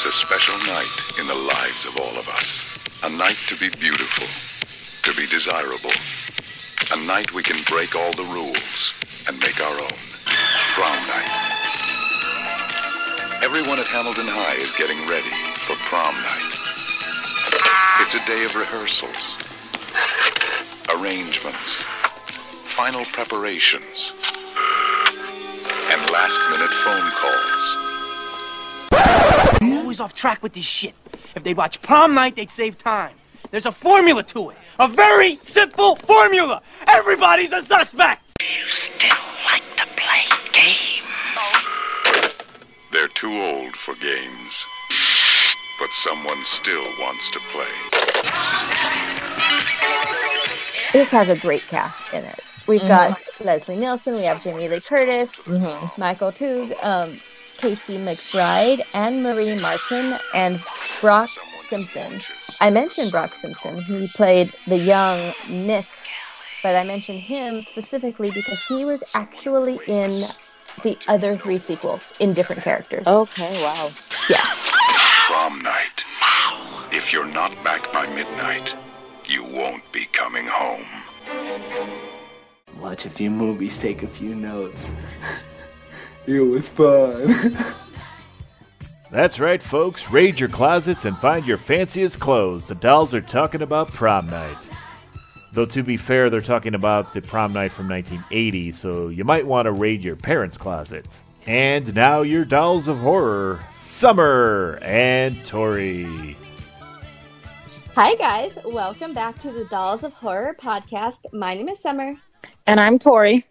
is 0.00 0.06
a 0.06 0.12
special 0.12 0.56
night 0.60 0.96
in 1.18 1.26
the 1.26 1.34
lives 1.34 1.84
of 1.84 1.94
all 1.98 2.16
of 2.16 2.26
us. 2.30 2.80
A 3.04 3.10
night 3.18 3.36
to 3.48 3.56
be 3.60 3.68
beautiful, 3.76 4.24
to 5.04 5.12
be 5.20 5.26
desirable. 5.28 5.92
A 6.96 7.06
night 7.06 7.34
we 7.34 7.42
can 7.42 7.60
break 7.68 7.94
all 7.94 8.12
the 8.12 8.24
rules 8.32 8.96
and 9.28 9.38
make 9.40 9.60
our 9.60 9.76
own. 9.76 9.98
Prom 10.72 10.96
night. 11.04 11.28
Everyone 13.42 13.78
at 13.78 13.88
Hamilton 13.88 14.24
High 14.26 14.56
is 14.56 14.72
getting 14.72 14.96
ready 15.04 15.36
for 15.68 15.76
prom 15.84 16.14
night. 16.14 16.52
It's 18.00 18.14
a 18.14 18.24
day 18.24 18.44
of 18.44 18.56
rehearsals, 18.56 19.36
arrangements, 20.96 21.84
final 22.64 23.04
preparations, 23.12 24.14
and 25.92 26.00
last 26.08 26.40
minute 26.48 26.72
phone 26.88 27.10
calls. 27.20 27.89
I'm 29.90 29.94
always 29.94 30.00
off 30.00 30.14
track 30.14 30.40
with 30.40 30.52
this 30.52 30.64
shit. 30.64 30.94
If 31.34 31.42
they 31.42 31.52
watch 31.52 31.82
prom 31.82 32.14
night, 32.14 32.36
they'd 32.36 32.48
save 32.48 32.78
time. 32.78 33.12
There's 33.50 33.66
a 33.66 33.72
formula 33.72 34.22
to 34.22 34.50
it. 34.50 34.56
A 34.78 34.86
very 34.86 35.40
simple 35.42 35.96
formula. 35.96 36.62
Everybody's 36.86 37.52
a 37.52 37.60
suspect. 37.60 38.22
You 38.40 38.70
still 38.70 39.18
like 39.44 39.64
to 39.78 39.86
play 39.96 40.26
games? 40.52 41.64
They're 42.92 43.08
too 43.08 43.32
old 43.32 43.74
for 43.74 43.96
games. 43.96 44.64
But 45.80 45.90
someone 45.90 46.44
still 46.44 46.84
wants 47.00 47.28
to 47.32 47.40
play. 47.50 47.66
This 50.92 51.10
has 51.10 51.30
a 51.30 51.36
great 51.36 51.62
cast 51.62 52.04
in 52.12 52.22
it. 52.22 52.38
We've 52.68 52.80
got 52.80 53.20
Leslie 53.40 53.74
Nielsen, 53.74 54.14
we 54.14 54.22
have 54.22 54.40
Jamie 54.40 54.68
Lee 54.68 54.80
Curtis, 54.80 55.48
Michael 55.48 56.30
Toog, 56.30 56.76
um, 56.84 57.20
Casey 57.60 57.98
McBride, 57.98 58.80
Anne 58.94 59.22
Marie 59.22 59.54
Martin, 59.54 60.16
and 60.32 60.62
Brock 61.02 61.28
Simpson. 61.68 62.18
I 62.58 62.70
mentioned 62.70 63.10
Brock 63.10 63.34
Simpson. 63.34 63.82
He 63.82 64.08
played 64.08 64.54
the 64.66 64.78
young 64.78 65.34
Nick, 65.46 65.84
but 66.62 66.74
I 66.74 66.84
mentioned 66.84 67.20
him 67.20 67.60
specifically 67.60 68.30
because 68.30 68.66
he 68.66 68.86
was 68.86 69.02
actually 69.14 69.78
in 69.86 70.24
the 70.82 70.96
other 71.06 71.36
three 71.36 71.58
sequels 71.58 72.14
in 72.18 72.32
different 72.32 72.62
characters. 72.62 73.06
Okay, 73.06 73.62
wow. 73.62 73.90
Yes. 74.30 74.72
Prom 75.26 75.60
night. 75.60 76.02
If 76.90 77.12
you're 77.12 77.26
not 77.26 77.52
back 77.62 77.92
by 77.92 78.06
midnight, 78.06 78.74
you 79.26 79.44
won't 79.44 79.84
be 79.92 80.06
coming 80.06 80.46
home. 80.48 80.86
Watch 82.78 83.04
a 83.04 83.10
few 83.10 83.30
movies, 83.30 83.76
take 83.76 84.02
a 84.02 84.08
few 84.08 84.34
notes. 84.34 84.92
it 86.30 86.40
was 86.42 86.68
fun. 86.68 87.56
That's 89.10 89.40
right, 89.40 89.60
folks. 89.62 90.10
Raid 90.10 90.38
your 90.38 90.48
closets 90.48 91.04
and 91.04 91.18
find 91.18 91.44
your 91.44 91.58
fanciest 91.58 92.20
clothes. 92.20 92.66
The 92.66 92.76
dolls 92.76 93.12
are 93.12 93.20
talking 93.20 93.62
about 93.62 93.88
prom 93.88 94.28
night. 94.30 94.70
Though, 95.52 95.66
to 95.66 95.82
be 95.82 95.96
fair, 95.96 96.30
they're 96.30 96.40
talking 96.40 96.76
about 96.76 97.12
the 97.12 97.20
prom 97.20 97.52
night 97.52 97.72
from 97.72 97.88
1980, 97.88 98.70
so 98.70 99.08
you 99.08 99.24
might 99.24 99.44
want 99.44 99.66
to 99.66 99.72
raid 99.72 100.04
your 100.04 100.14
parents' 100.14 100.56
closets. 100.56 101.22
And 101.46 101.92
now, 101.92 102.22
your 102.22 102.44
dolls 102.44 102.86
of 102.86 102.98
horror, 102.98 103.58
Summer 103.74 104.78
and 104.82 105.44
Tori. 105.44 106.36
Hi, 107.96 108.14
guys. 108.14 108.56
Welcome 108.64 109.12
back 109.12 109.36
to 109.40 109.50
the 109.50 109.64
Dolls 109.64 110.04
of 110.04 110.12
Horror 110.12 110.54
podcast. 110.54 111.24
My 111.32 111.54
name 111.54 111.68
is 111.68 111.80
Summer. 111.80 112.14
And 112.68 112.78
I'm 112.78 113.00
Tori. 113.00 113.44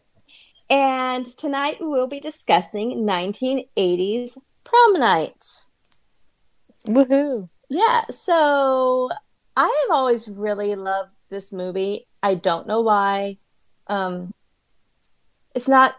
And 0.70 1.26
tonight 1.26 1.78
we 1.80 1.88
will 1.88 2.08
be 2.08 2.20
discussing 2.20 3.06
1980s 3.06 4.38
prom 4.64 5.00
night. 5.00 5.44
Woohoo. 6.86 7.50
Yeah, 7.70 8.04
so 8.12 9.10
I 9.56 9.64
have 9.64 9.98
always 9.98 10.28
really 10.28 10.76
loved 10.76 11.12
this 11.30 11.52
movie. 11.52 12.08
I 12.22 12.36
don't 12.36 12.68
know 12.68 12.82
why. 12.82 13.38
Um, 13.88 14.34
it's 15.56 15.68
not 15.68 15.96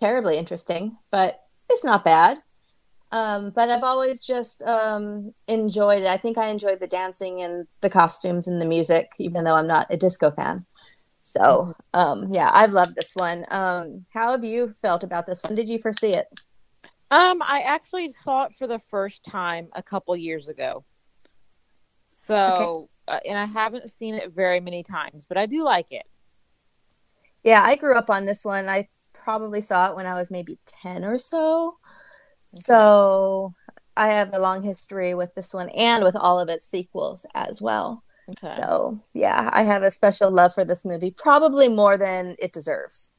terribly 0.00 0.38
interesting, 0.38 0.96
but 1.10 1.40
it's 1.68 1.84
not 1.84 2.04
bad. 2.04 2.38
Um, 3.10 3.50
but 3.50 3.70
I've 3.70 3.84
always 3.84 4.22
just 4.22 4.62
um, 4.62 5.34
enjoyed 5.46 6.02
it. 6.02 6.08
I 6.08 6.18
think 6.18 6.36
I 6.36 6.48
enjoyed 6.48 6.80
the 6.80 6.86
dancing 6.86 7.40
and 7.40 7.66
the 7.80 7.88
costumes 7.90 8.46
and 8.46 8.60
the 8.60 8.66
music, 8.66 9.10
even 9.18 9.44
though 9.44 9.54
I'm 9.54 9.66
not 9.66 9.86
a 9.90 9.96
disco 9.96 10.30
fan. 10.30 10.66
So, 11.36 11.74
um, 11.92 12.28
yeah, 12.30 12.50
I've 12.52 12.72
loved 12.72 12.94
this 12.96 13.12
one. 13.14 13.44
Um, 13.50 14.06
how 14.12 14.30
have 14.30 14.44
you 14.44 14.74
felt 14.80 15.04
about 15.04 15.26
this 15.26 15.42
one? 15.42 15.54
Did 15.54 15.68
you 15.68 15.78
first 15.78 16.00
see 16.00 16.10
it? 16.10 16.26
Um, 17.10 17.42
I 17.42 17.60
actually 17.60 18.10
saw 18.10 18.44
it 18.44 18.54
for 18.54 18.66
the 18.66 18.78
first 18.78 19.24
time 19.24 19.68
a 19.74 19.82
couple 19.82 20.16
years 20.16 20.48
ago. 20.48 20.84
So, 22.08 22.88
uh, 23.06 23.20
and 23.26 23.38
I 23.38 23.46
haven't 23.46 23.92
seen 23.92 24.14
it 24.14 24.32
very 24.32 24.60
many 24.60 24.82
times, 24.82 25.26
but 25.26 25.38
I 25.38 25.46
do 25.46 25.62
like 25.64 25.90
it. 25.90 26.06
Yeah, 27.42 27.62
I 27.64 27.76
grew 27.76 27.94
up 27.94 28.10
on 28.10 28.26
this 28.26 28.44
one. 28.44 28.68
I 28.68 28.88
probably 29.12 29.60
saw 29.60 29.90
it 29.90 29.96
when 29.96 30.06
I 30.06 30.14
was 30.14 30.30
maybe 30.30 30.58
10 30.66 31.04
or 31.04 31.18
so. 31.18 31.76
So 32.52 33.54
I 33.96 34.08
have 34.08 34.34
a 34.34 34.38
long 34.38 34.62
history 34.62 35.14
with 35.14 35.34
this 35.34 35.52
one 35.52 35.68
and 35.70 36.04
with 36.04 36.16
all 36.16 36.40
of 36.40 36.48
its 36.48 36.66
sequels 36.68 37.26
as 37.34 37.60
well. 37.60 38.02
Okay. 38.30 38.52
So, 38.60 39.00
yeah, 39.14 39.48
I 39.52 39.62
have 39.62 39.82
a 39.82 39.90
special 39.90 40.30
love 40.30 40.52
for 40.54 40.64
this 40.64 40.84
movie, 40.84 41.10
probably 41.10 41.68
more 41.68 41.96
than 41.96 42.36
it 42.38 42.52
deserves. 42.52 43.10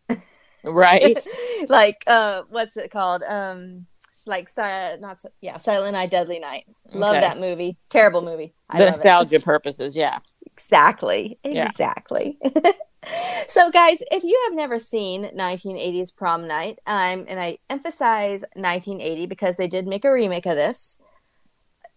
right. 0.64 1.18
like, 1.70 2.04
uh, 2.08 2.44
what's 2.50 2.78
it 2.78 2.92
called? 2.92 3.24
Um, 3.24 3.88
like, 4.26 4.50
si- 4.50 4.62
not 5.00 5.22
si- 5.22 5.30
yeah, 5.42 5.58
Silent 5.58 5.94
Night, 5.94 6.12
Deadly 6.12 6.40
Night. 6.40 6.66
Love 6.94 7.16
Okay. 7.16 7.22
that 7.22 7.40
movie. 7.40 7.78
Terrible 7.90 8.22
movie. 8.22 8.54
I 8.70 8.78
the 8.78 8.86
love 8.86 8.94
it. 8.96 8.98
nostalgia 8.98 9.40
purposes, 9.40 9.96
yeah. 9.96 10.20
Exactly. 10.46 11.40
Yeah. 11.44 11.68
Exactly. 11.70 12.38
so, 13.48 13.72
guys, 13.72 14.04
if 14.12 14.24
you 14.24 14.40
have 14.48 14.56
never 14.56 14.78
seen 14.78 15.24
1980s 15.36 16.16
Prom 16.16 16.48
Night, 16.48 16.80
um, 16.86 17.26
and 17.28 17.40
I 17.40 17.58
emphasize 17.70 18.42
1980 18.56 19.26
because 19.26 19.56
they 19.56 19.68
did 19.68 19.88
make 19.88 20.06
a 20.06 20.12
remake 20.12 20.46
of 20.46 20.56
this, 20.56 21.00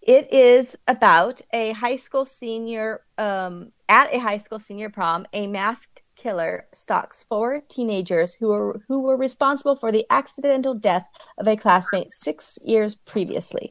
it 0.02 0.32
is 0.32 0.76
about 0.88 1.40
a 1.52 1.72
high 1.72 1.96
school 1.96 2.26
senior, 2.26 3.02
um, 3.18 3.72
at 3.88 4.12
a 4.12 4.18
high 4.18 4.38
school 4.38 4.58
senior 4.58 4.90
prom, 4.90 5.26
a 5.32 5.46
masked 5.46 6.02
killer 6.16 6.66
stalks 6.72 7.22
four 7.24 7.62
teenagers 7.68 8.34
who 8.34 8.48
were 8.48 8.80
who 8.86 9.00
were 9.00 9.16
responsible 9.16 9.74
for 9.74 9.90
the 9.90 10.04
accidental 10.10 10.74
death 10.74 11.08
of 11.38 11.48
a 11.48 11.56
classmate 11.56 12.06
six 12.12 12.58
years 12.64 12.94
previously 12.94 13.68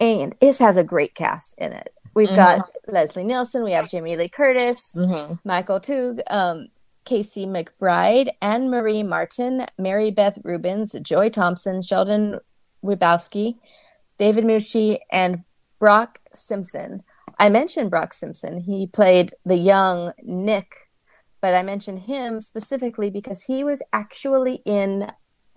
and 0.00 0.34
this 0.40 0.58
has 0.58 0.76
a 0.76 0.84
great 0.84 1.14
cast 1.14 1.54
in 1.56 1.72
it. 1.72 1.94
We've 2.14 2.28
got 2.36 2.60
Leslie 2.88 3.24
Nielsen, 3.24 3.62
we 3.64 3.72
have 3.72 3.88
Jamie 3.88 4.16
Lee 4.16 4.28
Curtis, 4.28 4.96
Mhm. 4.98 5.38
Michael 5.44 5.80
Toog, 5.80 6.20
um, 6.30 6.66
Casey 7.04 7.46
McBride, 7.46 8.28
Anne 8.42 8.68
Marie 8.68 9.02
Martin, 9.04 9.64
Mary 9.78 10.10
Beth 10.10 10.38
Rubens, 10.42 10.92
Joy 11.00 11.28
Thompson, 11.30 11.80
Sheldon 11.80 12.40
Rybowski, 12.84 13.56
David 14.18 14.44
Mucci, 14.44 14.98
and 15.10 15.44
Brock 15.78 16.20
Simpson. 16.34 17.02
I 17.38 17.48
mentioned 17.48 17.90
Brock 17.90 18.14
Simpson. 18.14 18.60
He 18.60 18.86
played 18.86 19.32
the 19.44 19.56
young 19.56 20.12
Nick, 20.22 20.88
but 21.40 21.54
I 21.54 21.62
mentioned 21.62 22.00
him 22.00 22.40
specifically 22.40 23.10
because 23.10 23.44
he 23.44 23.62
was 23.62 23.82
actually 23.92 24.62
in 24.64 25.10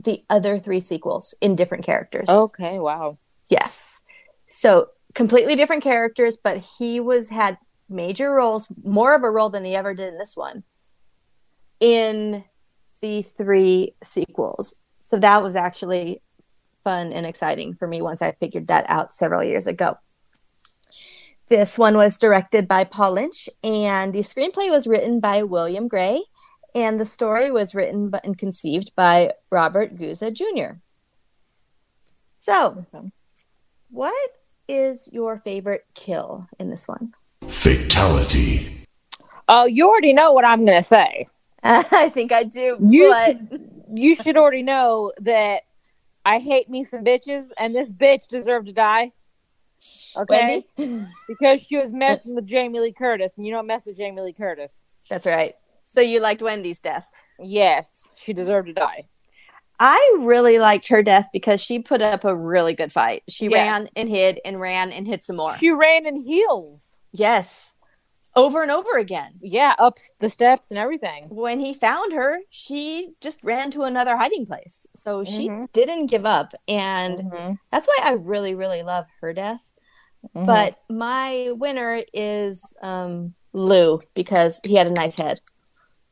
the 0.04 0.24
other 0.30 0.60
three 0.60 0.80
sequels 0.80 1.34
in 1.42 1.56
different 1.56 1.86
characters. 1.86 2.28
Okay, 2.30 2.80
wow. 2.80 3.18
Yes. 3.50 4.02
So 4.48 4.90
completely 5.14 5.56
different 5.56 5.84
characters, 5.84 6.38
but 6.44 6.58
he 6.58 7.00
was 7.00 7.30
had 7.30 7.58
major 7.90 8.32
roles, 8.32 8.72
more 8.84 9.14
of 9.14 9.24
a 9.24 9.32
role 9.32 9.50
than 9.50 9.64
he 9.64 9.76
ever 9.76 9.94
did 9.94 10.14
in 10.14 10.20
this 10.20 10.38
one, 10.38 10.64
in 11.80 12.44
the 13.02 13.22
three 13.22 13.96
sequels. 14.04 14.82
So 15.10 15.18
that 15.18 15.42
was 15.42 15.56
actually 15.56 16.22
fun 16.84 17.14
and 17.14 17.26
exciting 17.26 17.74
for 17.76 17.88
me 17.88 18.02
once 18.02 18.22
I 18.22 18.32
figured 18.34 18.68
that 18.68 18.90
out 18.90 19.18
several 19.18 19.44
years 19.44 19.68
ago. 19.68 19.98
This 21.48 21.78
one 21.80 21.98
was 21.98 22.18
directed 22.18 22.68
by 22.68 22.84
Paul 22.84 23.14
Lynch, 23.14 23.50
and 23.64 24.14
the 24.14 24.20
screenplay 24.20 24.70
was 24.70 24.86
written 24.86 25.20
by 25.20 25.42
William 25.44 25.88
Gray, 25.88 26.22
and 26.76 27.00
the 27.00 27.06
story 27.06 27.50
was 27.50 27.74
written 27.74 28.12
bu- 28.12 28.20
and 28.24 28.38
conceived 28.38 28.96
by 28.96 29.34
Robert 29.50 29.98
Guza 29.98 30.32
Jr. 30.32 30.78
So, 32.38 32.86
what 33.90 34.32
is 34.68 35.10
your 35.12 35.38
favorite 35.38 35.88
kill 35.96 36.48
in 36.60 36.70
this 36.70 36.88
one? 36.88 37.14
Fatality. 37.48 38.86
Oh, 39.48 39.66
you 39.66 39.90
already 39.90 40.14
know 40.14 40.32
what 40.32 40.46
I'm 40.46 40.66
going 40.66 40.78
to 40.78 40.84
say. 40.84 41.28
I 41.64 42.10
think 42.10 42.32
I 42.32 42.44
do, 42.44 42.78
You 42.80 43.10
but 43.10 43.60
You 43.92 44.16
should 44.16 44.38
already 44.38 44.62
know 44.62 45.12
that 45.22 45.64
I 46.26 46.40
hate 46.40 46.70
me 46.70 46.84
some 46.84 47.04
bitches, 47.04 47.50
and 47.58 47.74
this 47.76 47.92
bitch 47.92 48.28
deserved 48.28 48.68
to 48.68 48.74
die. 48.74 49.14
Okay, 50.18 50.66
because 51.28 51.62
she 51.62 51.78
was 51.78 51.94
messing 51.94 52.36
with 52.36 52.46
Jamie 52.46 52.80
Lee 52.80 52.92
Curtis, 52.92 53.36
and 53.38 53.46
you 53.46 53.54
don't 53.54 53.68
mess 53.68 53.86
with 53.86 53.98
Jamie 53.98 54.22
Lee 54.22 54.34
Curtis. 54.34 54.84
that's 55.10 55.26
right. 55.26 55.56
So 55.86 56.02
you 56.02 56.20
liked 56.20 56.42
Wendy's 56.42 56.80
death. 56.80 57.08
Yes, 57.40 58.08
she 58.16 58.34
deserved 58.34 58.68
to 58.68 58.74
die. 58.74 59.08
I 59.80 60.18
really 60.20 60.60
liked 60.60 60.90
her 60.90 61.02
death 61.02 61.30
because 61.32 61.62
she 61.62 61.80
put 61.80 62.02
up 62.02 62.26
a 62.26 62.36
really 62.36 62.74
good 62.74 62.92
fight. 62.92 63.24
She 63.30 63.46
Yes. 63.48 63.54
ran 63.54 63.88
and 63.96 64.10
hid 64.10 64.42
and 64.44 64.60
ran 64.60 64.92
and 64.92 65.08
hid 65.08 65.26
some 65.26 65.38
more. 65.38 65.58
She 65.58 65.72
ran 65.72 66.06
in 66.06 66.18
heels. 66.22 66.96
Yes. 67.14 67.78
Over 68.40 68.62
and 68.62 68.72
over 68.72 68.98
again. 68.98 69.34
Yeah, 69.42 69.76
up 69.78 69.98
the 70.20 70.30
steps 70.30 70.72
and 70.72 70.78
everything. 70.78 71.28
When 71.30 71.60
he 71.60 71.74
found 71.74 72.14
her, 72.14 72.40
she 72.50 73.10
just 73.22 73.44
ran 73.44 73.72
to 73.72 73.84
another 73.84 74.16
hiding 74.18 74.46
place. 74.46 74.86
So 74.96 75.24
she 75.24 75.50
Mhm. 75.50 75.72
didn't 75.74 76.08
give 76.08 76.26
up. 76.26 76.54
And 76.68 77.20
Mhm. 77.20 77.60
that's 77.72 77.88
why 77.88 77.98
I 78.04 78.14
really, 78.14 78.56
really 78.56 78.82
love 78.84 79.06
her 79.22 79.34
death. 79.34 79.62
Mhm. 80.36 80.46
But 80.46 80.80
my 80.90 81.52
winner 81.54 82.04
is 82.14 82.76
um, 82.82 83.36
Lou 83.54 84.00
because 84.14 84.60
he 84.66 84.76
had 84.76 84.88
a 84.88 84.92
nice 84.92 85.18
head. 85.18 85.40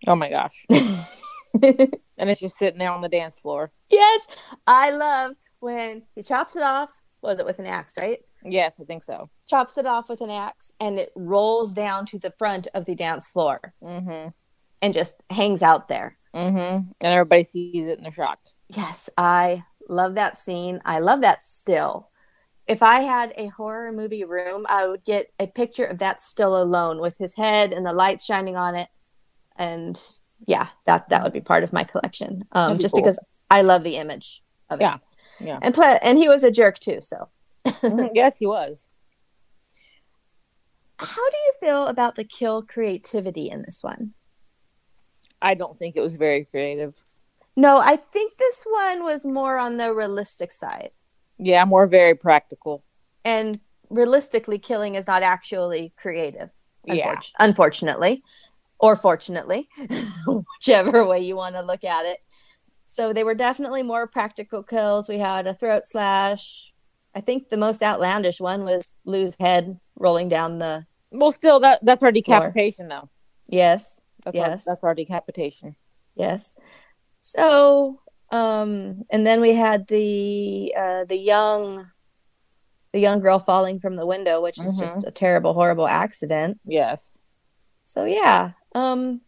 oh 0.08 0.16
my 0.16 0.30
gosh, 0.30 0.66
and 0.70 2.30
it's 2.30 2.40
just 2.42 2.58
sitting 2.58 2.78
there 2.80 2.92
on 2.92 3.02
the 3.02 3.10
dance 3.10 3.38
floor. 3.40 3.72
yes, 3.90 4.22
I 4.68 4.92
love 4.92 5.34
when 5.60 6.04
he 6.16 6.22
chops 6.24 6.56
it 6.56 6.64
off. 6.64 6.92
Was 7.22 7.40
it 7.40 7.46
with 7.46 7.60
an 7.60 7.66
axe, 7.66 7.94
right? 7.98 8.20
Yes, 8.44 8.75
I 8.80 8.84
think 8.84 9.04
so. 9.04 9.30
Chops 9.48 9.78
it 9.78 9.86
off 9.86 10.10
with 10.10 10.22
an 10.22 10.30
axe 10.30 10.72
and 10.80 11.00
it 11.00 11.12
rolls 11.16 11.74
down 11.74 12.06
to 12.07 12.19
the 12.19 12.31
front 12.31 12.68
of 12.74 12.86
the 12.86 12.95
dance 12.95 13.28
floor 13.28 13.74
Mm-hmm. 13.84 14.30
and 14.81 14.94
just 14.94 15.22
hangs 15.30 15.62
out 15.62 15.88
there. 15.88 16.18
Mm-hmm. 16.36 16.92
And 17.01 17.13
everybody 17.13 17.44
sees 17.44 17.88
it 17.88 17.98
and 17.98 18.06
they're 18.06 18.12
shocked. 18.12 18.54
Yes, 18.69 19.10
I 19.18 19.63
love 19.89 20.16
that 20.16 20.38
scene. 20.38 20.81
I 20.86 21.00
love 21.00 21.22
that 21.22 21.45
still. 21.45 22.10
If 22.68 22.84
I 22.84 23.00
had 23.00 23.34
a 23.38 23.48
horror 23.48 23.92
movie 23.94 24.25
room, 24.25 24.66
I 24.69 24.86
would 24.88 25.04
get 25.06 25.31
a 25.40 25.48
picture 25.48 25.86
of 25.86 26.00
that 26.00 26.24
still 26.24 26.62
alone 26.62 27.00
with 27.00 27.18
his 27.18 27.36
head 27.36 27.72
and 27.74 27.86
the 27.86 27.94
lights 27.94 28.25
shining 28.25 28.57
on 28.57 28.75
it. 28.75 28.90
And 29.56 30.00
yeah, 30.45 30.68
that 30.86 31.10
that 31.10 31.24
would 31.24 31.33
be 31.33 31.40
part 31.42 31.63
of 31.63 31.74
my 31.74 31.83
collection. 31.86 32.44
Um, 32.51 32.78
be 32.78 32.81
just 32.83 32.94
cool. 32.94 33.01
because 33.01 33.19
I 33.50 33.62
love 33.62 33.83
the 33.83 33.95
image 33.95 34.44
of 34.69 34.80
it. 34.80 34.83
Yeah, 34.83 34.98
yeah. 35.40 35.60
And 35.62 35.74
pla- 35.74 35.98
and 36.04 36.18
he 36.18 36.28
was 36.30 36.44
a 36.44 36.51
jerk 36.51 36.78
too. 36.80 37.00
So. 37.01 37.30
yes, 38.14 38.38
he 38.38 38.46
was. 38.46 38.88
how 41.00 41.30
do 41.30 41.38
you 41.46 41.54
feel 41.60 41.88
about 41.88 42.16
the 42.16 42.24
kill 42.24 42.62
creativity 42.64 43.50
in 43.50 43.62
this 43.64 43.84
one? 43.84 44.14
I 45.42 45.54
don't 45.54 45.78
think 45.78 45.96
it 45.96 46.02
was 46.02 46.16
very 46.16 46.46
creative. 46.46 46.96
No, 47.56 47.78
I 47.80 47.96
think 47.96 48.38
this 48.38 48.66
one 48.69 49.04
was 49.04 49.25
more 49.25 49.58
on 49.58 49.78
the 49.78 49.94
realistic 49.94 50.52
side. 50.52 50.92
Yeah, 51.38 51.66
more 51.66 51.86
very 51.88 52.16
practical. 52.16 52.84
and 53.24 53.60
realistically 53.90 54.60
killing 54.60 54.96
is 54.96 55.08
not 55.08 55.24
actually 55.24 55.94
creative 55.96 56.54
Yeah. 56.84 57.18
unfortunately 57.40 58.22
or 58.80 58.98
fortunately 58.98 59.69
whichever 60.28 61.06
way 61.06 61.19
you 61.22 61.38
want 61.38 61.56
to 61.56 61.62
look 61.62 61.86
at 61.86 62.06
it 62.06 62.19
so 62.86 63.14
they 63.14 63.24
were 63.24 63.34
definitely 63.34 63.84
more 63.84 64.06
practical 64.06 64.62
kills 64.62 65.08
we 65.08 65.19
had 65.19 65.48
a 65.48 65.54
throat 65.54 65.84
slash 65.86 66.74
i 67.18 67.22
think 67.22 67.50
the 67.50 67.58
most 67.58 67.81
outlandish 67.81 68.40
one 68.40 68.62
was 68.64 68.92
lou's 69.06 69.36
head 69.40 69.80
rolling 69.96 70.30
down 70.30 70.60
the 70.60 70.86
Well, 71.12 71.31
still, 71.31 71.60
that 71.62 71.80
that's 71.88 72.04
our 72.04 72.12
decapitation, 72.12 72.88
though. 72.94 73.10
yes 73.48 74.02
That's 74.24 74.36
Yes. 74.36 74.50
our, 74.68 74.72
that's 74.74 74.84
our 74.84 74.96
decapitation. 74.96 75.75
yes 76.16 76.56
so 77.22 78.02
um 78.31 79.04
and 79.14 79.25
then 79.28 79.40
we 79.42 79.54
had 79.54 79.88
the 79.88 80.74
uh 80.84 81.04
the 81.06 81.18
young 81.34 81.64
the 82.94 83.00
young 83.00 83.19
girl 83.25 83.40
falling 83.40 83.80
from 83.80 83.96
the 83.96 84.06
window 84.14 84.36
which 84.42 84.58
is 84.60 84.78
Mhm. 84.78 84.81
just 84.86 85.08
a 85.08 85.12
terrible 85.12 85.54
horrible 85.54 85.88
accident 85.88 86.60
Yes. 86.66 87.12
So 87.86 88.04
yeah, 88.06 88.52
um 88.75 89.22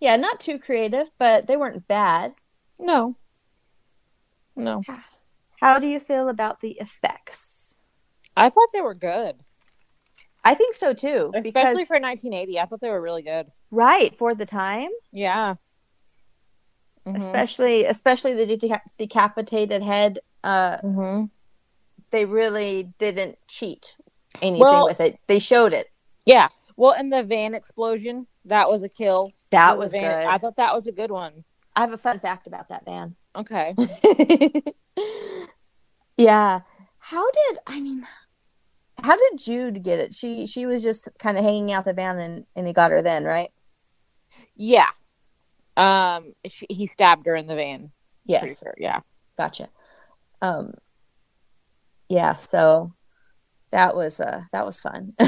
yeah, 0.00 0.16
not 0.16 0.38
too 0.46 0.58
creative, 0.58 1.08
but 1.18 1.46
they 1.46 1.56
weren't 1.56 1.88
bad. 1.88 2.34
No. 2.78 3.16
No. 4.54 4.82
How 5.60 5.78
do 5.78 5.86
you 5.86 5.98
feel 6.00 6.28
about 6.28 6.60
the 6.60 6.72
effects? 6.80 7.80
I 8.36 8.50
thought 8.50 8.68
they 8.72 8.80
were 8.82 8.94
good, 8.94 9.36
I 10.44 10.54
think 10.54 10.74
so 10.74 10.92
too. 10.92 11.32
especially 11.34 11.50
because 11.50 11.88
for 11.88 11.98
1980. 12.00 12.60
I 12.60 12.66
thought 12.66 12.80
they 12.80 12.90
were 12.90 13.00
really 13.00 13.22
good. 13.22 13.50
right 13.70 14.16
for 14.16 14.34
the 14.34 14.46
time, 14.46 14.90
Yeah. 15.12 15.54
Mhm. 17.06 17.16
especially 17.16 17.84
especially 17.84 18.34
the 18.34 18.56
deca- 18.56 18.80
decapitated 18.98 19.82
head. 19.82 20.18
Uh, 20.44 20.78
Mhm. 20.78 21.30
they 22.10 22.24
really 22.24 22.92
didn't 22.98 23.38
cheat 23.48 23.96
anything 24.42 24.60
Well- 24.60 24.84
with 24.86 25.00
it. 25.00 25.18
They 25.26 25.38
showed 25.38 25.72
it. 25.72 25.90
Yeah. 26.24 26.48
Well, 26.76 26.92
and 26.92 27.12
the 27.12 27.22
van 27.22 27.54
explosion, 27.54 28.26
that 28.44 28.68
was 28.68 28.82
a 28.82 28.88
kill. 28.88 29.32
That 29.50 29.78
was 29.78 29.92
van- 29.92 30.02
good. 30.02 30.26
I 30.30 30.38
thought 30.38 30.56
that 30.56 30.74
was 30.74 30.86
a 30.86 30.92
good 30.92 31.10
one. 31.10 31.44
I 31.74 31.80
have 31.80 31.92
a 31.92 31.98
fun 31.98 32.20
fact 32.20 32.46
about 32.46 32.68
that 32.68 32.84
van. 32.84 33.16
Okay. 33.34 33.74
yeah. 36.16 36.60
How 36.98 37.30
did 37.30 37.58
I 37.66 37.80
mean? 37.80 38.06
How 39.02 39.16
did 39.16 39.38
Jude 39.38 39.82
get 39.82 39.98
it? 40.00 40.14
She 40.14 40.46
she 40.46 40.66
was 40.66 40.82
just 40.82 41.08
kind 41.18 41.38
of 41.38 41.44
hanging 41.44 41.72
out 41.72 41.84
the 41.84 41.92
van 41.92 42.18
and 42.18 42.46
and 42.56 42.66
he 42.66 42.72
got 42.72 42.90
her 42.90 43.02
then, 43.02 43.24
right? 43.24 43.50
yeah. 44.56 44.88
Um, 45.76 46.32
she, 46.48 46.66
he 46.70 46.86
stabbed 46.86 47.26
her 47.26 47.36
in 47.36 47.46
the 47.46 47.54
van. 47.54 47.92
Yes. 48.24 48.60
sure. 48.60 48.74
Yeah. 48.78 49.00
Gotcha. 49.38 49.68
Um. 50.42 50.74
Yeah. 52.08 52.34
So 52.34 52.94
that 53.72 53.94
was 53.96 54.20
uh 54.20 54.42
that 54.52 54.64
was 54.66 54.80
fun. 54.80 55.14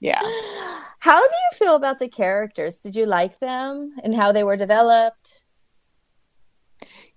Yeah. 0.00 0.20
How 1.00 1.18
do 1.20 1.24
you 1.34 1.58
feel 1.58 1.74
about 1.74 1.98
the 1.98 2.08
characters? 2.08 2.78
Did 2.78 2.96
you 2.96 3.06
like 3.06 3.38
them 3.38 3.94
and 4.04 4.14
how 4.14 4.32
they 4.32 4.44
were 4.44 4.56
developed? 4.56 5.44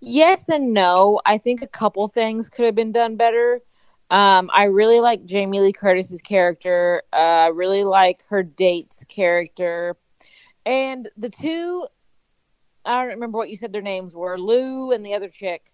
Yes 0.01 0.43
and 0.47 0.73
no. 0.73 1.19
I 1.25 1.37
think 1.37 1.61
a 1.61 1.67
couple 1.67 2.07
things 2.07 2.49
could 2.49 2.65
have 2.65 2.75
been 2.75 2.91
done 2.91 3.15
better. 3.15 3.61
Um, 4.09 4.49
I 4.53 4.63
really 4.63 5.01
like 5.01 5.25
Jamie 5.25 5.59
Lee 5.59 5.73
Curtis's 5.73 6.21
character. 6.21 7.03
Uh, 7.13 7.15
I 7.15 7.47
really 7.47 7.83
like 7.83 8.23
her 8.29 8.41
date's 8.41 9.03
character, 9.05 9.97
and 10.65 11.09
the 11.15 11.29
two. 11.29 11.85
I 12.85 12.99
don't 13.01 13.09
remember 13.09 13.37
what 13.37 13.49
you 13.49 13.55
said 13.55 13.71
their 13.71 13.81
names 13.81 14.15
were. 14.15 14.39
Lou 14.39 14.91
and 14.91 15.05
the 15.05 15.13
other 15.13 15.29
chick. 15.29 15.73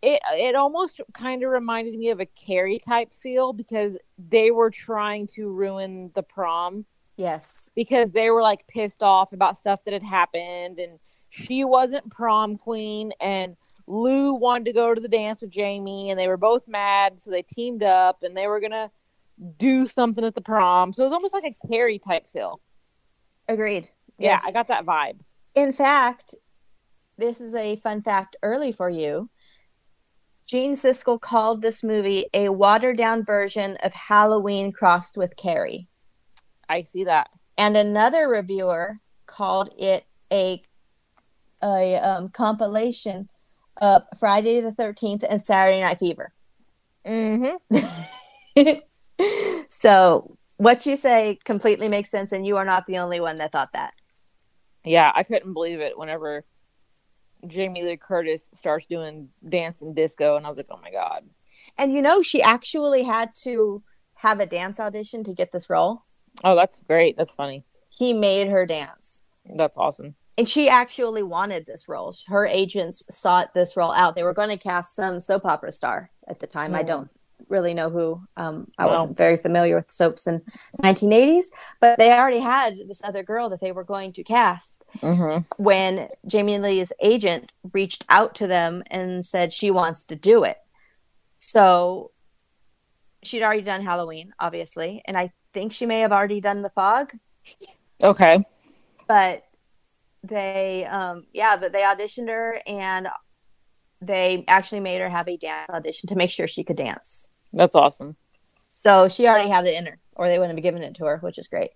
It 0.00 0.20
it 0.32 0.54
almost 0.54 1.00
kind 1.12 1.42
of 1.42 1.50
reminded 1.50 1.94
me 1.98 2.10
of 2.10 2.20
a 2.20 2.26
Carrie 2.26 2.78
type 2.78 3.12
feel 3.12 3.52
because 3.52 3.98
they 4.16 4.50
were 4.50 4.70
trying 4.70 5.26
to 5.28 5.50
ruin 5.50 6.12
the 6.14 6.22
prom 6.22 6.86
Yes. 7.16 7.70
because 7.74 8.12
they 8.12 8.30
were 8.30 8.42
like 8.42 8.66
pissed 8.68 9.02
off 9.02 9.32
about 9.32 9.58
stuff 9.58 9.84
that 9.84 9.92
had 9.92 10.02
happened 10.02 10.78
and 10.78 10.98
she 11.34 11.64
wasn't 11.64 12.08
prom 12.10 12.56
queen 12.56 13.12
and 13.20 13.56
Lou 13.86 14.34
wanted 14.34 14.66
to 14.66 14.72
go 14.72 14.94
to 14.94 15.00
the 15.00 15.08
dance 15.08 15.40
with 15.40 15.50
Jamie 15.50 16.10
and 16.10 16.18
they 16.18 16.28
were 16.28 16.36
both 16.36 16.68
mad 16.68 17.20
so 17.20 17.30
they 17.30 17.42
teamed 17.42 17.82
up 17.82 18.22
and 18.22 18.36
they 18.36 18.46
were 18.46 18.60
gonna 18.60 18.90
do 19.58 19.86
something 19.86 20.24
at 20.24 20.34
the 20.36 20.40
prom 20.40 20.92
so 20.92 21.02
it 21.02 21.06
was 21.06 21.12
almost 21.12 21.34
like 21.34 21.44
a 21.44 21.66
Carrie 21.68 21.98
type 21.98 22.26
feel 22.32 22.60
Agreed. 23.48 23.88
yeah 24.16 24.32
Yes. 24.32 24.44
I 24.46 24.52
got 24.52 24.68
that 24.68 24.86
vibe 24.86 25.18
In 25.56 25.72
fact, 25.72 26.36
this 27.18 27.40
is 27.40 27.54
a 27.54 27.76
fun 27.76 28.02
fact 28.02 28.36
early 28.42 28.70
for 28.72 28.88
you. 28.88 29.28
Gene 30.46 30.74
Siskel 30.74 31.20
called 31.20 31.62
this 31.62 31.82
movie 31.82 32.26
a 32.32 32.50
watered 32.50 32.96
down 32.96 33.24
version 33.24 33.76
of 33.82 33.92
Halloween 33.92 34.70
crossed 34.72 35.16
with 35.16 35.36
Carrie. 35.36 35.88
I 36.68 36.82
see 36.82 37.04
that 37.04 37.28
And 37.58 37.76
another 37.76 38.28
reviewer 38.28 39.00
called 39.26 39.74
it 39.78 40.04
a 40.32 40.62
a 41.64 41.96
um, 41.96 42.28
compilation 42.28 43.28
of 43.80 44.02
Friday 44.20 44.60
the 44.60 44.70
13th 44.72 45.24
and 45.28 45.42
Saturday 45.42 45.80
Night 45.80 45.98
Fever. 45.98 46.32
mm-hmm 47.06 47.56
so, 49.68 50.36
what 50.56 50.86
you 50.86 50.96
say 50.96 51.38
completely 51.44 51.88
makes 51.88 52.10
sense, 52.10 52.32
and 52.32 52.46
you 52.46 52.56
are 52.56 52.64
not 52.64 52.86
the 52.86 52.98
only 52.98 53.20
one 53.20 53.36
that 53.36 53.52
thought 53.52 53.72
that. 53.72 53.94
yeah 54.84 55.10
I 55.14 55.22
couldn't 55.22 55.52
believe 55.54 55.80
it 55.80 55.98
whenever 55.98 56.44
Jamie 57.46 57.82
Lee 57.82 57.96
Curtis 57.96 58.50
starts 58.54 58.86
doing 58.86 59.28
dance 59.48 59.82
and 59.82 59.94
disco 59.94 60.36
and 60.36 60.46
I 60.46 60.48
was 60.48 60.56
like 60.56 60.66
oh 60.70 60.78
my 60.82 60.90
god 60.90 61.24
And 61.78 61.92
you 61.92 62.00
know, 62.02 62.22
she 62.22 62.40
actually 62.42 63.02
had 63.02 63.34
to 63.42 63.82
have 64.16 64.40
a 64.40 64.46
dance 64.46 64.78
audition 64.80 65.24
to 65.24 65.34
get 65.34 65.52
this 65.52 65.68
role. 65.68 66.04
oh 66.42 66.54
that's 66.56 66.80
great 66.86 67.16
that's 67.16 67.32
funny 67.32 67.64
He 67.98 68.12
made 68.12 68.48
her 68.48 68.64
dance. 68.66 69.22
that's 69.56 69.76
awesome 69.76 70.14
And 70.36 70.48
she 70.48 70.68
actually 70.68 71.22
wanted 71.22 71.64
this 71.64 71.88
role. 71.88 72.14
Her 72.26 72.44
agents 72.46 73.04
sought 73.16 73.54
this 73.54 73.76
role 73.76 73.92
out. 73.92 74.16
They 74.16 74.24
were 74.24 74.34
going 74.34 74.48
to 74.48 74.56
cast 74.56 74.96
some 74.96 75.20
soap 75.20 75.44
opera 75.44 75.70
star 75.70 76.10
at 76.28 76.40
the 76.40 76.46
time. 76.46 76.74
I 76.74 76.80
Hmm. 76.80 76.86
don't 76.86 77.10
really 77.48 77.74
know 77.74 77.90
who. 77.90 78.20
Um, 78.36 78.68
I 78.78 78.86
wasn't 78.86 79.16
very 79.18 79.36
familiar 79.36 79.76
with 79.76 79.90
soaps 79.90 80.26
in 80.26 80.40
1980s, 80.82 81.46
but 81.80 81.98
they 81.98 82.10
already 82.10 82.38
had 82.40 82.78
this 82.88 83.02
other 83.04 83.22
girl 83.22 83.50
that 83.50 83.60
they 83.60 83.70
were 83.70 83.84
going 83.84 84.12
to 84.14 84.24
cast. 84.24 84.84
mm-hmm 85.02 85.42
when 85.62 86.08
Jamie 86.26 86.58
Lee's 86.58 86.92
agent 87.00 87.52
reached 87.72 88.04
out 88.08 88.34
to 88.36 88.46
them 88.46 88.82
and 88.90 89.24
said 89.26 89.52
she 89.52 89.70
wants 89.70 90.04
to 90.04 90.16
do 90.16 90.42
it. 90.44 90.56
So 91.38 92.10
she'd 93.22 93.42
already 93.42 93.62
done 93.62 93.82
Halloween, 93.84 94.32
obviously, 94.40 95.02
and 95.04 95.16
I 95.16 95.30
think 95.52 95.72
she 95.72 95.86
may 95.86 96.00
have 96.00 96.12
already 96.12 96.40
done 96.40 96.62
The 96.62 96.70
Fog, 96.70 97.12
okay 98.02 98.44
but 99.06 99.44
they 100.26 100.84
um 100.86 101.26
yeah, 101.32 101.56
but 101.56 101.72
they 101.72 101.82
auditioned 101.82 102.28
her 102.28 102.60
and 102.66 103.08
they 104.00 104.44
actually 104.48 104.80
made 104.80 105.00
her 105.00 105.08
have 105.08 105.28
a 105.28 105.36
dance 105.36 105.70
audition 105.70 106.08
to 106.08 106.14
make 106.16 106.30
sure 106.30 106.46
she 106.48 106.64
could 106.64 106.76
dance. 106.76 107.28
That's 107.52 107.74
awesome. 107.74 108.16
So 108.72 109.08
she 109.08 109.26
already 109.28 109.48
had 109.50 109.66
it 109.66 109.74
in 109.74 109.86
her, 109.86 109.98
or 110.16 110.26
they 110.26 110.38
wouldn't 110.38 110.58
have 110.58 110.62
given 110.62 110.82
it 110.82 110.94
to 110.96 111.04
her, 111.04 111.18
which 111.18 111.38
is 111.38 111.46
great. 111.48 111.70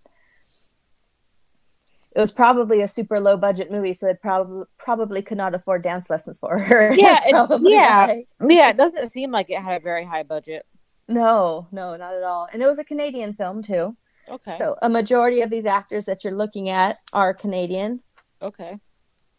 It 2.17 2.21
was 2.21 2.33
probably 2.33 2.81
a 2.81 2.89
super 2.89 3.21
low 3.21 3.37
budget 3.37 3.71
movie, 3.71 3.93
so 3.95 4.09
it 4.09 4.21
probably 4.21 4.65
probably 4.79 5.23
could 5.23 5.37
not 5.39 5.55
afford 5.55 5.83
dance 5.83 6.11
lessons 6.11 6.39
for 6.39 6.59
her. 6.59 6.93
Yeah, 6.97 7.21
it- 7.25 7.61
yeah. 7.63 8.15
Yeah, 8.49 8.71
it 8.71 8.77
doesn't 8.77 9.11
seem 9.11 9.31
like 9.31 9.51
it 9.51 9.59
had 9.59 9.81
a 9.81 9.85
very 9.85 10.05
high 10.05 10.23
budget. 10.25 10.67
No, 11.07 11.69
no, 11.71 11.97
not 11.97 12.15
at 12.15 12.23
all. 12.25 12.49
And 12.53 12.63
it 12.63 12.67
was 12.67 12.79
a 12.79 12.85
Canadian 12.85 13.35
film 13.35 13.63
too. 13.63 13.97
Okay. 14.29 14.53
So 14.53 14.77
a 14.83 14.89
majority 14.89 15.41
of 15.43 15.49
these 15.51 15.65
actors 15.65 16.05
that 16.07 16.25
you're 16.25 16.35
looking 16.35 16.69
at 16.69 16.97
are 17.13 17.33
Canadian 17.33 18.01
okay. 18.43 18.79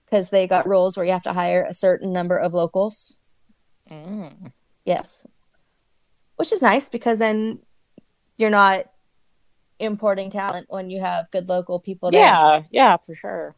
because 0.09 0.29
they 0.29 0.47
got 0.47 0.67
rules 0.67 0.97
where 0.97 1.05
you 1.05 1.11
have 1.11 1.23
to 1.23 1.33
hire 1.33 1.63
a 1.63 1.73
certain 1.73 2.11
number 2.11 2.37
of 2.37 2.53
locals. 2.53 3.19
Mm. 3.89 4.51
Yes. 4.85 5.27
Which 6.35 6.51
is 6.51 6.61
nice 6.61 6.89
because 6.89 7.19
then 7.19 7.59
you're 8.37 8.49
not 8.49 8.85
importing 9.79 10.29
talent 10.29 10.67
when 10.69 10.89
you 10.89 10.99
have 10.99 11.29
good 11.31 11.47
local 11.47 11.79
people 11.79 12.11
there. 12.11 12.21
Yeah, 12.21 12.63
yeah, 12.71 12.97
for 12.97 13.13
sure. 13.13 13.55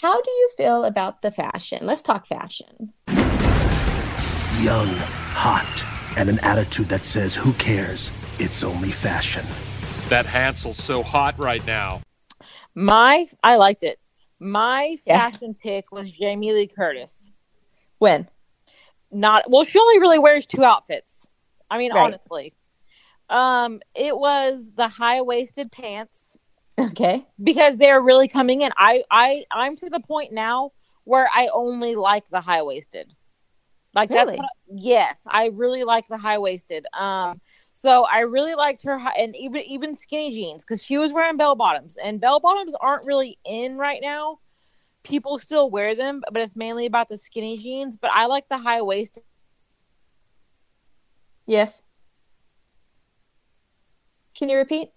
How 0.00 0.20
do 0.20 0.30
you 0.30 0.50
feel 0.56 0.84
about 0.84 1.20
the 1.20 1.30
fashion? 1.30 1.80
Let's 1.82 2.02
talk 2.02 2.26
fashion. 2.26 2.92
Young, 4.62 4.88
hot, 4.88 5.84
and 6.16 6.30
an 6.30 6.38
attitude 6.38 6.88
that 6.88 7.04
says, 7.04 7.34
who 7.34 7.52
cares? 7.54 8.10
It's 8.38 8.64
only 8.64 8.90
fashion. 8.90 9.44
That 10.08 10.24
Hansel's 10.24 10.78
so 10.78 11.02
hot 11.02 11.38
right 11.38 11.64
now. 11.66 12.00
My 12.74 13.26
I 13.42 13.56
liked 13.56 13.82
it. 13.82 13.98
My 14.38 14.96
Yeah. 15.06 15.18
fashion 15.30 15.54
pick 15.54 15.90
was 15.92 16.16
Jamie 16.16 16.52
Lee 16.52 16.66
Curtis. 16.66 17.30
When? 17.98 18.28
Not 19.10 19.48
well, 19.50 19.64
she 19.64 19.78
only 19.78 19.98
really 20.00 20.18
wears 20.18 20.46
two 20.46 20.64
outfits. 20.64 21.26
I 21.70 21.78
mean, 21.78 21.92
Right. 21.92 22.04
honestly. 22.14 22.54
Um, 23.28 23.80
it 23.94 24.16
was 24.16 24.68
the 24.74 24.88
high 24.88 25.22
waisted 25.22 25.70
pants 25.72 26.36
Okay. 26.78 27.26
because 27.42 27.76
they're 27.76 28.00
really 28.00 28.28
coming 28.28 28.62
in. 28.62 28.72
I 28.76 29.02
I 29.10 29.44
I'm 29.50 29.76
to 29.76 29.88
the 29.90 30.00
point 30.00 30.32
now 30.32 30.72
where 31.04 31.28
I 31.34 31.48
only 31.52 31.94
like 31.94 32.28
the 32.30 32.40
high 32.40 32.62
waisted. 32.62 33.14
Like 33.94 34.08
that's 34.08 34.26
Really? 34.26 34.38
what 34.38 34.46
I- 34.46 34.72
yes, 34.74 35.20
I 35.26 35.46
really 35.48 35.84
like 35.84 36.08
the 36.08 36.16
high 36.16 36.38
waisted. 36.38 36.86
Um, 36.94 37.40
so 37.82 38.06
I 38.08 38.20
really 38.20 38.54
liked 38.54 38.84
her 38.84 39.00
and 39.18 39.34
even 39.34 39.62
even 39.62 39.96
skinny 39.96 40.32
jeans 40.32 40.62
because 40.62 40.80
she 40.80 40.98
was 40.98 41.12
wearing 41.12 41.36
bell 41.36 41.56
bottoms 41.56 41.96
and 41.96 42.20
bell 42.20 42.38
bottoms 42.38 42.76
aren't 42.80 43.04
really 43.04 43.40
in 43.44 43.76
right 43.76 43.98
now. 44.00 44.38
People 45.02 45.36
still 45.36 45.68
wear 45.68 45.96
them, 45.96 46.22
but 46.30 46.40
it's 46.40 46.54
mainly 46.54 46.86
about 46.86 47.08
the 47.08 47.16
skinny 47.16 47.58
jeans. 47.58 47.96
But 47.96 48.12
I 48.14 48.26
like 48.26 48.48
the 48.48 48.58
high 48.58 48.82
waisted. 48.82 49.24
Yes. 51.44 51.82
Can 54.36 54.48
you 54.48 54.58
repeat? 54.58 54.90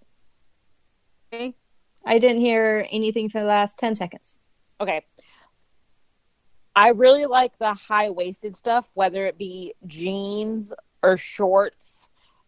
I 1.34 2.20
didn't 2.20 2.38
hear 2.38 2.86
anything 2.92 3.30
for 3.30 3.40
the 3.40 3.48
last 3.48 3.80
10 3.80 3.96
seconds. 3.96 4.38
Okay. 4.80 5.04
I 6.76 6.90
really 6.90 7.26
like 7.26 7.58
the 7.58 7.74
high 7.74 8.12
waisted 8.12 8.56
stuff, 8.56 8.92
whether 8.94 9.26
it 9.26 9.40
be 9.40 9.74
jeans 9.88 10.72
or 11.02 11.18
shorts, 11.18 11.95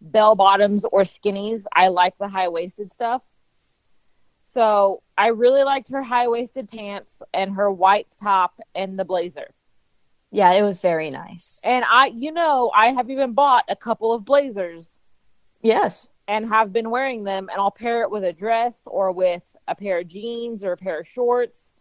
bell 0.01 0.35
bottoms 0.35 0.85
or 0.85 1.01
skinnies. 1.01 1.65
I 1.73 1.87
like 1.89 2.17
the 2.17 2.27
high 2.27 2.47
waisted 2.49 2.93
stuff. 2.93 3.21
So 4.43 5.03
I 5.17 5.27
really 5.27 5.63
liked 5.63 5.89
her 5.89 6.01
high 6.01 6.27
waisted 6.27 6.69
pants 6.69 7.21
and 7.33 7.53
her 7.55 7.71
white 7.71 8.07
top 8.21 8.59
and 8.75 8.97
the 8.97 9.05
blazer. 9.05 9.53
Yeah, 10.31 10.53
it 10.53 10.63
was 10.63 10.81
very 10.81 11.09
nice. 11.09 11.61
And 11.65 11.85
I, 11.87 12.07
you 12.07 12.31
know, 12.31 12.71
I 12.73 12.87
have 12.87 13.09
even 13.09 13.33
bought 13.33 13.65
a 13.69 13.75
couple 13.75 14.13
of 14.13 14.25
blazers 14.25 14.97
Yes. 15.61 16.13
and 16.27 16.47
have 16.47 16.71
been 16.71 16.89
wearing 16.89 17.23
them, 17.23 17.49
and 17.51 17.59
I'll 17.59 17.71
pair 17.71 18.03
it 18.03 18.11
with 18.11 18.23
a 18.23 18.33
dress 18.33 18.83
or 18.85 19.11
with 19.11 19.55
a 19.67 19.75
pair 19.75 19.99
of 19.99 20.07
jeans 20.07 20.63
or 20.63 20.73
a 20.73 20.77
pair 20.77 20.99
of 20.99 21.07
shorts. 21.07 21.73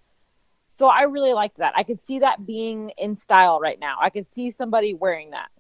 So 0.69 0.87
I 0.89 1.03
really 1.03 1.33
liked 1.33 1.59
that. 1.59 1.73
I 1.77 1.83
could 1.83 2.01
see 2.05 2.19
that 2.21 2.47
being 2.47 2.91
in 2.99 3.17
style 3.17 3.61
right 3.61 3.79
now. 3.79 3.97
I 4.01 4.11
could 4.11 4.33
see 4.33 4.51
somebody 4.51 4.95
wearing 4.95 5.31
that. 5.31 5.51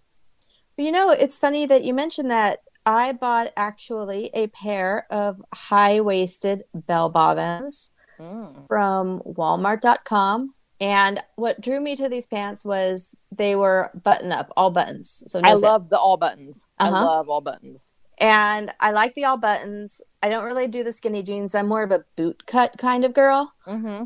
You 0.76 0.92
know, 0.92 1.11
it's 1.11 1.38
funny 1.38 1.66
that 1.66 1.85
you 1.85 1.95
mentioned 1.95 2.30
that. 2.30 2.61
I 2.88 3.12
bought 3.12 3.52
actually 3.56 4.30
a 4.33 4.47
pair 4.49 5.06
of 5.11 5.42
high 5.52 6.00
waisted 6.00 6.62
bell 6.73 7.09
bottoms 7.09 7.92
Mm. 8.21 8.66
from 8.68 9.21
walmart.com. 9.26 10.54
And 10.80 11.23
what 11.37 11.61
drew 11.61 11.80
me 11.80 11.97
to 11.97 12.09
these 12.09 12.26
pants 12.26 12.64
was 12.64 13.14
they 13.33 13.56
were 13.56 13.90
button 14.04 14.30
up, 14.33 14.52
all 14.56 14.71
buttons. 14.71 15.23
So 15.26 15.40
no 15.40 15.49
I 15.50 15.56
zip. 15.56 15.64
love 15.68 15.88
the 15.88 15.99
all 15.99 16.16
buttons. 16.16 16.62
I 16.78 16.88
Uh-huh. 16.88 17.04
love 17.04 17.28
all 17.28 17.40
buttons. 17.40 17.88
and 18.18 18.73
I 18.80 18.92
like 18.92 19.14
the 19.14 19.25
all 19.26 19.37
buttons. 19.37 20.00
I 20.23 20.28
don't 20.30 20.45
really 20.45 20.66
do 20.68 20.83
the 20.85 20.92
skinny 20.92 21.23
jeans. 21.23 21.54
I'm 21.54 21.66
more 21.68 21.83
of 21.83 21.90
a 21.90 22.04
boot 22.16 22.47
cut 22.47 22.78
kind 22.78 23.04
of 23.04 23.12
girl. 23.12 23.52
Mm-hmm. 23.66 24.04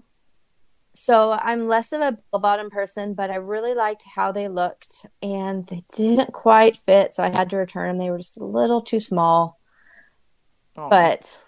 So 1.03 1.33
I'm 1.33 1.67
less 1.67 1.93
of 1.93 2.03
a 2.03 2.13
bell 2.13 2.41
bottom 2.41 2.69
person, 2.69 3.15
but 3.15 3.31
I 3.31 3.37
really 3.37 3.73
liked 3.75 4.05
how 4.15 4.33
they 4.33 4.49
looked 4.49 5.07
and 5.23 5.67
they 5.69 5.83
didn't 5.97 6.35
quite 6.35 6.77
fit. 6.77 7.15
So 7.15 7.23
I 7.25 7.31
had 7.31 7.49
to 7.51 7.57
return 7.57 7.89
them. 7.89 7.99
They 7.99 8.11
were 8.11 8.19
just 8.19 8.37
a 8.37 8.45
little 8.45 8.83
too 8.83 9.01
small, 9.01 9.59
Oh. 10.77 10.91
but 10.91 11.39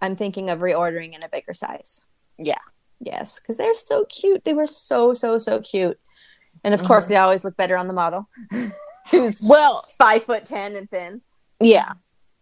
I'm 0.00 0.14
thinking 0.14 0.48
of 0.48 0.60
reordering 0.60 1.12
in 1.14 1.22
a 1.24 1.28
bigger 1.28 1.54
size. 1.54 2.02
yeah. 2.38 2.58
Yes, 3.00 3.38
because 3.40 3.56
they're 3.56 3.74
so 3.74 4.04
cute. 4.06 4.44
They 4.44 4.54
were 4.54 4.68
so, 4.68 5.12
so, 5.12 5.38
so 5.38 5.60
cute. 5.60 5.98
And 6.62 6.72
of 6.72 6.82
course, 6.84 7.06
Mhm. 7.06 7.08
they 7.08 7.16
always 7.16 7.44
look 7.44 7.56
better 7.56 7.76
on 7.76 7.88
the 7.88 7.92
model 7.92 8.28
who's 9.10 9.42
Well, 9.42 9.84
five 9.98 10.22
foot 10.22 10.44
10 10.44 10.76
and 10.76 10.88
thin. 10.88 11.20
yeah. 11.60 11.94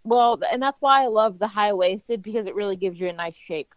Well, 0.04 0.38
and 0.52 0.62
that's 0.62 0.80
why 0.82 1.02
I 1.02 1.06
love 1.06 1.38
the 1.38 1.49
high 1.49 1.73
waisted 1.73 2.23
because 2.23 2.47
it 2.47 2.54
really 2.54 2.76
gives 2.76 3.00
you 3.00 3.09
a 3.09 3.12
nice 3.12 3.35
shape. 3.37 3.75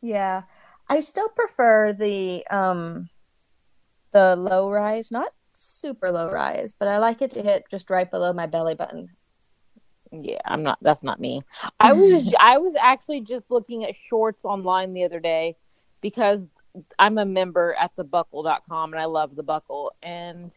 Yeah. 0.00 0.42
I 0.90 1.00
still 1.00 1.28
prefer 1.28 1.92
the 1.92 2.44
um 2.50 3.08
the 4.10 4.34
low 4.34 4.70
rise, 4.70 5.12
not 5.12 5.30
super 5.54 6.10
low 6.10 6.32
rise, 6.32 6.74
but 6.78 6.88
I 6.88 6.98
like 6.98 7.22
it 7.22 7.30
to 7.32 7.42
hit 7.42 7.64
just 7.70 7.88
right 7.90 8.10
below 8.10 8.32
my 8.32 8.46
belly 8.46 8.74
button. 8.74 9.08
Yeah, 10.10 10.40
I'm 10.44 10.64
not. 10.64 10.78
That's 10.82 11.04
not 11.04 11.20
me. 11.20 11.42
I 11.78 11.92
was. 11.92 12.34
I 12.40 12.58
was 12.58 12.74
actually 12.74 13.20
just 13.20 13.52
looking 13.52 13.84
at 13.84 13.94
shorts 13.94 14.44
online 14.44 14.92
the 14.92 15.04
other 15.04 15.20
day 15.20 15.56
because 16.00 16.48
I'm 16.98 17.18
a 17.18 17.24
member 17.24 17.76
at 17.78 17.94
thebuckle.com 17.94 18.92
and 18.92 19.00
I 19.00 19.04
love 19.04 19.36
the 19.36 19.44
buckle. 19.44 19.92
And 20.02 20.52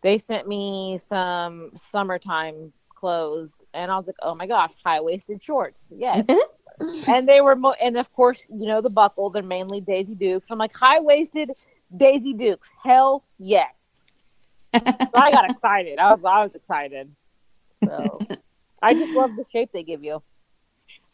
they 0.00 0.16
sent 0.16 0.48
me 0.48 0.98
some 1.10 1.72
summertime 1.74 2.72
clothes, 2.94 3.62
and 3.74 3.92
I 3.92 3.98
was 3.98 4.06
like, 4.06 4.16
oh 4.22 4.34
my 4.34 4.46
gosh, 4.46 4.72
high 4.82 5.02
waisted 5.02 5.42
shorts. 5.42 5.80
Yes. 5.94 6.26
and 7.08 7.28
they 7.28 7.40
were, 7.40 7.56
mo- 7.56 7.74
and 7.80 7.96
of 7.96 8.12
course, 8.12 8.40
you 8.48 8.66
know, 8.66 8.80
the 8.80 8.90
buckle, 8.90 9.30
they're 9.30 9.42
mainly 9.42 9.80
Daisy 9.80 10.14
Dukes. 10.14 10.46
I'm 10.50 10.58
like, 10.58 10.74
high 10.74 11.00
waisted 11.00 11.50
Daisy 11.96 12.32
Dukes. 12.32 12.68
Hell 12.82 13.24
yes. 13.38 13.74
so 14.74 14.80
I 15.14 15.30
got 15.30 15.50
excited. 15.50 15.98
I 15.98 16.12
was, 16.12 16.24
I 16.24 16.42
was 16.42 16.54
excited. 16.54 17.14
So 17.84 18.18
I 18.82 18.94
just 18.94 19.12
love 19.12 19.36
the 19.36 19.44
shape 19.52 19.70
they 19.72 19.82
give 19.82 20.02
you. 20.02 20.22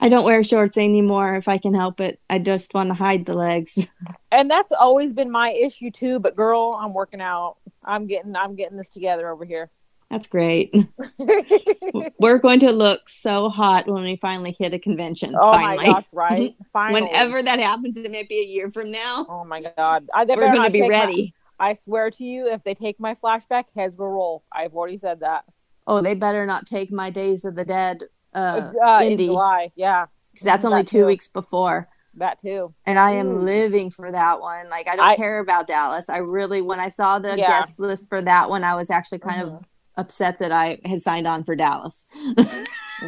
I 0.02 0.08
don't 0.08 0.24
wear 0.24 0.42
shorts 0.42 0.78
anymore 0.78 1.34
if 1.36 1.46
I 1.46 1.58
can 1.58 1.74
help 1.74 2.00
it. 2.00 2.18
I 2.30 2.38
just 2.38 2.72
want 2.72 2.88
to 2.88 2.94
hide 2.94 3.26
the 3.26 3.34
legs. 3.34 3.86
And 4.32 4.50
that's 4.50 4.72
always 4.72 5.12
been 5.12 5.30
my 5.30 5.52
issue 5.52 5.90
too. 5.90 6.18
But 6.20 6.36
girl, 6.36 6.78
I'm 6.80 6.94
working 6.94 7.20
out. 7.20 7.56
I'm 7.84 8.06
getting, 8.06 8.34
I'm 8.34 8.54
getting 8.54 8.78
this 8.78 8.88
together 8.88 9.28
over 9.28 9.44
here. 9.44 9.70
That's 10.10 10.26
great. 10.28 10.74
We're 12.18 12.38
going 12.38 12.60
to 12.60 12.72
look 12.72 13.08
so 13.08 13.48
hot 13.48 13.86
when 13.86 14.02
we 14.02 14.16
finally 14.16 14.54
hit 14.58 14.74
a 14.74 14.78
convention. 14.78 15.34
Oh 15.40 15.50
finally. 15.52 15.86
my 15.86 15.92
gosh, 15.92 16.04
right? 16.12 16.54
Finally. 16.72 17.02
Whenever 17.02 17.42
that 17.42 17.60
happens, 17.60 17.96
it 17.96 18.10
may 18.10 18.24
be 18.24 18.40
a 18.40 18.44
year 18.44 18.70
from 18.70 18.90
now. 18.90 19.26
Oh 19.28 19.44
my 19.44 19.62
god. 19.76 20.08
I, 20.14 20.24
We're 20.24 20.36
going 20.36 20.62
to 20.64 20.70
be 20.70 20.80
take 20.80 20.90
my- 20.90 20.98
ready. 20.98 21.34
I 21.58 21.74
swear 21.74 22.10
to 22.12 22.24
you, 22.24 22.46
if 22.48 22.64
they 22.64 22.74
take 22.74 22.98
my 22.98 23.14
flashback, 23.14 23.64
heads 23.76 23.96
will 23.96 24.08
roll. 24.08 24.44
I've 24.50 24.72
already 24.74 24.96
said 24.98 25.20
that. 25.20 25.44
Oh, 25.86 26.00
they 26.00 26.14
better 26.14 26.46
not 26.46 26.66
take 26.66 26.90
my 26.90 27.10
Days 27.10 27.44
of 27.44 27.54
the 27.54 27.64
Dead 27.66 28.04
uh, 28.34 28.72
Uh, 28.82 29.00
in 29.04 29.18
July, 29.18 29.70
yeah, 29.76 30.06
because 30.32 30.44
that's 30.46 30.64
only 30.64 30.78
That 30.78 30.86
two 30.88 31.00
too. 31.00 31.06
weeks 31.06 31.28
before. 31.28 31.88
that 32.14 32.40
too. 32.40 32.72
and 32.86 32.98
I 32.98 33.12
am 33.12 33.28
Ooh. 33.28 33.38
living 33.40 33.90
for 33.90 34.10
that 34.10 34.40
one. 34.40 34.68
Like 34.70 34.88
I 34.88 34.96
don't 34.96 35.08
I- 35.10 35.16
care 35.16 35.38
about 35.38 35.66
Dallas. 35.66 36.08
I 36.08 36.18
really, 36.18 36.62
when 36.62 36.80
I 36.80 36.88
saw 36.88 37.18
the 37.18 37.36
Yeah. 37.38 37.48
guest 37.50 37.78
list 37.78 38.08
for 38.08 38.20
that 38.22 38.48
one, 38.48 38.64
I 38.64 38.74
was 38.74 38.90
actually 38.90 39.18
kind 39.18 39.42
Mhm. 39.42 39.56
of 39.58 39.64
upset 39.96 40.38
that 40.38 40.52
I 40.52 40.78
had 40.84 41.02
signed 41.02 41.26
on 41.26 41.44
for 41.44 41.54
Dallas. 41.56 42.06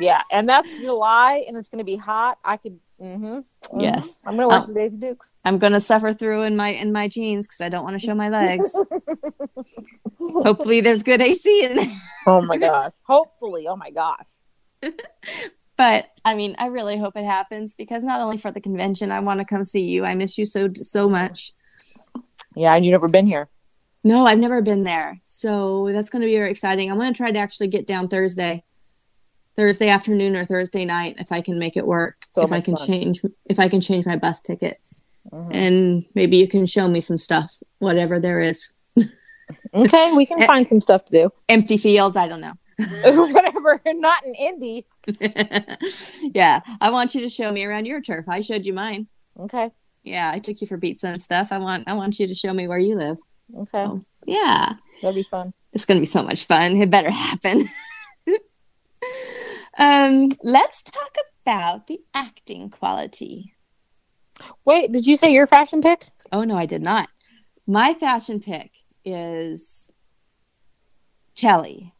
Yeah, 0.01 0.23
and 0.33 0.49
that's 0.49 0.71
July, 0.81 1.45
and 1.47 1.55
it's 1.55 1.69
going 1.69 1.81
to 1.81 1.85
be 1.85 1.97
hot. 1.97 2.39
I 2.43 2.57
could. 2.57 2.81
Mm-hmm, 2.99 3.41
Yes. 3.79 4.21
I'm 4.25 4.37
going 4.39 4.45
to 4.45 4.49
wear 4.49 4.61
Oh. 4.61 4.65
some 4.65 4.73
Daisy 4.75 4.97
Dukes. 4.97 5.35
I'm 5.45 5.59
gonna 5.59 5.83
suffer 5.83 6.15
through 6.15 6.45
in 6.45 6.57
my 6.57 6.69
in 6.69 6.93
my 6.93 7.09
jeans 7.09 7.47
because 7.47 7.61
I 7.61 7.69
don't 7.69 7.85
want 7.85 8.01
to 8.01 8.07
show 8.07 8.15
my 8.15 8.31
legs. 8.31 8.75
Hopefully, 10.19 10.81
there's 10.81 11.03
good 11.03 11.21
AC 11.21 11.65
in 11.65 11.77
there. 11.77 12.01
Oh 12.27 12.41
my 12.41 12.57
gosh. 12.57 12.93
Hopefully. 13.07 13.67
Oh 13.69 13.77
my 13.77 13.91
gosh. 13.91 14.25
but 15.77 16.09
I 16.25 16.35
mean, 16.35 16.55
I 16.59 16.67
really 16.69 16.97
hope 16.97 17.17
it 17.17 17.25
happens 17.25 17.75
because 17.75 18.05
not 18.05 18.21
only 18.23 18.39
for 18.39 18.51
the 18.51 18.61
convention, 18.61 19.11
I 19.11 19.21
want 19.21 19.41
to 19.41 19.45
come 19.45 19.65
see 19.65 19.85
you. 19.85 20.05
I 20.07 20.15
miss 20.15 20.39
you 20.39 20.47
so 20.47 20.71
so 20.81 21.09
much. 21.09 21.53
Yeah, 22.57 22.75
and 22.75 22.85
you've 22.85 22.93
never 22.93 23.09
been 23.09 23.27
here. 23.27 23.49
No, 24.04 24.26
I've 24.26 24.38
never 24.38 24.61
been 24.62 24.82
there, 24.85 25.21
so 25.28 25.88
that's 25.92 26.11
going 26.11 26.23
to 26.23 26.26
be 26.26 26.35
very 26.37 26.50
exciting. 26.50 26.90
I'm 26.90 26.99
going 26.99 27.12
to 27.12 27.16
try 27.16 27.30
to 27.30 27.38
actually 27.38 27.68
get 27.68 27.87
down 27.87 28.09
Thursday, 28.09 28.64
Thursday 29.56 29.88
afternoon 29.90 30.35
or 30.37 30.44
Thursday 30.44 30.85
night 30.85 31.16
if 31.18 31.30
I 31.30 31.40
can 31.40 31.59
make 31.59 31.76
it 31.76 31.87
work. 31.87 32.26
So 32.32 32.42
if 32.42 32.50
I 32.50 32.61
can 32.61 32.76
fun. 32.76 32.87
change, 32.87 33.23
if 33.47 33.59
I 33.61 33.68
can 33.68 33.80
change 33.80 34.04
my 34.06 34.16
bus 34.16 34.42
ticket, 34.42 34.78
Mhm. 35.30 35.50
and 35.54 36.04
maybe 36.16 36.37
you 36.37 36.49
can 36.49 36.66
show 36.66 36.88
me 36.88 37.00
some 37.00 37.16
stuff, 37.18 37.54
whatever 37.78 38.18
there 38.18 38.40
is. 38.40 38.73
Okay, 39.75 40.12
we 40.12 40.25
can 40.26 40.40
find 40.47 40.66
some 40.68 40.80
stuff 40.80 41.04
to 41.06 41.12
do. 41.12 41.30
Empty 41.49 41.76
fields, 41.76 42.16
I 42.16 42.26
don't 42.26 42.40
know. 42.40 42.54
Whatever, 43.04 43.80
not 43.87 44.25
in 44.25 44.35
Indy. 44.35 44.87
yeah, 46.35 46.61
I 46.80 46.90
want 46.90 47.14
you 47.14 47.21
to 47.21 47.28
show 47.28 47.52
me 47.52 47.64
around 47.64 47.87
your 47.87 48.00
turf. 48.00 48.26
I 48.28 48.40
showed 48.40 48.64
you 48.66 48.73
mine. 48.73 49.09
Okay. 49.38 49.71
Yeah, 50.04 50.30
I 50.32 50.38
took 50.38 50.61
you 50.61 50.66
for 50.66 50.78
pizza 50.78 51.09
and 51.09 51.23
stuff. 51.23 51.49
I 51.52 51.59
want 51.59 51.85
I 51.87 51.92
want 51.94 52.18
you 52.18 52.26
to 52.26 52.35
show 52.35 52.52
me 52.54 52.66
where 52.66 52.78
you 52.78 52.97
live. 52.97 53.18
Okay. 53.55 53.85
So, 53.85 54.05
yeah, 54.27 54.75
That'd 55.01 55.17
be 55.17 55.27
fun. 55.31 55.53
it's 55.73 55.85
gonna 55.85 56.01
be 56.01 56.07
so 56.07 56.23
much 56.23 56.47
fun. 56.47 56.77
It 56.77 56.91
better 56.91 57.11
happen. 57.11 57.69
um, 59.79 60.29
let's 60.43 60.83
talk 60.83 61.17
about 61.45 61.87
the 61.87 62.01
acting 62.15 62.71
quality. 62.71 63.55
Wait, 64.65 64.93
did 64.93 65.07
you 65.07 65.17
say 65.17 65.33
your 65.33 65.47
fashion 65.47 65.83
pick? 65.83 66.09
Oh 66.31 66.45
no, 66.45 66.57
I 66.57 66.67
did 66.67 66.83
not. 66.83 67.09
My 67.67 67.95
fashion 67.95 68.41
pick 68.41 68.73
is 69.05 69.93
Kelly. 71.37 71.93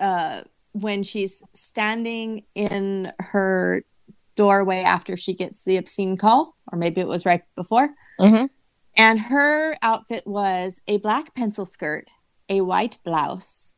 Uh, 0.00 0.42
when 0.72 1.02
she's 1.02 1.42
standing 1.54 2.44
in 2.54 3.12
her 3.18 3.84
doorway 4.36 4.80
after 4.80 5.16
she 5.16 5.34
gets 5.34 5.64
the 5.64 5.76
obscene 5.76 6.16
call, 6.16 6.54
or 6.70 6.78
maybe 6.78 7.00
it 7.00 7.08
was 7.08 7.26
right 7.26 7.42
before. 7.56 7.88
Mm-hmm. 8.20 8.46
And 8.98 9.20
her 9.20 9.76
outfit 9.80 10.26
was 10.26 10.82
a 10.88 10.98
black 10.98 11.32
pencil 11.32 11.64
skirt, 11.64 12.10
a 12.48 12.62
white 12.62 12.98
blouse, 13.04 13.76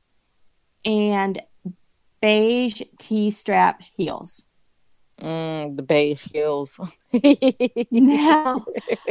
and 0.85 1.41
beige 2.23 2.83
T 2.99 3.31
strap 3.31 3.83
heels. 3.83 4.47
Mm, 5.21 5.77
the 5.77 5.83
beige 5.83 6.27
heels. 6.33 6.81
Now, 7.91 8.65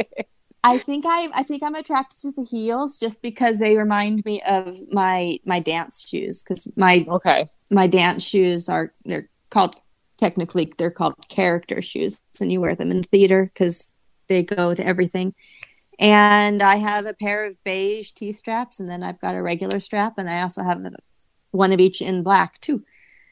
I 0.64 0.78
think 0.78 1.04
I 1.06 1.28
I 1.32 1.42
think 1.44 1.62
I'm 1.62 1.76
attracted 1.76 2.20
to 2.22 2.32
the 2.32 2.42
heels 2.42 2.98
just 2.98 3.22
because 3.22 3.60
they 3.60 3.76
remind 3.76 4.24
me 4.24 4.42
of 4.42 4.76
my 4.90 5.38
my 5.44 5.60
dance 5.60 6.06
shoes 6.06 6.42
because 6.42 6.68
my 6.76 7.06
okay. 7.08 7.48
my 7.70 7.86
dance 7.86 8.24
shoes 8.24 8.68
are 8.68 8.92
they're 9.04 9.28
called 9.48 9.76
technically 10.18 10.72
they're 10.76 10.90
called 10.90 11.14
character 11.28 11.80
shoes 11.80 12.20
and 12.40 12.52
you 12.52 12.60
wear 12.60 12.74
them 12.74 12.90
in 12.90 13.04
theater 13.04 13.50
because 13.54 13.90
they 14.28 14.42
go 14.42 14.68
with 14.68 14.80
everything. 14.80 15.34
And 16.00 16.62
I 16.62 16.76
have 16.76 17.04
a 17.04 17.12
pair 17.12 17.44
of 17.44 17.62
beige 17.62 18.12
T 18.12 18.32
straps 18.32 18.80
and 18.80 18.88
then 18.88 19.02
I've 19.02 19.20
got 19.20 19.34
a 19.36 19.42
regular 19.42 19.78
strap 19.80 20.14
and 20.16 20.28
I 20.28 20.40
also 20.40 20.62
have 20.62 20.82
one 21.50 21.72
of 21.72 21.80
each 21.80 22.00
in 22.00 22.22
black 22.22 22.58
too. 22.60 22.82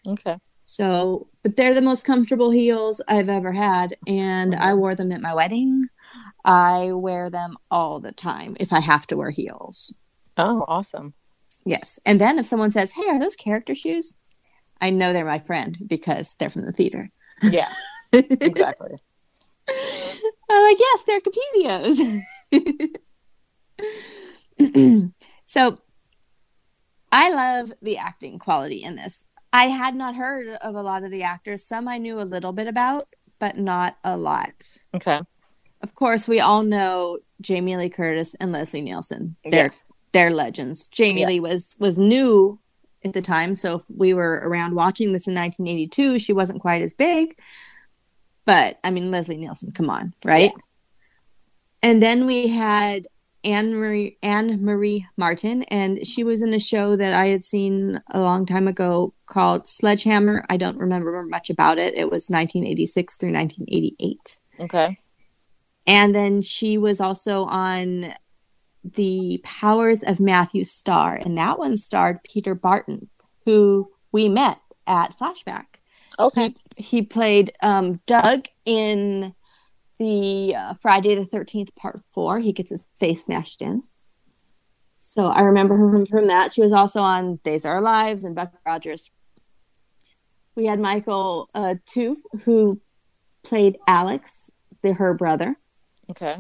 Okay. 0.07 0.37
So, 0.67 1.29
but 1.43 1.57
they're 1.57 1.75
the 1.75 1.81
most 1.81 2.05
comfortable 2.05 2.51
heels 2.51 3.01
I've 3.09 3.31
ever 3.31 3.53
had, 3.53 3.97
and 4.07 4.55
I 4.55 4.75
wore 4.75 4.95
them 4.95 5.13
at 5.13 5.23
my 5.23 5.33
wedding. 5.33 5.89
I 6.45 6.93
wear 6.93 7.31
them 7.31 7.57
all 7.71 8.01
the 8.01 8.13
time 8.13 8.55
if 8.61 8.71
I 8.71 8.81
have 8.81 9.07
to 9.07 9.17
wear 9.17 9.31
heels. 9.31 9.95
Oh, 10.37 10.67
awesome. 10.69 11.15
Yes. 11.65 11.99
And 12.05 12.21
then 12.21 12.39
if 12.39 12.47
someone 12.47 12.71
says, 12.71 12.93
Hey, 12.93 13.09
are 13.09 13.19
those 13.19 13.35
character 13.35 13.75
shoes? 13.75 14.15
I 14.79 14.91
know 14.91 15.13
they're 15.15 15.25
my 15.25 15.39
friend 15.39 15.79
because 15.87 16.35
they're 16.35 16.51
from 16.51 16.67
the 16.67 16.73
theater. 16.73 17.11
Yeah, 17.43 17.69
exactly. 18.13 18.97
I'm 20.51 20.63
like, 20.63 20.79
yes, 20.79 21.05
they're 21.07 21.21
Capezios. 21.21 22.21
so 25.47 25.76
I 27.11 27.33
love 27.33 27.73
the 27.81 27.97
acting 27.99 28.38
quality 28.38 28.83
in 28.83 28.97
this. 28.97 29.25
I 29.52 29.64
had 29.67 29.95
not 29.95 30.14
heard 30.14 30.49
of 30.61 30.75
a 30.75 30.83
lot 30.83 31.05
of 31.05 31.11
the 31.11 31.23
actors. 31.23 31.64
Some 31.64 31.88
I 31.88 31.99
knew 31.99 32.20
a 32.20 32.23
little 32.23 32.53
bit 32.53 32.68
about, 32.68 33.09
but 33.38 33.57
not 33.57 33.96
a 34.05 34.16
lot. 34.16 34.77
Okay. 34.94 35.20
Of 35.83 35.94
course, 35.94 36.29
we 36.29 36.40
all 36.40 36.62
know 36.62 37.18
Jamie 37.40 37.77
Lee 37.77 37.88
Curtis 37.88 38.35
and 38.35 38.53
Leslie 38.53 38.83
Nielsen. 38.83 39.37
They're 39.44 39.66
Yes. 39.66 39.77
they're 40.12 40.31
legends. 40.33 40.87
Jamie 40.88 41.20
Yeah. 41.23 41.29
Lee 41.29 41.40
was 41.40 41.77
was 41.79 41.99
new 41.99 42.59
at 43.05 43.12
the 43.12 43.23
time, 43.23 43.55
so 43.55 43.77
if 43.77 43.83
we 43.88 44.12
were 44.12 44.42
around 44.44 44.75
watching 44.75 45.12
this 45.12 45.29
in 45.29 45.35
1982, 45.35 46.18
she 46.18 46.33
wasn't 46.33 46.61
quite 46.61 46.83
as 46.83 46.94
big. 46.94 47.38
But 48.44 48.79
I 48.83 48.90
mean, 48.90 49.11
Leslie 49.11 49.37
Nielsen, 49.37 49.73
come 49.73 49.88
on, 49.88 50.14
right? 50.25 50.53
And 51.83 52.03
then 52.03 52.27
we 52.27 52.49
had 52.49 53.07
Anne 53.45 53.75
Marie 53.75 54.19
Anne 54.23 54.64
Marie 54.64 55.07
Martin, 55.17 55.62
and 55.64 56.07
she 56.07 56.25
was 56.25 56.43
in 56.43 56.53
a 56.53 56.59
show 56.59 56.97
that 56.97 57.14
I 57.14 57.27
had 57.27 57.45
seen 57.45 58.01
a 58.11 58.21
long 58.21 58.47
time 58.47 58.67
ago 58.67 59.14
called 59.27 59.69
Sledgehammer. 59.69 60.45
I 60.51 60.57
don't 60.57 60.79
remember 60.79 61.23
much 61.23 61.51
about 61.51 61.79
it. 61.79 61.95
It 61.95 62.11
was 62.11 62.29
1986 62.29 63.17
through 63.17 63.33
1988. 63.33 64.41
Okay. 64.61 64.99
And 65.87 66.14
then 66.14 66.43
she 66.43 66.79
was 66.79 67.01
also 67.01 67.45
on 67.45 68.12
The 68.85 69.41
Powers 69.45 70.03
of 70.03 70.21
Matthew 70.21 70.64
Star, 70.64 71.14
and 71.14 71.38
that 71.38 71.59
one 71.59 71.77
starred 71.77 72.25
Peter 72.25 72.55
Barton, 72.55 73.09
who 73.45 73.91
we 74.11 74.29
met 74.29 74.59
at 74.87 75.17
Flashback. 75.17 75.64
Okay. 76.19 76.55
He, 76.77 76.83
he 76.83 77.03
played 77.03 77.53
um, 77.62 78.01
Doug 78.07 78.47
in 78.64 79.35
the 79.99 80.55
uh, 80.57 80.75
Friday 80.81 81.15
the 81.15 81.23
13th, 81.23 81.75
part 81.77 82.03
four. 82.13 82.41
He 82.41 82.53
gets 82.53 82.71
his 82.71 82.87
face 82.97 83.25
smashed 83.25 83.61
in. 83.63 83.83
So 85.01 85.27
I 85.27 85.43
remember 85.43 85.77
her 85.77 85.91
from, 85.91 86.07
from 86.07 86.27
that. 86.29 86.53
She 86.53 86.61
was 86.61 86.73
also 86.73 87.01
on 87.01 87.37
Days 87.45 87.65
Are 87.65 87.75
Our 87.77 87.81
Lives 87.81 88.25
and 88.25 88.35
Buck 88.35 88.53
Rogers. 88.67 89.11
We 90.57 90.67
had 90.67 90.81
Michael 90.81 91.49
uh, 91.55 91.77
Toof, 91.87 92.17
who 92.45 92.81
played 93.45 93.79
Alex, 93.87 94.51
the, 94.83 94.95
her 94.95 95.15
brother 95.15 95.57
Okay. 96.11 96.37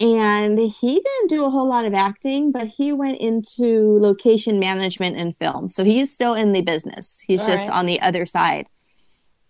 and 0.00 0.58
he 0.58 0.94
didn't 1.00 1.28
do 1.28 1.44
a 1.44 1.50
whole 1.50 1.68
lot 1.68 1.84
of 1.84 1.94
acting 1.94 2.52
but 2.52 2.66
he 2.68 2.92
went 2.92 3.18
into 3.20 3.98
location 4.00 4.58
management 4.58 5.16
and 5.16 5.36
film 5.38 5.68
so 5.70 5.82
he's 5.84 6.12
still 6.12 6.34
in 6.34 6.52
the 6.52 6.60
business 6.60 7.24
he's 7.26 7.40
All 7.40 7.46
just 7.46 7.68
right. 7.68 7.78
on 7.78 7.86
the 7.86 8.00
other 8.00 8.26
side 8.26 8.66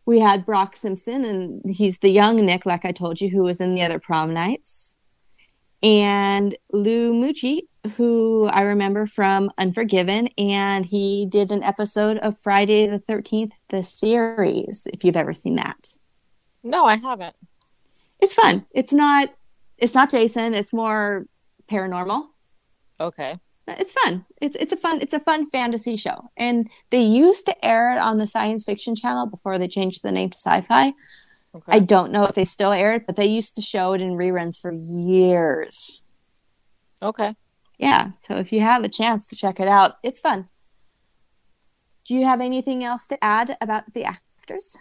we 0.09 0.21
had 0.21 0.47
brock 0.47 0.75
simpson 0.75 1.23
and 1.23 1.61
he's 1.69 1.99
the 1.99 2.09
young 2.09 2.37
nick 2.47 2.65
like 2.65 2.87
i 2.87 2.93
told 2.93 3.21
you 3.21 3.29
who 3.29 3.43
was 3.43 3.61
in 3.61 3.73
the 3.73 3.83
other 3.83 3.99
prom 3.99 4.33
nights. 4.33 4.97
And 5.83 6.57
lou 6.73 7.13
mucci 7.13 7.69
who 7.97 8.47
i 8.47 8.63
remember 8.63 9.07
from 9.07 9.51
unforgiven 9.59 10.29
and 10.39 10.87
he 10.87 11.27
did 11.29 11.51
an 11.51 11.63
episode 11.63 12.17
of 12.19 12.39
friday 12.39 12.87
the 12.87 12.99
13th 12.99 13.53
the 13.69 13.83
series 13.85 14.89
if 14.95 15.05
you've 15.05 15.23
ever 15.25 15.35
seen 15.35 15.57
that. 15.57 15.91
No, 16.63 16.87
I 16.87 16.97
haven't. 16.97 17.37
it's 18.19 18.33
fun. 18.33 18.65
It's 18.71 18.95
not 18.95 19.29
it's 19.77 19.93
not 19.93 20.11
jason. 20.11 20.55
It's 20.55 20.73
more 20.73 21.27
paranormal. 21.71 22.29
Okay. 22.99 23.39
It's 23.79 23.93
fun 23.93 24.25
it's 24.41 24.57
it's 24.57 24.73
a 24.73 24.77
fun 24.77 25.01
it's 25.01 25.13
a 25.13 25.21
fun 25.21 25.49
fantasy 25.51 25.97
show 25.97 26.31
and 26.37 26.69
they 26.91 27.03
used 27.03 27.45
to 27.47 27.65
air 27.65 27.93
it 27.95 27.99
on 27.99 28.19
the 28.19 28.27
science 28.27 28.65
fiction 28.65 28.95
channel 28.95 29.27
before 29.27 29.59
they 29.59 29.69
changed 29.69 30.03
the 30.03 30.13
name 30.13 30.31
to 30.31 30.37
sci-fi 30.39 30.93
Okay. 31.55 31.73
i 31.77 31.79
don't 31.79 32.13
know 32.13 32.25
if 32.25 32.35
they 32.35 32.45
still 32.45 32.73
air 32.73 32.93
it 32.95 33.07
but 33.07 33.17
they 33.17 33.27
used 33.27 33.55
to 33.57 33.63
show 33.63 33.95
it 33.95 34.01
in 34.03 34.13
reruns 34.13 34.61
for 34.61 34.73
years 34.73 36.03
Okay. 37.03 37.35
yeah 37.79 38.11
so 38.27 38.37
if 38.37 38.53
you 38.53 38.61
have 38.61 38.85
a 38.85 38.89
chance 38.89 39.29
to 39.29 39.37
check 39.37 39.59
it 39.59 39.69
out 39.69 39.97
it's 40.03 40.21
fun 40.21 40.49
do 42.05 42.15
you 42.15 42.25
have 42.27 42.41
anything 42.41 42.85
else 42.85 43.07
to 43.07 43.23
add 43.23 43.57
about 43.61 43.93
the 43.95 44.05
actors 44.05 44.77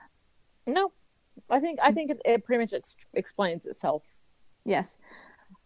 No, 0.66 0.92
I 1.50 1.60
think 1.60 1.80
I 1.82 1.92
think 1.92 2.12
it, 2.12 2.22
it 2.26 2.44
pretty 2.44 2.62
much 2.64 2.74
ex- 2.74 2.96
explains 3.14 3.66
itself. 3.66 4.04
Yes. 4.66 5.00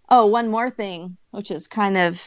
Oh, 0.10 0.26
one 0.28 0.48
more 0.50 0.70
thing, 0.70 1.18
which 1.32 1.50
is 1.52 1.68
kind 1.68 1.98
of 1.98 2.22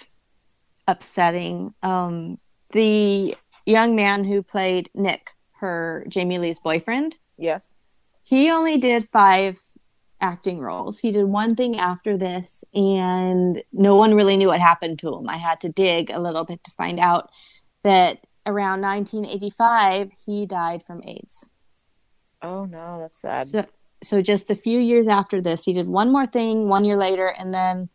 upsetting. 0.87 1.75
Um, 1.83 2.39
the 2.73 3.37
young 3.67 3.97
man 3.97 4.25
who 4.25 4.43
played 4.43 4.91
Nick, 4.95 5.31
her 5.61 6.05
Jamie 6.09 6.39
Lee's 6.39 6.61
boyfriend, 6.61 7.17
Yes. 7.39 7.75
he 8.23 8.51
only 8.51 8.77
did 8.79 9.05
five 9.05 9.59
acting 10.21 10.59
roles. 10.61 11.01
He 11.01 11.11
did 11.11 11.25
one 11.25 11.55
thing 11.55 11.77
after 11.77 12.17
this, 12.17 12.65
and 12.75 13.63
no 13.73 13.95
one 13.97 14.15
really 14.15 14.37
knew 14.37 14.49
what 14.49 14.61
happened 14.61 14.99
to 15.01 15.15
him. 15.15 15.29
I 15.29 15.37
had 15.37 15.61
to 15.63 15.69
dig 15.69 16.11
a 16.11 16.21
little 16.21 16.45
bit 16.45 16.63
to 16.65 16.71
find 16.71 16.99
out 16.99 17.31
that 17.83 18.27
around 18.47 18.81
1985, 18.83 20.13
he 20.27 20.47
died 20.47 20.83
from 20.83 21.03
AIDS. 21.05 21.49
Oh 22.43 22.65
no, 22.67 22.99
that's 22.99 23.21
sad. 23.21 23.47
So, 23.47 23.65
so 24.03 24.23
just 24.23 24.51
a 24.51 24.55
few 24.57 24.79
years 24.79 25.07
after 25.07 25.41
this, 25.41 25.65
he 25.65 25.73
did 25.73 25.89
one 25.89 26.13
more 26.13 26.27
thing 26.27 26.69
one 26.69 26.85
year 26.85 26.97
later, 26.97 27.27
and 27.27 27.53
then 27.55 27.89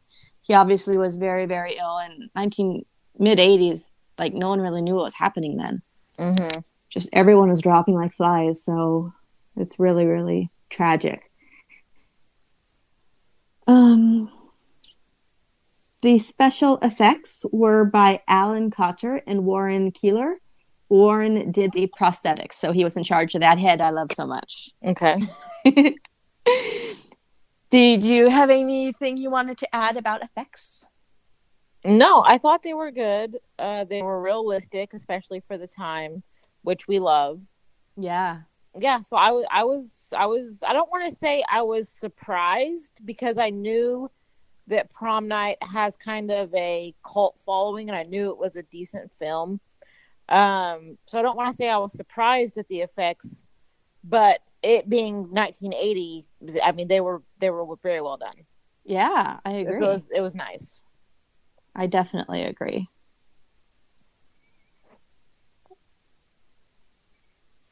he 0.49 0.55
obviously 0.55 0.97
was 0.97 1.17
very, 1.17 1.45
very 1.45 1.77
ill 1.77 1.99
in 1.99 2.27
19 2.35 2.83
mid 3.19 3.37
80s. 3.37 3.91
Like 4.17 4.33
no 4.33 4.49
one 4.49 4.59
really 4.59 4.81
knew 4.81 4.95
what 4.95 5.03
was 5.03 5.13
happening 5.13 5.57
then. 5.57 5.83
mm-hmm. 6.17 6.61
just 6.89 7.07
everyone 7.13 7.49
was 7.49 7.61
dropping 7.61 7.93
like 7.93 8.15
flies. 8.15 8.63
So 8.63 9.13
it's 9.55 9.77
really, 9.77 10.05
really 10.05 10.49
tragic. 10.71 11.21
Um, 13.67 14.31
the 16.01 16.17
special 16.17 16.79
effects 16.81 17.45
were 17.51 17.85
by 17.85 18.21
Alan 18.27 18.71
Cotter 18.71 19.21
and 19.27 19.45
Warren 19.45 19.91
Keeler. 19.91 20.37
Warren 20.89 21.51
did 21.51 21.73
the 21.73 21.87
prosthetics, 21.95 22.53
so 22.53 22.71
he 22.71 22.83
was 22.83 22.97
in 22.97 23.03
charge 23.03 23.35
of 23.35 23.41
that 23.41 23.59
head 23.59 23.81
I 23.81 23.91
love 23.91 24.11
so 24.11 24.25
much. 24.25 24.71
Okay. 24.89 25.19
Did 27.69 28.03
you 28.03 28.29
have 28.29 28.49
anything 28.49 29.17
you 29.17 29.29
wanted 29.29 29.57
to 29.59 29.75
add 29.75 29.95
about 29.95 30.23
effects? 30.23 30.89
No, 31.85 32.23
I 32.25 32.37
thought 32.37 32.63
they 32.63 32.73
were 32.73 32.91
good. 32.91 33.37
Uh, 33.57 33.83
they 33.83 34.01
were 34.01 34.21
realistic, 34.21 34.93
especially 34.93 35.39
for 35.39 35.57
the 35.57 35.67
time, 35.67 36.23
which 36.63 36.87
we 36.87 36.99
love. 36.99 37.39
Yeah. 37.95 38.41
Yeah. 38.77 39.01
So 39.01 39.15
I 39.15 39.31
was, 39.31 39.45
I 39.51 39.63
was, 39.63 39.89
I 40.17 40.25
was. 40.25 40.57
I 40.65 40.73
don't 40.73 40.91
want 40.91 41.11
to 41.11 41.17
say 41.19 41.43
I 41.49 41.61
was 41.61 41.89
surprised 41.89 42.91
because 43.05 43.37
I 43.37 43.51
knew 43.51 44.09
that 44.67 44.89
Prom 44.89 45.27
Night 45.27 45.57
has 45.61 45.95
kind 45.95 46.31
of 46.31 46.53
a 46.55 46.93
cult 47.05 47.37
following, 47.45 47.89
and 47.89 47.97
I 47.97 48.03
knew 48.03 48.31
it 48.31 48.37
was 48.37 48.55
a 48.55 48.63
decent 48.63 49.11
film. 49.13 49.59
Um, 50.27 50.97
so 51.07 51.17
I 51.17 51.21
don't 51.21 51.37
want 51.37 51.51
to 51.51 51.55
say 51.55 51.69
I 51.69 51.77
was 51.77 51.93
surprised 51.93 52.57
at 52.57 52.67
the 52.67 52.81
effects, 52.81 53.45
but 54.03 54.41
it 54.61 54.89
being 54.89 55.31
1980, 55.31 56.25
I 56.63 56.71
mean 56.71 56.87
they 56.87 57.01
were 57.01 57.23
they 57.39 57.49
were 57.49 57.75
very 57.81 58.01
well 58.01 58.17
done. 58.17 58.35
Yeah, 58.85 59.39
I 59.45 59.51
agree. 59.51 59.79
So 59.79 59.85
it 59.85 59.93
was, 59.93 60.03
it 60.15 60.21
was 60.21 60.35
nice. 60.35 60.81
I 61.75 61.87
definitely 61.87 62.43
agree. 62.43 62.89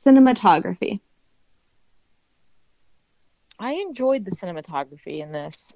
Cinematography. 0.05 1.01
I 3.59 3.73
enjoyed 3.73 4.25
the 4.25 4.31
cinematography 4.31 5.19
in 5.19 5.31
this. 5.31 5.73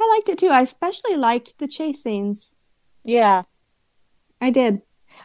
I 0.00 0.08
liked 0.16 0.30
it 0.30 0.38
too. 0.38 0.48
I 0.48 0.62
especially 0.62 1.16
liked 1.16 1.58
the 1.58 1.68
chase 1.68 2.02
scenes. 2.02 2.54
Yeah, 3.04 3.42
I 4.40 4.50
did. 4.50 4.82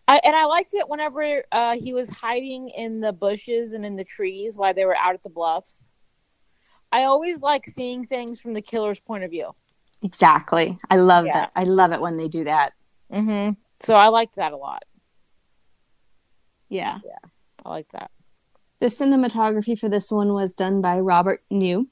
I, 0.07 0.21
and 0.23 0.35
I 0.35 0.45
liked 0.45 0.73
it 0.73 0.87
whenever 0.87 1.43
uh, 1.51 1.75
he 1.77 1.93
was 1.93 2.09
hiding 2.09 2.69
in 2.69 3.01
the 3.01 3.11
bushes 3.11 3.73
and 3.73 3.85
in 3.85 3.95
the 3.95 4.05
trees 4.05 4.57
while 4.57 4.73
they 4.73 4.85
were 4.85 4.95
out 4.95 5.13
at 5.13 5.23
the 5.23 5.29
bluffs. 5.29 5.91
I 6.91 7.03
always 7.03 7.41
like 7.41 7.65
seeing 7.65 8.05
things 8.05 8.39
from 8.39 8.53
the 8.53 8.61
killer's 8.61 8.99
point 9.01 9.23
of 9.25 9.31
view. 9.31 9.53
Exactly. 10.01 10.77
I 10.89 10.95
love 10.95 11.25
Yeah. 11.25 11.33
that. 11.33 11.51
I 11.55 11.65
love 11.65 11.91
it 11.91 11.99
when 11.99 12.15
they 12.17 12.29
do 12.29 12.45
that. 12.45 12.71
Mm-hmm. 13.11 13.53
So 13.81 13.95
I 13.95 14.07
liked 14.07 14.35
that 14.35 14.53
a 14.53 14.57
lot. 14.57 14.83
Yeah. 16.69 16.99
I 17.65 17.69
like 17.69 17.89
that. 17.91 18.11
The 18.79 18.87
cinematography 18.87 19.77
for 19.77 19.89
this 19.89 20.11
one 20.11 20.33
was 20.33 20.53
done 20.53 20.81
by 20.81 20.99
Robert 20.99 21.43
New. 21.49 21.89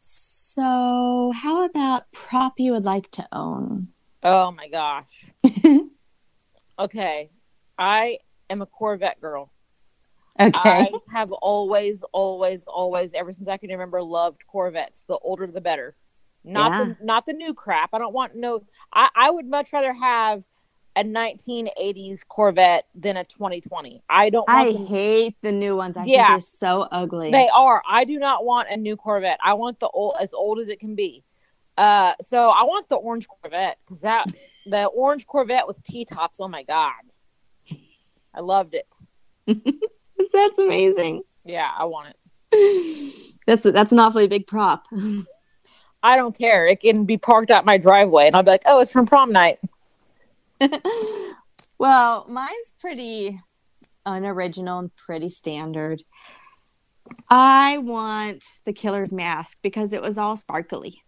So, 0.00 1.32
how 1.34 1.64
about 1.64 2.10
prop 2.12 2.54
you 2.58 2.72
would 2.72 2.84
like 2.84 3.10
to 3.12 3.26
own? 3.32 3.88
Oh 4.22 4.50
my 4.50 4.68
gosh. 4.68 5.26
okay. 6.78 7.30
I 7.78 8.18
am 8.50 8.62
a 8.62 8.66
Corvette 8.66 9.20
girl. 9.20 9.50
Okay. 10.40 10.50
I 10.64 10.90
have 11.12 11.30
always, 11.32 12.02
always, 12.12 12.64
always, 12.66 13.14
ever 13.14 13.32
since 13.32 13.48
I 13.48 13.56
can 13.56 13.70
remember, 13.70 14.02
loved 14.02 14.42
Corvettes. 14.46 15.04
The 15.06 15.16
older, 15.18 15.46
the 15.46 15.60
better. 15.60 15.94
Not 16.44 16.72
Yeah. 16.72 16.84
the 16.98 17.04
not 17.04 17.24
the 17.26 17.32
new 17.32 17.54
crap. 17.54 17.90
I 17.92 17.98
don't 17.98 18.12
want 18.12 18.34
no. 18.36 18.64
I 18.92 19.08
I 19.14 19.30
would 19.30 19.46
much 19.46 19.72
rather 19.72 19.92
have 19.94 20.44
a 20.96 21.02
1980s 21.02 22.20
Corvette 22.28 22.86
than 22.94 23.16
a 23.16 23.24
2020. 23.24 24.02
I 24.10 24.28
don't. 24.30 24.46
Want 24.46 24.68
I 24.68 24.72
them- 24.72 24.86
hate 24.86 25.36
the 25.40 25.52
new 25.52 25.74
ones. 25.76 25.96
I 25.96 26.02
think 26.04 26.16
Yeah. 26.16 26.28
they're 26.32 26.40
so 26.40 26.82
ugly. 26.92 27.30
They 27.30 27.48
are. 27.48 27.82
I 27.88 28.04
do 28.04 28.18
not 28.18 28.44
want 28.44 28.68
a 28.70 28.76
new 28.76 28.96
Corvette. 28.96 29.38
I 29.42 29.54
want 29.54 29.80
the 29.80 29.88
old 29.88 30.16
as 30.20 30.34
old 30.34 30.58
as 30.58 30.68
it 30.68 30.80
can 30.80 30.94
be. 30.94 31.24
Uh, 31.76 32.12
so 32.20 32.50
I 32.50 32.62
want 32.64 32.88
the 32.88 32.96
orange 32.96 33.26
Corvette 33.26 33.78
because 33.84 34.00
that 34.00 34.26
the 34.66 34.84
orange 34.86 35.26
Corvette 35.26 35.66
with 35.66 35.82
T 35.82 36.04
tops. 36.04 36.38
Oh 36.40 36.48
my 36.48 36.62
god, 36.62 36.92
I 38.32 38.40
loved 38.40 38.74
it. 38.74 38.86
That's 40.32 40.58
amazing. 40.58 41.22
Yeah, 41.44 41.70
I 41.76 41.84
want 41.84 42.14
it. 42.52 43.30
That's 43.46 43.70
that's 43.70 43.92
an 43.92 43.98
awfully 43.98 44.26
big 44.26 44.46
prop. 44.46 44.86
I 46.02 46.16
don't 46.16 46.36
care. 46.36 46.66
It 46.66 46.80
can 46.80 47.04
be 47.04 47.18
parked 47.18 47.50
out 47.50 47.66
my 47.66 47.76
driveway, 47.76 48.26
and 48.26 48.36
I'll 48.36 48.42
be 48.42 48.52
like, 48.52 48.62
"Oh, 48.64 48.80
it's 48.80 48.90
from 48.90 49.04
prom 49.04 49.32
night." 49.32 49.58
well, 51.78 52.26
mine's 52.28 52.72
pretty 52.80 53.40
unoriginal 54.06 54.78
and 54.78 54.96
pretty 54.96 55.28
standard. 55.28 56.02
I 57.28 57.78
want 57.78 58.44
the 58.64 58.72
killer's 58.72 59.12
mask 59.12 59.58
because 59.62 59.92
it 59.92 60.00
was 60.00 60.16
all 60.16 60.36
sparkly. 60.36 61.02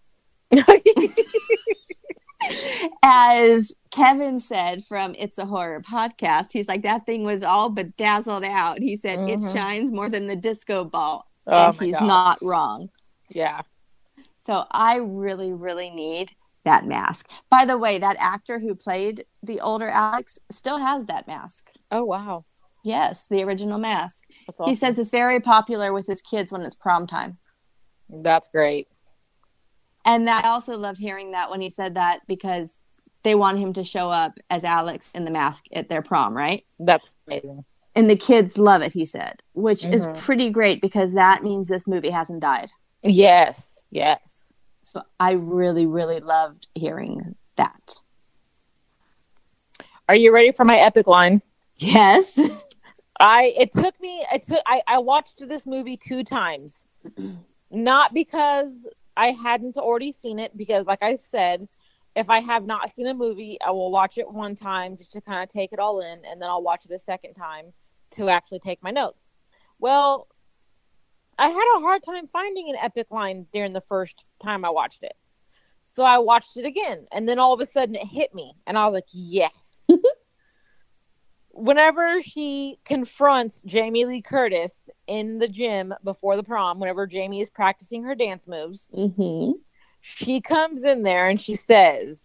As 3.03 3.75
Kevin 3.91 4.39
said 4.41 4.85
from 4.85 5.15
It's 5.19 5.39
a 5.39 5.47
Horror 5.47 5.81
podcast, 5.83 6.49
he's 6.53 6.69
like, 6.69 6.83
that 6.83 7.07
thing 7.07 7.25
was 7.25 7.43
all 7.43 7.71
bedazzled 7.71 8.45
out. 8.45 8.79
He 8.81 8.97
said, 8.97 9.19
Mhm. 9.19 9.47
it 9.47 9.53
shines 9.57 9.91
more 9.93 10.09
than 10.09 10.27
the 10.27 10.37
disco 10.37 10.85
ball. 10.85 11.27
Oh 11.47 11.67
and 11.69 11.81
he's 11.81 11.97
God. 11.99 12.07
not 12.07 12.39
wrong. 12.43 12.91
Yeah. 13.31 13.63
So 14.39 14.65
I 14.71 14.97
really, 14.97 15.53
really 15.53 15.91
need 15.91 16.33
that 16.65 16.85
mask. 16.87 17.29
By 17.51 17.65
the 17.65 17.79
way, 17.79 17.99
that 17.99 18.17
actor 18.19 18.59
who 18.59 18.75
played 18.75 19.25
the 19.43 19.61
older 19.61 19.89
Alex 19.89 20.39
still 20.51 20.79
has 20.79 21.07
that 21.07 21.27
mask. 21.27 21.71
Oh 21.91 22.05
wow, 22.05 22.45
Yes, 22.85 23.27
the 23.29 23.43
original 23.43 23.79
mask. 23.79 24.23
that's 24.47 24.61
He 24.71 24.75
says 24.77 24.99
it's 24.99 25.11
very 25.11 25.41
popular 25.41 25.93
with 25.93 26.07
his 26.07 26.21
kids 26.23 26.53
when 26.53 26.63
it's 26.63 26.77
prom 26.77 27.07
time. 27.07 27.39
that's 28.09 28.47
great. 28.49 28.87
And 30.07 30.31
I 30.31 30.43
also 30.43 30.79
loved 30.79 30.99
hearing 30.99 31.33
that 31.33 31.51
when 31.51 31.61
he 31.61 31.69
said 31.69 31.95
that 31.97 32.21
because 32.29 32.79
they 33.25 33.35
want 33.35 33.59
him 33.59 33.73
to 33.73 33.83
show 33.83 34.09
up 34.09 34.39
as 34.49 34.63
Alex 34.63 35.11
in 35.15 35.25
the 35.25 35.31
mask 35.33 35.65
at 35.73 35.89
their 35.89 36.01
prom, 36.01 36.35
right? 36.35 36.65
That's 36.79 37.11
amazing. 37.27 37.65
And 37.97 38.09
the 38.09 38.17
kids 38.17 38.57
love 38.57 38.83
it, 38.83 38.93
he 38.93 39.05
said, 39.05 39.43
which 39.55 39.85
is 39.85 40.07
Mhm. 40.07 40.17
pretty 40.19 40.51
great 40.51 40.81
because 40.81 41.15
that 41.15 41.43
means 41.43 41.67
this 41.67 41.89
movie 41.89 42.11
hasn't 42.11 42.41
died. 42.41 42.71
Yes, 43.03 43.85
yes. 43.91 44.45
So 44.85 45.03
I 45.19 45.33
really, 45.33 45.87
really 45.87 46.21
loved 46.21 46.69
hearing 46.75 47.35
that. 47.57 47.95
Are 50.09 50.15
you 50.15 50.33
ready 50.33 50.53
for 50.53 50.65
my 50.65 50.77
epic 50.77 51.07
line? 51.09 51.43
Yes. 51.79 52.39
I 53.19 53.55
it 53.57 53.73
took 53.73 53.99
me 54.01 54.25
it 54.33 54.45
took 54.45 54.61
I, 54.67 54.83
I 54.87 54.99
watched 54.99 55.49
this 55.49 55.67
movie 55.67 55.97
two 55.97 56.23
times. 56.23 56.85
Not 57.71 58.15
because 58.15 58.87
I 59.17 59.33
hadn't 59.33 59.77
already 59.77 60.13
seen 60.13 60.39
it, 60.39 60.57
because 60.57 60.87
like 60.87 61.03
I 61.03 61.17
said, 61.17 61.69
if 62.15 62.31
I 62.31 62.41
have 62.41 62.65
not 62.65 62.95
seen 62.95 63.07
a 63.07 63.15
movie, 63.15 63.59
I 63.65 63.71
will 63.71 63.91
watch 63.91 64.19
it 64.19 64.31
one 64.31 64.55
time 64.55 64.97
just 64.97 65.13
to 65.13 65.21
kind 65.21 65.43
of 65.43 65.49
take 65.49 65.73
it 65.73 65.79
all 65.79 66.01
in, 66.01 66.25
and 66.25 66.41
then 66.41 66.49
I'll 66.49 66.63
watch 66.63 66.85
it 66.85 66.91
a 66.91 66.99
second 66.99 67.35
time 67.35 67.73
to 68.13 68.29
actually 68.29 68.61
take 68.61 68.83
my 68.83 68.91
notes. 68.91 69.21
Well, 69.79 70.29
I 71.39 71.49
had 71.49 71.65
a 71.77 71.81
hard 71.81 72.03
time 72.03 72.29
finding 72.29 72.71
an 72.71 72.77
epic 72.81 73.09
line 73.11 73.47
during 73.53 73.75
the 73.75 73.83
first 73.83 74.31
time 74.43 74.65
I 74.65 74.71
watched 74.71 75.03
it. 75.03 75.15
So 75.85 76.03
I 76.03 76.19
watched 76.19 76.57
it 76.57 76.65
again, 76.65 77.07
and 77.13 77.29
then 77.29 77.39
all 77.39 77.53
of 77.53 77.61
a 77.61 77.67
sudden 77.67 77.95
it 77.95 78.07
hit 78.07 78.35
me, 78.35 78.55
and 78.67 78.79
I 78.79 78.87
was 78.87 78.95
like, 78.95 79.05
yes. 79.13 79.81
whenever 81.57 82.21
she 82.21 82.79
confronts 82.85 83.63
Jamie 83.67 84.05
Lee 84.05 84.23
Curtis 84.23 84.75
in 85.07 85.39
the 85.39 85.49
gym 85.49 85.95
before 86.05 86.37
the 86.37 86.43
prom, 86.43 86.79
whenever 86.79 87.07
Jamie 87.07 87.41
is 87.41 87.49
practicing 87.49 88.03
her 88.05 88.15
dance 88.15 88.47
moves, 88.47 88.87
Mm-hmm. 88.97 89.53
she 90.01 90.41
comes 90.41 90.85
in 90.85 91.03
there 91.03 91.29
and 91.29 91.41
she 91.41 91.55
says, 91.55 92.21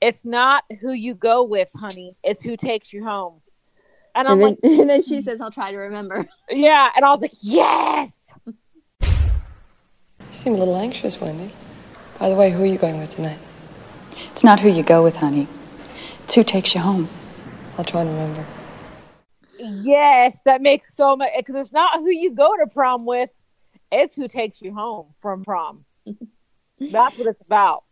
It's 0.00 0.24
not 0.24 0.64
who 0.80 0.92
you 0.92 1.14
go 1.14 1.42
with, 1.42 1.70
honey. 1.74 2.16
It's 2.22 2.42
who 2.42 2.56
takes 2.56 2.92
you 2.92 3.04
home. 3.04 3.40
And 4.14 4.28
I'm 4.28 4.34
And 4.34 4.42
then, 4.42 4.56
like, 4.62 4.78
and 4.80 4.90
then 4.90 5.02
she 5.02 5.20
says, 5.22 5.40
I'll 5.40 5.50
try 5.50 5.70
to 5.72 5.76
remember. 5.76 6.24
Yeah. 6.48 6.90
And 6.94 7.04
I 7.04 7.08
was 7.10 7.20
like, 7.20 7.32
Yes. 7.40 8.10
You 9.00 10.30
seem 10.30 10.54
a 10.54 10.58
little 10.58 10.76
anxious, 10.76 11.20
Wendy. 11.20 11.52
By 12.18 12.28
the 12.28 12.36
way, 12.36 12.50
who 12.50 12.62
are 12.62 12.66
you 12.66 12.78
going 12.78 12.98
with 12.98 13.10
tonight? 13.10 13.38
It's 14.30 14.44
not 14.44 14.60
who 14.60 14.68
you 14.68 14.82
go 14.82 15.02
with, 15.02 15.16
honey. 15.16 15.46
It's 16.24 16.34
who 16.34 16.42
takes 16.44 16.74
you 16.74 16.80
home. 16.80 17.08
I'll 17.78 17.84
try 17.84 18.04
to 18.04 18.10
remember. 18.10 18.44
Yes. 19.58 20.36
That 20.44 20.62
makes 20.62 20.94
so 20.94 21.16
much 21.16 21.30
because 21.36 21.54
it's 21.56 21.72
not 21.72 21.98
who 21.98 22.10
you 22.10 22.32
go 22.32 22.56
to 22.58 22.66
prom 22.66 23.04
with, 23.04 23.30
it's 23.90 24.14
who 24.14 24.28
takes 24.28 24.60
you 24.60 24.74
home 24.74 25.14
from 25.20 25.44
prom. 25.44 25.84
That's 26.80 27.18
what 27.18 27.28
it's 27.28 27.40
about. 27.40 27.84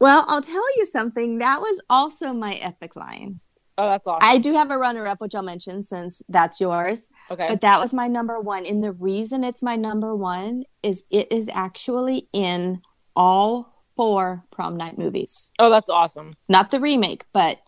Well, 0.00 0.24
I'll 0.28 0.42
tell 0.42 0.76
you 0.76 0.86
something. 0.86 1.38
That 1.38 1.60
was 1.60 1.80
also 1.88 2.32
my 2.32 2.54
epic 2.56 2.96
line. 2.96 3.40
Oh, 3.76 3.88
that's 3.88 4.06
awesome. 4.06 4.28
I 4.28 4.38
do 4.38 4.52
have 4.52 4.70
a 4.70 4.78
runner 4.78 5.06
up, 5.06 5.20
which 5.20 5.34
I'll 5.34 5.42
mention 5.42 5.82
since 5.82 6.22
that's 6.28 6.60
yours. 6.60 7.10
Okay. 7.30 7.46
But 7.48 7.60
that 7.62 7.80
was 7.80 7.92
my 7.92 8.06
number 8.06 8.38
one. 8.38 8.66
And 8.66 8.84
the 8.84 8.92
reason 8.92 9.42
it's 9.42 9.62
my 9.62 9.74
number 9.74 10.14
one 10.14 10.64
is 10.82 11.04
it 11.10 11.32
is 11.32 11.48
actually 11.52 12.28
in 12.32 12.82
all 13.16 13.74
four 13.96 14.44
prom 14.50 14.76
night 14.76 14.98
movies. 14.98 15.52
oh, 15.58 15.70
that's 15.70 15.90
awesome. 15.90 16.34
Not 16.48 16.70
the 16.70 16.80
remake, 16.80 17.24
but 17.32 17.60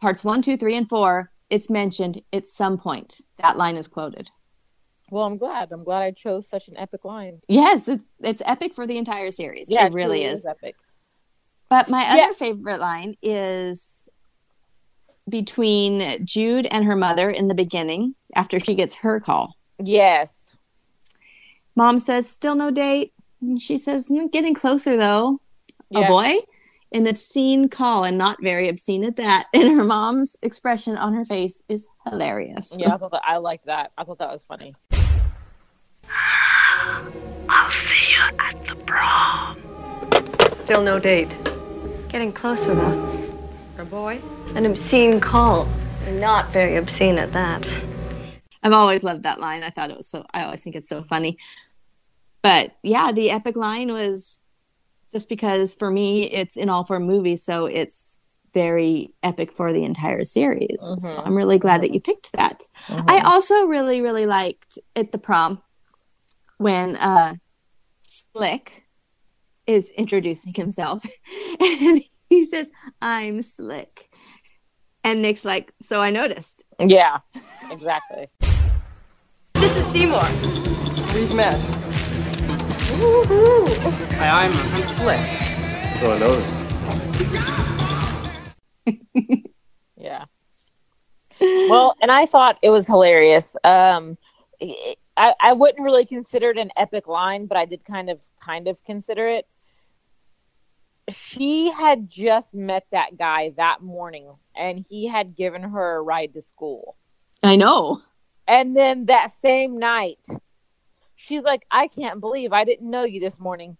parts 0.00 0.24
one, 0.24 0.42
two, 0.42 0.56
three, 0.56 0.76
and 0.76 0.88
four 0.88 1.30
it's 1.50 1.68
mentioned 1.68 2.22
at 2.32 2.48
some 2.48 2.78
point. 2.78 3.20
That 3.38 3.56
line 3.58 3.76
is 3.76 3.88
quoted. 3.88 4.30
Well, 5.10 5.24
I'm 5.24 5.36
glad. 5.36 5.72
I'm 5.72 5.82
glad 5.82 6.02
I 6.02 6.12
chose 6.12 6.48
such 6.48 6.68
an 6.68 6.76
epic 6.76 7.04
line. 7.04 7.40
Yes, 7.48 7.88
it's, 7.88 8.04
it's 8.20 8.42
epic 8.46 8.72
for 8.74 8.86
the 8.86 8.96
entire 8.98 9.32
series. 9.32 9.68
Yeah, 9.68 9.86
it 9.86 9.92
really 9.92 10.22
is. 10.22 10.46
epic. 10.46 10.76
But 11.68 11.88
my 11.88 12.02
Yeah. 12.16 12.24
other 12.26 12.34
favorite 12.34 12.78
line 12.78 13.14
is 13.20 14.08
between 15.28 16.24
Jude 16.24 16.66
and 16.70 16.84
her 16.84 16.96
mother 16.96 17.30
in 17.30 17.48
the 17.48 17.54
beginning 17.54 18.14
after 18.34 18.58
she 18.60 18.74
gets 18.74 18.94
her 18.96 19.20
call. 19.20 19.56
Yes. 19.82 20.40
Mom 21.76 21.98
says, 21.98 22.28
Still 22.28 22.54
no 22.54 22.70
date. 22.70 23.12
And 23.40 23.60
she 23.60 23.76
says, 23.76 24.08
"Mm, 24.08 24.30
Getting 24.30 24.54
closer 24.54 24.96
though. 24.96 25.40
Yeah. 25.90 26.00
A 26.00 26.08
boy? 26.08 26.34
An 26.92 27.06
obscene 27.06 27.68
call 27.68 28.02
and 28.02 28.18
not 28.18 28.42
very 28.42 28.68
obscene 28.68 29.04
at 29.04 29.16
that. 29.16 29.46
And 29.54 29.76
her 29.76 29.84
mom's 29.84 30.36
expression 30.42 30.96
on 30.96 31.14
her 31.14 31.24
face 31.24 31.62
is 31.68 31.86
hilarious. 32.04 32.74
Yeah, 32.76 32.94
I 32.94 32.96
thought 32.96 33.12
that 33.12 33.22
I 33.24 33.36
liked 33.36 33.66
that. 33.66 33.92
I 33.96 34.04
thought 34.04 34.18
that 34.18 34.30
was 34.30 34.42
funny. 34.42 34.74
I'll 37.48 37.70
see 37.70 38.12
you 38.12 38.36
at 38.38 38.66
the 38.66 38.74
prom. 38.86 39.58
Still 40.64 40.82
no 40.82 40.98
date. 40.98 41.36
Getting 42.08 42.32
closer, 42.32 42.74
though. 42.74 43.30
A 43.78 43.84
boy? 43.84 44.20
An 44.54 44.66
obscene 44.66 45.20
call. 45.20 45.68
And 46.06 46.20
not 46.20 46.50
very 46.50 46.76
obscene 46.76 47.18
at 47.18 47.32
that. 47.32 47.66
I've 48.62 48.72
always 48.72 49.02
loved 49.02 49.22
that 49.22 49.40
line. 49.40 49.62
I 49.62 49.70
thought 49.70 49.90
it 49.90 49.96
was 49.96 50.08
so, 50.08 50.26
I 50.34 50.42
always 50.42 50.62
think 50.62 50.76
it's 50.76 50.88
so 50.88 51.02
funny. 51.02 51.38
But 52.42 52.72
yeah, 52.82 53.12
the 53.12 53.30
epic 53.30 53.56
line 53.56 53.92
was 53.92 54.39
just 55.12 55.28
because 55.28 55.74
for 55.74 55.90
me, 55.90 56.24
it's 56.30 56.56
in 56.56 56.68
all 56.68 56.84
four 56.84 57.00
movies. 57.00 57.42
So 57.42 57.66
it's 57.66 58.18
very 58.52 59.14
epic 59.22 59.52
for 59.52 59.72
the 59.72 59.84
entire 59.84 60.24
series. 60.24 60.80
So 60.80 60.94
Mhm. 60.96 61.26
I'm 61.26 61.36
really 61.36 61.58
glad 61.58 61.82
that 61.82 61.92
you 61.94 62.00
picked 62.00 62.32
that. 62.32 62.64
I 62.88 63.20
also 63.20 63.66
really, 63.66 64.00
really 64.00 64.26
liked 64.26 64.78
at 64.96 65.12
the 65.12 65.18
prom 65.18 65.62
when 66.58 66.96
uh, 66.96 67.34
Slick 68.02 68.84
is 69.66 69.90
introducing 69.92 70.52
himself 70.54 71.04
and 71.60 72.02
he 72.28 72.44
says, 72.44 72.66
I'm 73.00 73.40
Slick. 73.40 74.08
And 75.04 75.22
Nick's 75.22 75.44
like, 75.44 75.72
So 75.82 76.00
I 76.02 76.10
noticed. 76.10 76.64
Yeah, 76.80 77.18
exactly. 77.70 78.28
This 79.54 79.76
is 79.76 79.86
Seymour. 79.86 80.22
We've 81.14 81.34
met. 81.34 81.79
Hi, 83.02 84.44
I'm, 84.44 84.52
I'm 84.52 84.82
Slick. 84.82 85.20
So 86.00 86.12
I 86.12 86.18
noticed. 86.18 86.56
Yeah. 89.96 90.24
well, 91.40 91.94
and 92.00 92.10
I 92.10 92.24
thought 92.24 92.58
it 92.62 92.70
was 92.70 92.86
hilarious. 92.86 93.54
Um, 93.64 94.16
it- 94.58 94.98
I, 95.16 95.34
I 95.38 95.52
wouldn't 95.52 95.82
really 95.84 96.06
consider 96.06 96.48
it 96.50 96.56
an 96.56 96.70
epic 96.78 97.06
line, 97.06 97.44
but 97.44 97.58
I 97.58 97.66
did 97.66 97.84
kind 97.84 98.08
of 98.08 98.18
kind 98.40 98.66
of 98.68 98.82
consider 98.84 99.28
it. 99.28 99.46
She 101.14 101.70
had 101.70 102.08
just 102.08 102.54
met 102.54 102.86
that 102.92 103.18
guy 103.18 103.52
that 103.58 103.82
morning, 103.82 104.28
and 104.56 104.82
he 104.88 105.06
had 105.06 105.36
given 105.36 105.62
her 105.62 105.96
a 105.96 106.02
ride 106.02 106.32
to 106.34 106.40
school. 106.40 106.96
I 107.42 107.56
know. 107.56 108.00
And 108.48 108.74
then 108.74 109.04
that 109.06 109.32
same 109.32 109.78
night, 109.78 110.20
she's 111.20 111.42
like, 111.42 111.66
I 111.70 111.86
can't 111.86 112.20
believe 112.20 112.52
I 112.52 112.64
didn't 112.64 112.90
know 112.90 113.04
you 113.04 113.20
this 113.20 113.38
morning. 113.38 113.76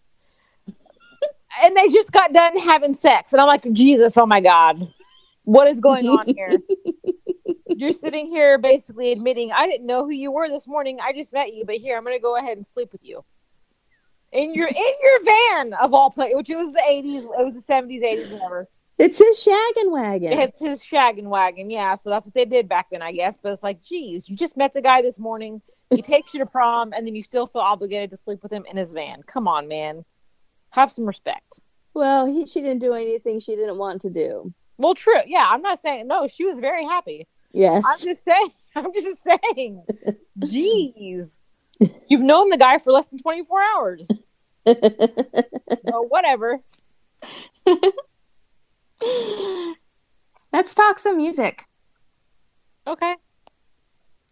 and 1.62 1.76
they 1.76 1.88
just 1.88 2.12
got 2.12 2.32
done 2.32 2.58
having 2.58 2.94
sex. 2.94 3.32
And 3.32 3.40
I'm 3.40 3.46
like, 3.46 3.70
Jesus, 3.72 4.16
oh 4.16 4.26
my 4.26 4.40
God. 4.40 4.92
What 5.44 5.66
is 5.66 5.80
going 5.80 6.06
on 6.06 6.26
here? 6.28 6.58
You're 7.76 7.94
sitting 7.94 8.26
here 8.26 8.58
basically 8.58 9.10
admitting, 9.12 9.52
I 9.52 9.66
didn't 9.66 9.86
know 9.86 10.04
who 10.04 10.10
you 10.10 10.30
were 10.30 10.48
this 10.48 10.66
morning. 10.66 10.98
I 11.02 11.12
just 11.12 11.32
met 11.32 11.54
you, 11.54 11.64
but 11.64 11.76
here, 11.76 11.96
I'm 11.96 12.04
going 12.04 12.16
to 12.16 12.22
go 12.22 12.36
ahead 12.36 12.56
and 12.56 12.66
sleep 12.66 12.92
with 12.92 13.02
you. 13.02 13.24
In 14.32 14.54
your 14.54 14.68
in 14.68 14.92
your 15.02 15.24
van 15.24 15.72
of 15.74 15.92
all 15.92 16.10
places, 16.10 16.36
which 16.36 16.50
it 16.50 16.56
was 16.56 16.72
the 16.72 16.82
80s, 16.88 17.24
it 17.24 17.44
was 17.44 17.54
the 17.54 17.72
70s, 17.72 18.04
80s, 18.04 18.32
whatever. 18.34 18.68
It's 19.00 19.16
his 19.16 19.38
shaggin' 19.38 19.90
wagon. 19.90 20.32
It's 20.34 20.60
his 20.60 20.82
shaggin' 20.82 21.24
wagon, 21.24 21.70
yeah. 21.70 21.94
So 21.94 22.10
that's 22.10 22.26
what 22.26 22.34
they 22.34 22.44
did 22.44 22.68
back 22.68 22.88
then, 22.90 23.00
I 23.00 23.12
guess. 23.12 23.38
But 23.42 23.52
it's 23.52 23.62
like, 23.62 23.82
geez, 23.82 24.28
you 24.28 24.36
just 24.36 24.58
met 24.58 24.74
the 24.74 24.82
guy 24.82 25.00
this 25.00 25.18
morning. 25.18 25.62
He 25.88 26.02
takes 26.02 26.34
you 26.34 26.40
to 26.40 26.46
prom, 26.46 26.92
and 26.92 27.06
then 27.06 27.14
you 27.14 27.22
still 27.22 27.46
feel 27.46 27.62
obligated 27.62 28.10
to 28.10 28.18
sleep 28.18 28.42
with 28.42 28.52
him 28.52 28.66
in 28.70 28.76
his 28.76 28.92
van. 28.92 29.22
Come 29.22 29.48
on, 29.48 29.68
man. 29.68 30.04
Have 30.70 30.92
some 30.92 31.06
respect. 31.06 31.60
Well, 31.94 32.26
he, 32.26 32.46
she 32.46 32.60
didn't 32.60 32.80
do 32.80 32.92
anything 32.92 33.40
she 33.40 33.56
didn't 33.56 33.78
want 33.78 34.02
to 34.02 34.10
do. 34.10 34.52
Well, 34.76 34.94
true. 34.94 35.20
Yeah, 35.26 35.48
I'm 35.50 35.62
not 35.62 35.80
saying 35.82 36.06
no. 36.06 36.28
She 36.28 36.44
was 36.44 36.58
very 36.58 36.84
happy. 36.84 37.26
Yes. 37.52 37.82
I'm 37.86 37.98
just 37.98 38.22
saying. 38.22 38.50
I'm 38.76 38.92
just 38.92 39.18
saying. 39.24 39.84
Jeez, 40.40 41.30
you've 42.06 42.20
known 42.20 42.50
the 42.50 42.58
guy 42.58 42.76
for 42.76 42.92
less 42.92 43.06
than 43.06 43.18
24 43.18 43.62
hours. 43.62 44.08
well, 44.66 46.06
whatever. 46.08 46.58
Let's 50.52 50.74
talk 50.74 50.98
some 50.98 51.16
music. 51.16 51.64
Okay. 52.86 53.16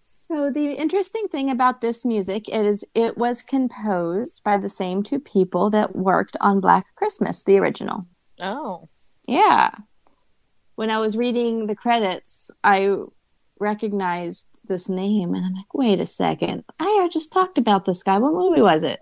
So 0.02 0.50
the 0.50 0.72
interesting 0.72 1.28
thing 1.28 1.50
about 1.50 1.80
this 1.80 2.04
music 2.04 2.48
is 2.48 2.84
it 2.94 3.16
was 3.16 3.42
composed 3.42 4.42
by 4.44 4.56
the 4.56 4.68
same 4.68 5.02
two 5.02 5.20
people 5.20 5.70
that 5.70 5.96
worked 5.96 6.36
on 6.40 6.60
Black 6.60 6.84
Christmas, 6.96 7.42
the 7.42 7.58
original. 7.58 8.04
Oh. 8.40 8.88
Yeah. 9.26 9.70
When 10.74 10.90
I 10.90 10.98
was 10.98 11.16
reading 11.16 11.66
the 11.66 11.74
credits, 11.74 12.50
I 12.62 12.96
recognized 13.58 14.46
this 14.66 14.88
name 14.88 15.34
and 15.34 15.44
I'm 15.44 15.54
like, 15.54 15.74
wait 15.74 16.00
a 16.00 16.06
second. 16.06 16.64
I 16.78 17.08
just 17.12 17.32
talked 17.32 17.58
about 17.58 17.84
this 17.84 18.02
guy. 18.02 18.18
What 18.18 18.34
movie 18.34 18.62
was 18.62 18.82
it? 18.82 19.00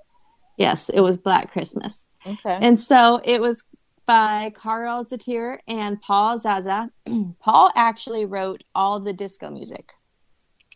Yes, 0.56 0.88
it 0.88 1.00
was 1.00 1.18
Black 1.18 1.52
Christmas. 1.52 2.08
Okay. 2.26 2.58
And 2.60 2.80
so 2.80 3.20
it 3.24 3.40
was 3.40 3.64
by 4.06 4.52
Carl 4.54 5.04
Zittrer 5.04 5.58
and 5.66 6.00
Paul 6.00 6.38
Zaza. 6.38 6.90
Paul 7.40 7.70
actually 7.74 8.24
wrote 8.24 8.64
all 8.74 9.00
the 9.00 9.12
disco 9.12 9.50
music. 9.50 9.92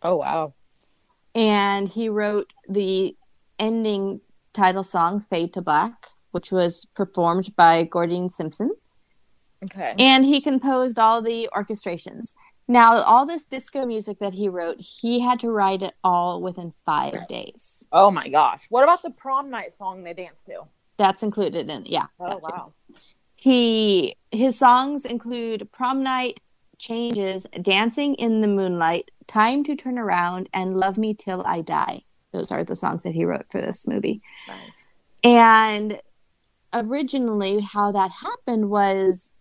Oh 0.02 0.16
wow. 0.16 0.54
And 1.34 1.88
he 1.88 2.08
wrote 2.08 2.52
the 2.68 3.16
ending 3.58 4.20
title 4.52 4.82
song, 4.82 5.24
Fade 5.30 5.52
to 5.54 5.62
Black, 5.62 6.08
which 6.32 6.50
was 6.50 6.86
performed 6.96 7.54
by 7.56 7.84
Gordon 7.84 8.30
Simpson. 8.30 8.72
Okay. 9.64 9.94
And 9.98 10.24
he 10.24 10.40
composed 10.40 10.98
all 10.98 11.22
the 11.22 11.48
orchestrations. 11.54 12.32
Now, 12.66 13.02
all 13.02 13.26
this 13.26 13.44
disco 13.44 13.84
music 13.84 14.20
that 14.20 14.32
he 14.32 14.48
wrote, 14.48 14.80
he 14.80 15.20
had 15.20 15.40
to 15.40 15.50
write 15.50 15.82
it 15.82 15.94
all 16.02 16.40
within 16.40 16.72
five 16.86 17.26
days. 17.28 17.86
Oh 17.92 18.10
my 18.10 18.28
gosh. 18.28 18.66
What 18.70 18.84
about 18.84 19.02
the 19.02 19.10
prom 19.10 19.50
night 19.50 19.72
song 19.76 20.02
they 20.02 20.14
danced 20.14 20.46
to? 20.46 20.62
That's 20.96 21.22
included 21.22 21.68
in, 21.68 21.86
yeah. 21.86 22.06
Oh 22.18 22.28
that 22.28 22.40
too. 22.42 22.72
He 23.40 24.16
his 24.30 24.58
songs 24.58 25.04
include 25.06 25.70
Prom 25.72 26.02
Night, 26.02 26.40
Changes, 26.78 27.46
Dancing 27.62 28.14
in 28.16 28.40
the 28.42 28.46
Moonlight, 28.46 29.10
Time 29.26 29.64
to 29.64 29.74
Turn 29.74 29.98
Around, 29.98 30.48
and 30.52 30.76
Love 30.76 30.98
Me 30.98 31.14
Till 31.14 31.42
I 31.46 31.62
Die. 31.62 32.02
Those 32.32 32.52
are 32.52 32.62
the 32.64 32.76
songs 32.76 33.02
that 33.02 33.14
he 33.14 33.24
wrote 33.24 33.46
for 33.50 33.60
this 33.60 33.88
movie. 33.88 34.20
Nice. 34.46 34.92
And 35.24 36.00
originally, 36.74 37.60
how 37.62 37.92
that 37.92 38.10
happened 38.10 38.68
was 38.70 39.32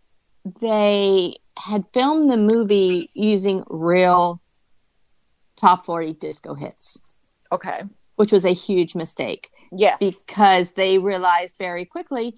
they 0.61 1.35
had 1.57 1.83
filmed 1.93 2.29
the 2.29 2.37
movie 2.37 3.09
using 3.13 3.63
real 3.69 4.41
top 5.57 5.85
40 5.85 6.13
disco 6.13 6.55
hits, 6.55 7.17
Okay. 7.51 7.81
which 8.15 8.31
was 8.31 8.45
a 8.45 8.53
huge 8.53 8.95
mistake 8.95 9.49
Yes. 9.73 9.97
because 9.99 10.71
they 10.71 10.97
realized 10.97 11.57
very 11.57 11.83
quickly 11.83 12.33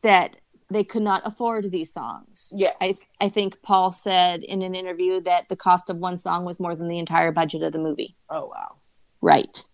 that 0.00 0.38
they 0.72 0.84
could 0.84 1.02
not 1.02 1.22
afford 1.24 1.70
these 1.70 1.92
songs. 1.92 2.52
Yeah. 2.54 2.72
I, 2.80 2.94
I 3.20 3.28
think 3.28 3.62
Paul 3.62 3.92
said 3.92 4.42
in 4.42 4.62
an 4.62 4.74
interview 4.74 5.20
that 5.20 5.48
the 5.48 5.56
cost 5.56 5.90
of 5.90 5.96
one 5.96 6.18
song 6.18 6.44
was 6.44 6.58
more 6.60 6.74
than 6.74 6.88
the 6.88 6.98
entire 6.98 7.32
budget 7.32 7.62
of 7.62 7.72
the 7.72 7.78
movie. 7.78 8.16
oh 8.30 8.46
wow. 8.46 8.76
Right. 9.20 9.64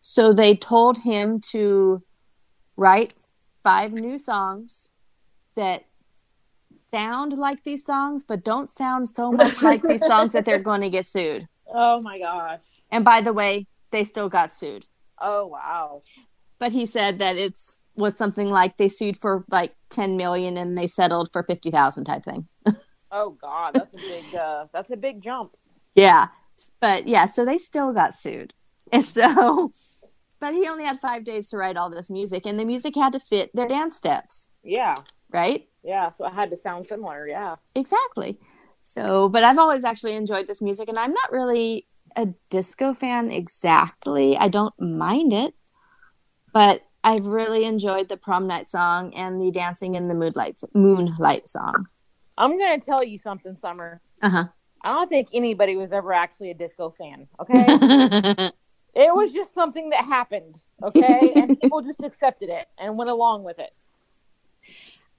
So 0.00 0.32
they 0.32 0.54
told 0.54 0.98
him 0.98 1.40
to 1.52 2.02
write 2.76 3.14
five 3.62 3.92
new 3.92 4.18
songs 4.18 4.92
that 5.56 5.84
sound 6.90 7.32
like 7.32 7.64
these 7.64 7.84
songs, 7.84 8.24
but 8.24 8.44
don't 8.44 8.74
sound 8.74 9.08
so 9.08 9.32
much 9.32 9.62
like 9.62 9.82
these 9.82 10.06
songs 10.12 10.32
that 10.32 10.44
they're 10.44 10.58
going 10.58 10.80
to 10.80 10.90
get 10.90 11.08
sued. 11.08 11.48
Oh 11.66 12.00
my 12.00 12.18
gosh. 12.18 12.60
And 12.90 13.04
by 13.04 13.20
the 13.20 13.32
way, 13.32 13.66
they 13.90 14.04
still 14.04 14.28
got 14.28 14.54
sued. 14.54 14.86
Oh 15.20 15.46
wow. 15.46 16.02
But 16.58 16.72
he 16.72 16.86
said 16.86 17.18
that 17.18 17.36
it's 17.36 17.76
was 17.96 18.16
something 18.16 18.50
like 18.50 18.76
they 18.76 18.88
sued 18.88 19.16
for 19.16 19.44
like 19.50 19.74
10 19.94 20.16
million 20.16 20.56
and 20.58 20.76
they 20.76 20.86
settled 20.86 21.30
for 21.32 21.42
50,000 21.42 22.04
type 22.04 22.24
thing. 22.24 22.48
Oh 23.16 23.36
god, 23.40 23.74
that's 23.74 23.94
a 23.94 23.98
big 23.98 24.34
uh 24.34 24.66
that's 24.72 24.90
a 24.90 24.96
big 24.96 25.22
jump. 25.22 25.56
Yeah. 25.94 26.28
But 26.80 27.06
yeah, 27.06 27.26
so 27.26 27.44
they 27.44 27.58
still 27.58 27.92
got 27.92 28.16
sued. 28.16 28.54
And 28.90 29.04
so 29.04 29.70
but 30.40 30.52
he 30.52 30.66
only 30.68 30.84
had 30.84 30.98
5 30.98 31.22
days 31.24 31.46
to 31.48 31.56
write 31.56 31.76
all 31.76 31.90
this 31.90 32.10
music 32.10 32.44
and 32.44 32.58
the 32.58 32.64
music 32.64 32.96
had 32.96 33.12
to 33.12 33.20
fit 33.20 33.50
their 33.54 33.68
dance 33.68 33.96
steps, 33.96 34.50
Yeah. 34.64 34.96
right? 35.30 35.68
Yeah, 35.84 36.10
so 36.10 36.26
it 36.26 36.32
had 36.32 36.50
to 36.50 36.56
sound 36.56 36.86
similar, 36.86 37.28
yeah. 37.28 37.54
Exactly. 37.76 38.38
So, 38.82 39.28
but 39.28 39.44
I've 39.44 39.58
always 39.58 39.84
actually 39.84 40.14
enjoyed 40.14 40.46
this 40.48 40.60
music, 40.60 40.88
and 40.88 40.98
I'm 40.98 41.12
not 41.12 41.30
really 41.32 41.86
a 42.16 42.26
disco 42.50 42.92
fan 42.94 43.30
exactly. 43.30 44.36
I 44.36 44.48
don't 44.48 44.74
mind 44.80 45.32
it, 45.32 45.54
but 46.52 46.82
I've 47.04 47.26
really 47.26 47.66
enjoyed 47.66 48.08
the 48.08 48.16
prom 48.16 48.46
night 48.46 48.70
song 48.70 49.12
and 49.14 49.38
the 49.40 49.50
dancing 49.50 49.94
in 49.94 50.08
the 50.08 50.14
moonlight 50.14 50.60
moonlight 50.72 51.48
song. 51.48 51.86
I'm 52.38 52.58
gonna 52.58 52.80
tell 52.80 53.04
you 53.04 53.18
something, 53.18 53.54
Summer. 53.54 54.00
Uh 54.22 54.30
huh. 54.30 54.44
I 54.82 54.88
don't 54.88 55.08
think 55.08 55.28
anybody 55.32 55.76
was 55.76 55.92
ever 55.92 56.12
actually 56.14 56.50
a 56.50 56.54
disco 56.54 56.90
fan. 56.90 57.28
Okay. 57.38 57.64
it 58.94 59.14
was 59.14 59.32
just 59.32 59.54
something 59.54 59.90
that 59.90 60.04
happened. 60.04 60.62
Okay, 60.82 61.32
and 61.36 61.60
people 61.62 61.82
just 61.82 62.02
accepted 62.02 62.48
it 62.48 62.66
and 62.78 62.96
went 62.96 63.10
along 63.10 63.44
with 63.44 63.58
it. 63.58 63.74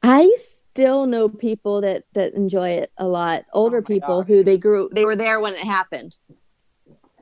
I 0.01 0.35
still 0.39 1.05
know 1.05 1.29
people 1.29 1.81
that 1.81 2.03
that 2.13 2.33
enjoy 2.33 2.69
it 2.69 2.91
a 2.97 3.07
lot. 3.07 3.45
Older 3.53 3.81
people 3.83 4.23
who 4.23 4.43
they 4.43 4.57
grew 4.57 4.89
they 4.91 5.05
were 5.05 5.15
there 5.15 5.39
when 5.39 5.53
it 5.53 5.63
happened. 5.63 6.15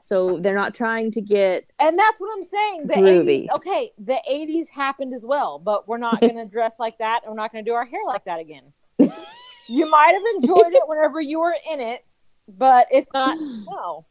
So 0.03 0.37
they're 0.37 0.53
not 0.53 0.75
trying 0.75 1.11
to 1.11 1.21
get 1.21 1.71
And 1.79 1.97
that's 1.97 2.19
what 2.19 2.29
I'm 2.35 2.43
saying. 2.43 2.87
The 2.87 2.93
Groovy. 2.95 3.47
80s, 3.47 3.55
okay, 3.55 3.91
the 3.97 4.19
80s 4.29 4.67
happened 4.69 5.13
as 5.13 5.25
well, 5.25 5.59
but 5.59 5.87
we're 5.87 5.97
not 5.97 6.19
going 6.21 6.35
to 6.35 6.45
dress 6.45 6.73
like 6.77 6.97
that 6.97 7.21
and 7.23 7.31
we're 7.31 7.41
not 7.41 7.53
going 7.53 7.63
to 7.63 7.71
do 7.71 7.73
our 7.73 7.85
hair 7.85 8.01
like 8.05 8.25
that 8.25 8.41
again. 8.41 8.73
you 8.99 9.89
might 9.89 10.11
have 10.11 10.43
enjoyed 10.43 10.73
it 10.73 10.83
whenever 10.87 11.21
you 11.21 11.39
were 11.39 11.55
in 11.71 11.79
it, 11.79 12.03
but 12.49 12.87
it's 12.91 13.13
not 13.13 13.37
no. 13.69 14.03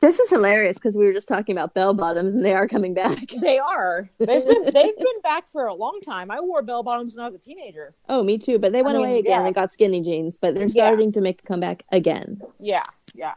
This 0.00 0.18
is 0.18 0.30
hilarious 0.30 0.78
because 0.78 0.96
we 0.96 1.04
were 1.04 1.12
just 1.12 1.28
talking 1.28 1.54
about 1.54 1.74
bell 1.74 1.92
bottoms 1.92 2.32
and 2.32 2.42
they 2.42 2.54
are 2.54 2.66
coming 2.66 2.94
back. 2.94 3.28
They 3.38 3.58
are. 3.58 4.08
They've 4.18 4.46
been 4.46 4.64
they've 4.64 4.72
been 4.72 5.20
back 5.22 5.46
for 5.46 5.66
a 5.66 5.74
long 5.74 6.00
time. 6.02 6.30
I 6.30 6.40
wore 6.40 6.62
bell 6.62 6.82
bottoms 6.82 7.14
when 7.14 7.22
I 7.22 7.28
was 7.28 7.34
a 7.34 7.38
teenager. 7.38 7.94
Oh, 8.08 8.22
me 8.22 8.38
too. 8.38 8.58
But 8.58 8.72
they 8.72 8.80
went 8.82 8.96
I 8.96 9.00
mean, 9.00 9.08
away 9.08 9.18
again 9.18 9.40
yeah. 9.42 9.46
and 9.46 9.54
got 9.54 9.74
skinny 9.74 10.02
jeans, 10.02 10.38
but 10.38 10.54
they're 10.54 10.64
Yeah. 10.64 10.86
starting 10.86 11.12
to 11.12 11.20
make 11.20 11.42
a 11.42 11.46
comeback 11.46 11.84
again. 11.92 12.40
Yeah, 12.58 12.84
yeah. 13.14 13.34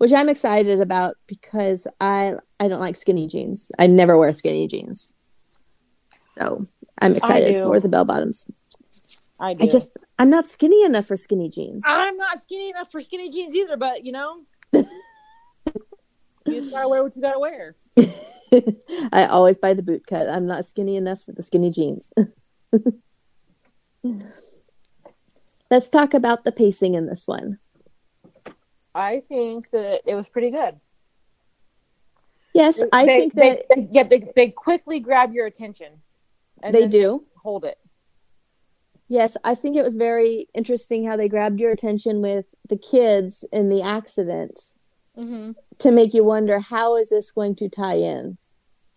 Which 0.00 0.14
I'm 0.14 0.30
excited 0.30 0.80
about 0.80 1.16
because 1.26 1.86
I 2.00 2.36
I 2.58 2.68
don't 2.68 2.80
like 2.80 2.96
skinny 2.96 3.28
jeans. 3.28 3.70
I 3.78 3.86
never 3.86 4.16
wear 4.16 4.32
skinny 4.32 4.66
jeans. 4.66 5.12
So 6.20 6.60
I'm 7.02 7.16
excited 7.16 7.52
for 7.62 7.78
the 7.78 7.90
bell 7.90 8.06
bottoms. 8.06 8.50
I 9.38 9.52
do. 9.52 9.64
I 9.64 9.66
just 9.66 9.98
I'm 10.18 10.30
not 10.30 10.46
skinny 10.46 10.84
enough 10.84 11.04
for 11.04 11.18
skinny 11.18 11.50
jeans. 11.50 11.84
I'm 11.86 12.16
not 12.16 12.42
skinny 12.42 12.70
enough 12.70 12.90
for 12.90 13.02
skinny 13.02 13.28
jeans 13.28 13.54
either, 13.54 13.76
but 13.76 14.02
you 14.06 14.12
know, 14.12 14.40
you 14.72 14.86
just 16.46 16.72
gotta 16.72 16.88
wear 16.88 17.02
what 17.02 17.14
you 17.14 17.20
gotta 17.20 17.38
wear. 17.38 17.76
I 19.12 19.26
always 19.26 19.58
buy 19.58 19.74
the 19.74 19.82
boot 19.82 20.06
cut. 20.06 20.30
I'm 20.30 20.46
not 20.46 20.64
skinny 20.64 20.96
enough 20.96 21.20
for 21.20 21.32
the 21.32 21.42
skinny 21.42 21.70
jeans. 21.70 22.10
Let's 25.70 25.90
talk 25.90 26.14
about 26.14 26.44
the 26.44 26.52
pacing 26.52 26.94
in 26.94 27.04
this 27.04 27.28
one. 27.28 27.58
I 28.94 29.20
think 29.20 29.70
that 29.70 30.02
it 30.06 30.14
was 30.14 30.28
pretty 30.28 30.50
good. 30.50 30.80
Yes, 32.52 32.82
I 32.92 33.06
They- 33.06 33.18
think 33.18 33.34
they- 33.34 33.50
that 33.50 33.66
they, 33.74 33.88
yeah, 33.92 34.02
they, 34.02 34.32
they 34.34 34.48
quickly 34.50 34.98
grab 35.00 35.32
your 35.32 35.46
attention. 35.46 36.02
And 36.62 36.74
they 36.74 36.86
do. 36.86 37.24
hold 37.36 37.64
it. 37.64 37.78
Yes, 39.08 39.36
I 39.44 39.54
think 39.54 39.76
it 39.76 39.82
was 39.82 39.96
very 39.96 40.48
interesting 40.54 41.06
how 41.06 41.16
they 41.16 41.26
grabbed 41.28 41.58
your 41.58 41.70
attention 41.70 42.20
with 42.20 42.44
the 42.68 42.76
kids 42.76 43.44
in 43.52 43.68
the 43.68 43.82
accident 43.82 44.76
Mm-hmm. 45.18 45.52
to 45.78 45.90
make 45.90 46.14
you 46.14 46.22
wonder 46.22 46.60
how 46.60 46.96
is 46.96 47.10
this 47.10 47.30
going 47.32 47.54
to 47.56 47.68
tie 47.68 47.96
in 47.96 48.38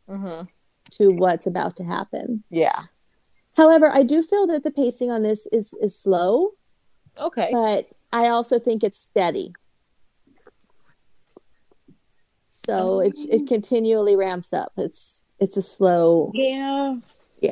Mm-hmm. 0.09 0.45
to 0.91 1.09
what's 1.11 1.47
about 1.47 1.75
to 1.77 1.83
happen. 1.83 2.43
Yeah. 2.49 2.83
However, 3.57 3.89
I 3.93 4.03
do 4.03 4.21
feel 4.21 4.45
that 4.47 4.63
the 4.63 4.71
pacing 4.71 5.09
on 5.09 5.23
this 5.23 5.47
is 5.47 5.73
is 5.81 5.97
slow, 5.97 6.51
Okay. 7.17 7.49
but 7.51 7.87
I 8.11 8.27
also 8.27 8.59
think 8.59 8.83
it's 8.83 8.99
steady. 8.99 9.53
So 12.65 12.99
it 13.01 13.13
it 13.29 13.47
continually 13.47 14.15
ramps 14.15 14.53
up. 14.53 14.71
It's 14.77 15.25
it's 15.39 15.57
a 15.57 15.61
slow, 15.61 16.31
yeah. 16.33 16.95
yeah. 17.41 17.51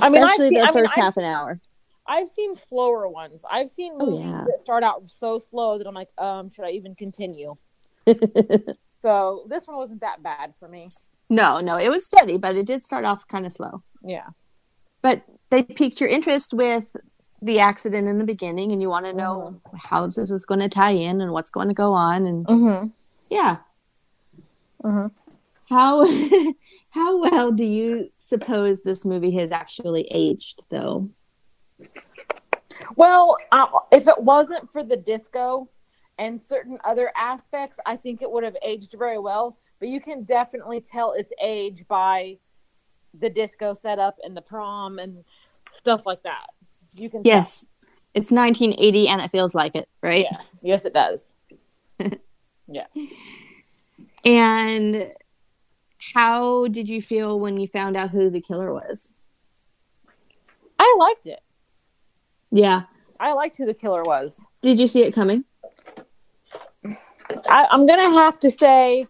I 0.00 0.08
mean, 0.08 0.22
Especially 0.24 0.48
seen- 0.50 0.54
the 0.54 0.60
I 0.60 0.64
mean, 0.66 0.74
first 0.74 0.92
I've- 0.96 1.00
half 1.00 1.16
an 1.16 1.24
hour. 1.24 1.60
I've 2.06 2.28
seen 2.28 2.54
slower 2.54 3.08
ones. 3.08 3.42
I've 3.50 3.70
seen 3.70 3.94
Oh, 3.98 4.10
movies 4.10 4.26
yeah. 4.30 4.44
that 4.46 4.60
start 4.60 4.82
out 4.84 5.08
so 5.08 5.38
slow 5.38 5.78
that 5.78 5.86
I'm 5.86 5.94
like, 5.94 6.10
um, 6.18 6.50
should 6.50 6.66
I 6.66 6.70
even 6.72 6.94
continue? 6.94 7.54
so 9.00 9.46
this 9.48 9.66
one 9.66 9.76
wasn't 9.78 10.00
that 10.02 10.22
bad 10.22 10.52
for 10.58 10.68
me. 10.68 10.86
No, 11.30 11.60
no, 11.60 11.78
it 11.78 11.88
was 11.88 12.04
steady, 12.04 12.36
but 12.36 12.56
it 12.56 12.66
did 12.66 12.84
start 12.84 13.06
off 13.06 13.26
kind 13.26 13.46
of 13.46 13.52
slow. 13.52 13.82
Yeah. 14.04 14.26
But 15.00 15.22
they 15.50 15.62
piqued 15.62 15.98
your 15.98 16.10
interest 16.10 16.52
with 16.52 16.94
the 17.40 17.60
accident 17.60 18.06
in 18.06 18.18
the 18.18 18.26
beginning, 18.26 18.70
and 18.72 18.82
you 18.82 18.90
want 18.90 19.06
to 19.06 19.12
know 19.14 19.58
how 19.74 20.06
this 20.06 20.30
is 20.30 20.44
going 20.44 20.60
to 20.60 20.68
tie 20.68 20.90
in 20.90 21.20
and 21.22 21.32
what's 21.32 21.50
going 21.50 21.68
to 21.68 21.74
go 21.74 21.94
on, 21.94 22.26
and 22.26 22.46
Mm-hmm. 22.46 22.88
Yeah. 23.34 23.56
Mm-hmm. 24.82 25.08
How 25.68 26.06
how 26.90 27.20
well 27.20 27.50
do 27.50 27.64
you 27.64 28.10
suppose 28.26 28.82
this 28.82 29.04
movie 29.04 29.32
has 29.32 29.50
actually 29.50 30.06
aged, 30.10 30.66
though? 30.70 31.10
Well, 32.96 33.36
uh, 33.50 33.66
if 33.90 34.06
it 34.06 34.18
wasn't 34.18 34.70
for 34.72 34.82
the 34.84 34.96
disco 34.96 35.68
and 36.18 36.40
certain 36.40 36.78
other 36.84 37.10
aspects, 37.16 37.78
I 37.84 37.96
think 37.96 38.22
it 38.22 38.30
would 38.30 38.44
have 38.44 38.56
aged 38.62 38.94
very 38.96 39.18
well. 39.18 39.56
But 39.80 39.88
you 39.88 40.00
can 40.00 40.22
definitely 40.22 40.80
tell 40.80 41.12
its 41.12 41.32
age 41.42 41.84
by 41.88 42.38
the 43.18 43.30
disco 43.30 43.74
setup 43.74 44.16
and 44.22 44.36
the 44.36 44.42
prom 44.42 44.98
and 44.98 45.24
stuff 45.74 46.02
like 46.06 46.22
that. 46.22 46.46
You 46.92 47.10
can. 47.10 47.24
tell. 47.24 47.32
Yes, 47.32 47.66
it's 48.14 48.30
1980, 48.30 49.08
and 49.08 49.20
it 49.20 49.30
feels 49.30 49.54
like 49.54 49.74
it, 49.74 49.88
right? 50.02 50.26
Yes. 50.30 50.60
Yes, 50.62 50.84
it 50.84 50.94
does. 50.94 51.34
yes. 52.66 52.96
And 54.24 55.12
how 56.14 56.68
did 56.68 56.88
you 56.88 57.00
feel 57.00 57.38
when 57.40 57.58
you 57.58 57.66
found 57.66 57.96
out 57.96 58.10
who 58.10 58.30
the 58.30 58.40
killer 58.40 58.72
was? 58.72 59.12
I 60.78 60.96
liked 60.98 61.26
it. 61.26 61.40
Yeah. 62.50 62.82
I 63.18 63.32
liked 63.32 63.56
who 63.56 63.66
the 63.66 63.74
killer 63.74 64.02
was. 64.02 64.44
Did 64.62 64.78
you 64.78 64.86
see 64.86 65.02
it 65.02 65.14
coming? 65.14 65.44
I, 67.48 67.66
I'm 67.70 67.86
gonna 67.86 68.10
have 68.10 68.38
to 68.40 68.50
say 68.50 69.06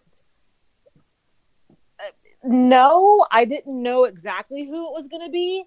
uh, 1.99 2.11
no. 2.43 3.25
I 3.31 3.45
didn't 3.45 3.81
know 3.81 4.05
exactly 4.05 4.65
who 4.65 4.87
it 4.87 4.93
was 4.93 5.07
gonna 5.07 5.29
be, 5.29 5.65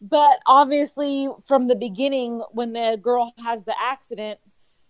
but 0.00 0.38
obviously 0.46 1.28
from 1.46 1.68
the 1.68 1.74
beginning, 1.74 2.42
when 2.52 2.72
the 2.72 2.98
girl 3.00 3.32
has 3.42 3.64
the 3.64 3.74
accident, 3.80 4.38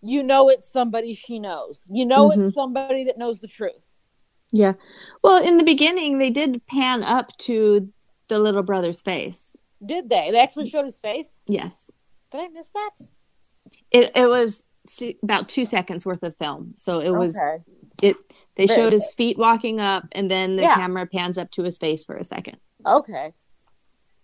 you 0.02 0.22
know 0.22 0.48
it's 0.48 0.70
somebody 0.70 1.14
she 1.14 1.38
knows. 1.38 1.86
You 1.90 2.06
know 2.06 2.28
Mhm. 2.30 2.46
it's 2.46 2.54
somebody 2.54 3.04
that 3.04 3.18
knows 3.18 3.40
the 3.40 3.48
truth. 3.48 3.96
Yeah. 4.52 4.74
Well, 5.22 5.42
in 5.46 5.58
the 5.58 5.64
beginning, 5.64 6.18
they 6.18 6.30
did 6.30 6.64
pan 6.66 7.02
up 7.02 7.36
to 7.38 7.92
the 8.28 8.38
little 8.38 8.62
brother's 8.62 9.02
face. 9.02 9.56
Did 9.84 10.08
they? 10.10 10.30
They 10.30 10.40
actually 10.40 10.68
showed 10.68 10.84
his 10.84 10.98
face. 10.98 11.32
Yes. 11.46 11.90
Did 12.30 12.40
I 12.40 12.48
miss 12.48 12.68
that? 12.68 12.90
It 13.90 14.12
it 14.16 14.28
was 14.28 14.64
about 15.22 15.48
two 15.48 15.64
seconds 15.66 16.06
worth 16.06 16.22
of 16.22 16.34
film, 16.36 16.72
so 16.76 17.00
it 17.00 17.10
was 17.10 17.38
Okay. 17.38 17.62
it. 18.02 18.16
They 18.54 18.66
Very 18.66 18.76
showed 18.80 18.92
his 18.92 19.12
feet 19.12 19.36
walking 19.38 19.80
up, 19.80 20.04
and 20.12 20.30
then 20.30 20.56
the 20.56 20.62
Yeah. 20.62 20.74
camera 20.76 21.06
pans 21.06 21.36
up 21.36 21.50
to 21.52 21.62
his 21.62 21.76
face 21.78 22.02
for 22.04 22.16
a 22.16 22.24
second. 22.24 22.56
Okay. 22.86 23.32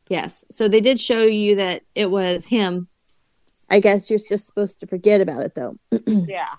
Yes. 0.08 0.44
So 0.50 0.68
they 0.68 0.80
did 0.80 1.00
show 1.00 1.22
you 1.22 1.56
that 1.56 1.82
it 1.94 2.10
was 2.10 2.46
him. 2.46 2.88
I 3.70 3.80
guess 3.80 4.10
you're 4.10 4.18
just 4.18 4.46
supposed 4.46 4.80
to 4.80 4.86
forget 4.86 5.20
about 5.20 5.42
it, 5.42 5.54
though. 5.54 5.76
yeah. 6.06 6.54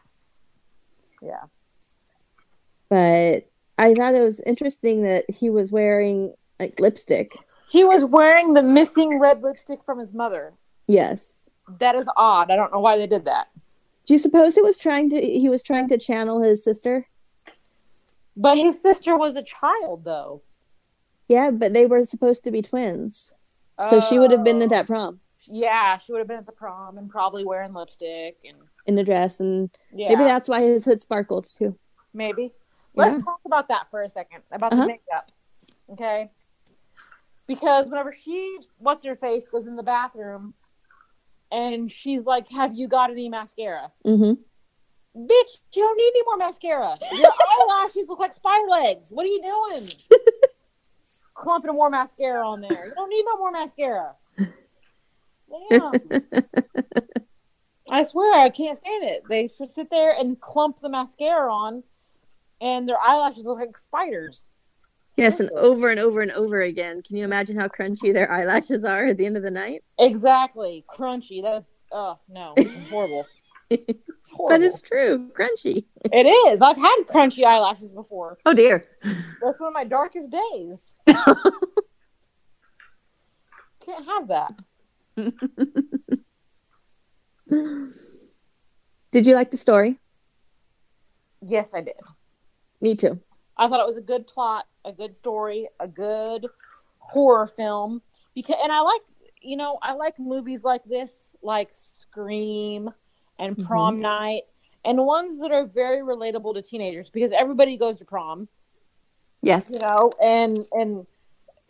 Yeah. 1.22 1.44
But 2.90 3.48
I 3.78 3.94
thought 3.94 4.16
it 4.16 4.22
was 4.22 4.40
interesting 4.42 5.04
that 5.04 5.30
he 5.30 5.50
was 5.50 5.72
wearing 5.72 6.34
like 6.60 6.80
lipstick. 6.80 7.38
He 7.70 7.84
was 7.84 8.06
wearing 8.06 8.54
the 8.54 8.62
missing 8.62 9.20
red 9.20 9.42
lipstick 9.42 9.84
from 9.84 10.00
his 10.00 10.14
mother. 10.14 10.54
Yes. 10.88 11.44
That 11.80 11.96
is 11.96 12.06
odd. 12.16 12.52
I 12.52 12.56
don't 12.56 12.72
know 12.72 12.80
why 12.80 12.98
they 12.98 13.08
did 13.08 13.26
that. 13.26 13.50
Do 14.06 14.14
you 14.14 14.20
suppose 14.20 14.56
it 14.56 14.64
was 14.64 14.78
trying 14.78 15.10
to 15.10 15.20
he 15.20 15.50
was 15.50 15.64
trying 15.64 15.90
to 15.90 15.98
channel 15.98 16.42
his 16.42 16.64
sister? 16.64 17.08
But 18.38 18.58
his 18.58 18.82
sister 18.82 19.18
was 19.18 19.36
a 19.36 19.44
child, 19.44 20.04
though. 20.04 20.42
Yeah, 21.28 21.52
but 21.52 21.74
they 21.74 21.86
were 21.86 22.06
supposed 22.06 22.44
to 22.44 22.52
be 22.52 22.62
twins. 22.62 23.34
So 23.90 24.00
she 24.00 24.20
would 24.20 24.32
have 24.32 24.44
been 24.44 24.62
at 24.62 24.68
oh. 24.68 24.70
that 24.70 24.88
prom 24.88 25.20
Yeah, 25.48 25.98
she 25.98 26.12
would 26.12 26.20
have 26.20 26.28
been 26.28 26.38
at 26.38 26.46
the 26.46 26.52
prom 26.52 26.98
and 26.98 27.10
probably 27.10 27.46
wearing 27.46 27.74
lipstick 27.74 28.38
and 28.48 28.58
in 28.88 28.98
a 28.98 29.04
dress 29.04 29.40
and 29.40 29.70
Yeah. 29.92 30.10
maybe 30.10 30.24
that's 30.24 30.48
why 30.50 30.62
his 30.62 30.86
hood 30.86 31.02
sparkled 31.02 31.48
too. 31.48 31.78
maybe. 32.14 32.54
Let's 32.96 33.18
Yeah. 33.18 33.24
talk 33.26 33.42
about 33.46 33.68
that 33.68 33.88
for 33.92 34.02
a 34.04 34.10
second 34.10 34.42
about 34.52 34.72
Uh-huh. 34.74 34.84
the 34.84 34.88
makeup. 34.88 35.32
Okay. 35.92 36.32
Because 37.48 37.90
whenever 37.90 38.12
she, 38.12 38.60
what's 38.78 39.04
her 39.04 39.16
face, 39.16 39.48
goes 39.50 39.68
in 39.68 39.76
the 39.76 39.84
bathroom 39.84 40.54
and 41.52 41.92
she's 41.92 42.26
like, 42.26 42.48
Have 42.50 42.74
you 42.74 42.88
got 42.88 43.12
any 43.12 43.28
mascara? 43.30 43.92
Mm-hmm. 44.06 44.42
Bitch, 45.26 45.58
you 45.74 45.82
don't 45.82 45.98
need 45.98 46.12
any 46.16 46.24
more 46.26 46.38
mascara. 46.38 46.96
Your 47.12 47.32
eyelashes 47.62 48.08
look 48.08 48.20
like 48.20 48.34
spider 48.34 48.68
legs. 48.68 49.10
What 49.12 49.26
are 49.26 49.30
you 49.30 49.42
doing? 49.42 49.90
Clumping 51.34 51.74
more 51.74 51.90
mascara 51.90 52.46
on 52.48 52.62
there. 52.62 52.88
You 52.88 52.94
don't 52.96 53.10
need 53.10 53.24
no 53.26 53.38
more 53.38 53.52
mascara. 53.52 54.16
Damn. 55.70 55.92
I 57.90 58.04
swear 58.04 58.40
I 58.40 58.50
can't 58.50 58.78
stand 58.78 59.04
it. 59.04 59.24
They 59.30 59.48
sit 59.48 59.90
there 59.92 60.16
and 60.18 60.40
clump 60.40 60.82
the 60.82 60.90
mascara 60.90 61.54
on, 61.54 61.84
and 62.60 62.90
their 62.90 63.00
eyelashes 63.00 63.44
look 63.44 63.60
like 63.60 63.78
spiders. 63.78 64.48
Yes, 65.18 65.40
and 65.40 65.50
over 65.52 65.90
and 65.90 66.00
over 66.00 66.22
and 66.22 66.32
over 66.32 66.62
again. 66.62 67.02
Can 67.02 67.16
you 67.16 67.24
imagine 67.24 67.58
how 67.58 67.68
crunchy 67.68 68.14
their 68.14 68.30
eyelashes 68.30 68.84
are 68.84 69.06
at 69.06 69.18
the 69.18 69.26
end 69.26 69.38
of 69.38 69.44
the 69.44 69.52
night? 69.52 69.84
Exactly, 69.98 70.84
crunchy. 70.90 71.42
That's 71.42 71.66
oh 71.92 72.20
no, 72.28 72.54
it's 72.58 72.90
horrible. 72.90 73.26
It's 73.70 74.30
horrible. 74.30 74.50
But 74.50 74.62
it's 74.62 74.82
true, 74.82 75.30
crunchy. 75.38 75.86
It 76.12 76.26
is. 76.26 76.62
I've 76.62 76.78
had 76.78 76.96
crunchy 77.08 77.46
eyelashes 77.46 77.92
before. 77.92 78.40
Oh 78.46 78.54
dear. 78.54 78.84
That's 79.04 79.60
one 79.60 79.68
of 79.68 79.74
my 79.74 79.84
darkest 79.84 80.32
days. 80.32 80.96
Can't 81.06 81.28
have 84.06 84.28
that. 84.30 84.54
Did 89.12 89.26
you 89.28 89.36
like 89.36 89.52
the 89.52 89.58
story? 89.58 90.00
Yes, 91.46 91.74
I 91.74 91.82
did. 91.82 91.96
Me 92.82 92.96
too. 92.96 93.20
I 93.58 93.68
thought 93.68 93.80
it 93.80 93.86
was 93.86 93.98
a 93.98 94.02
good 94.02 94.28
plot, 94.28 94.66
a 94.84 94.92
good 94.92 95.16
story, 95.16 95.70
a 95.80 95.88
good 95.88 96.48
horror 97.00 97.48
film. 97.48 98.02
Because 98.34 98.58
and 98.62 98.72
I 98.72 98.82
like, 98.82 99.02
you 99.42 99.56
know, 99.56 99.78
I 99.82 99.94
like 99.94 100.20
movies 100.20 100.64
like 100.64 100.84
this, 100.86 101.12
like 101.42 101.70
Scream 101.74 102.90
and 103.40 103.58
Prom 103.66 103.98
Mhm. 103.98 104.02
Night, 104.02 104.44
and 104.84 105.06
ones 105.06 105.40
that 105.40 105.52
are 105.52 105.66
very 105.66 106.00
relatable 106.02 106.54
to 106.56 106.62
teenagers 106.62 107.10
because 107.10 107.32
everybody 107.32 107.78
goes 107.78 107.98
to 107.98 108.06
prom, 108.06 108.48
Yes. 109.42 109.72
you 109.72 109.80
know, 109.80 110.12
and 110.22 110.66
and 110.74 111.08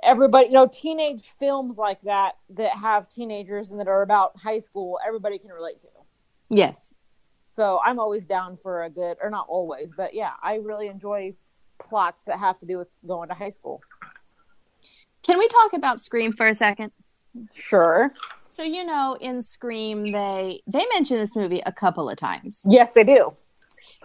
everybody, 0.03 0.47
you 0.47 0.53
know, 0.53 0.67
teenage 0.67 1.23
films 1.39 1.77
like 1.77 2.01
that 2.01 2.33
that 2.51 2.71
have 2.71 3.09
teenagers 3.09 3.71
and 3.71 3.79
that 3.79 3.87
are 3.87 4.01
about 4.01 4.37
high 4.37 4.59
school, 4.59 4.99
everybody 5.05 5.39
can 5.39 5.49
relate 5.49 5.81
to. 5.81 5.87
Yes. 6.49 6.93
So 7.55 7.79
I'm 7.83 7.99
always 7.99 8.25
down 8.25 8.57
for 8.61 8.83
a 8.83 8.89
good, 8.89 9.17
or 9.21 9.29
not 9.29 9.45
always, 9.47 9.89
but 9.95 10.13
yeah, 10.13 10.31
I 10.43 10.55
really 10.55 10.87
enjoy 10.87 11.33
plots 11.79 12.21
that 12.27 12.39
have 12.39 12.59
to 12.59 12.65
do 12.65 12.77
with 12.77 12.89
going 13.07 13.29
to 13.29 13.35
high 13.35 13.51
school. 13.51 13.81
Can 15.23 15.39
we 15.39 15.47
talk 15.47 15.73
about 15.73 16.03
Scream 16.03 16.33
for 16.33 16.47
a 16.47 16.53
second? 16.53 16.91
Sure. 17.53 18.13
So 18.49 18.63
you 18.63 18.85
know, 18.85 19.17
in 19.19 19.41
Scream, 19.41 20.11
they 20.11 20.61
they 20.67 20.85
mention 20.93 21.17
this 21.17 21.35
movie 21.35 21.61
a 21.65 21.71
couple 21.71 22.09
of 22.09 22.17
times. 22.17 22.65
Yes, 22.69 22.91
they 22.93 23.03
do. 23.03 23.33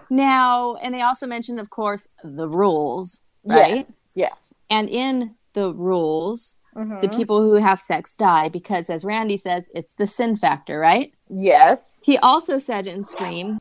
Now, 0.09 0.75
and 0.77 0.93
they 0.93 1.03
also 1.03 1.27
mentioned, 1.27 1.61
of 1.61 1.71
course, 1.71 2.09
the 2.25 2.49
rules, 2.49 3.23
right? 3.45 3.77
Yes. 3.77 3.99
Yes. 4.15 4.55
And 4.71 4.89
in 4.89 5.37
the 5.53 5.75
rules, 5.75 6.59
the 6.75 6.81
Mhm. 6.83 7.17
people 7.17 7.43
who 7.43 7.55
have 7.55 7.81
sex 7.81 8.15
die 8.15 8.49
because, 8.49 8.89
as 8.89 9.05
Randy 9.05 9.37
says, 9.37 9.69
it's 9.75 9.93
the 9.95 10.07
sin 10.07 10.37
factor, 10.37 10.79
right? 10.79 11.13
Yes. 11.29 11.99
He 12.03 12.17
also 12.19 12.59
said 12.59 12.87
in 12.87 13.03
Scream, 13.05 13.59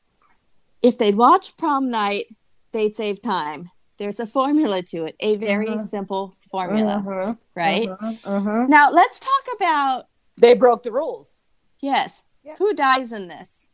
if 0.82 0.98
they'd 0.98 1.16
watch 1.18 1.58
prom 1.58 1.90
night, 1.90 2.28
they'd 2.72 2.96
save 2.96 3.22
time. 3.22 3.72
There's 3.98 4.20
a 4.20 4.28
formula 4.28 4.82
to 4.84 5.06
it, 5.06 5.16
a 5.20 5.36
very 5.36 5.72
Mhm. 5.72 5.88
simple 5.88 6.36
formula, 6.50 7.04
Mhm. 7.06 7.38
right? 7.56 7.90
Mhm. 7.90 8.22
Mhm. 8.22 8.70
Now, 8.70 8.90
let's 8.92 9.20
talk 9.20 9.46
about 9.58 10.06
They 10.38 10.54
broke 10.54 10.84
the 10.84 10.92
rules. 10.92 11.38
yes, 11.82 12.24
who 12.58 12.74
dies 12.74 13.12
in 13.12 13.28
this? 13.28 13.72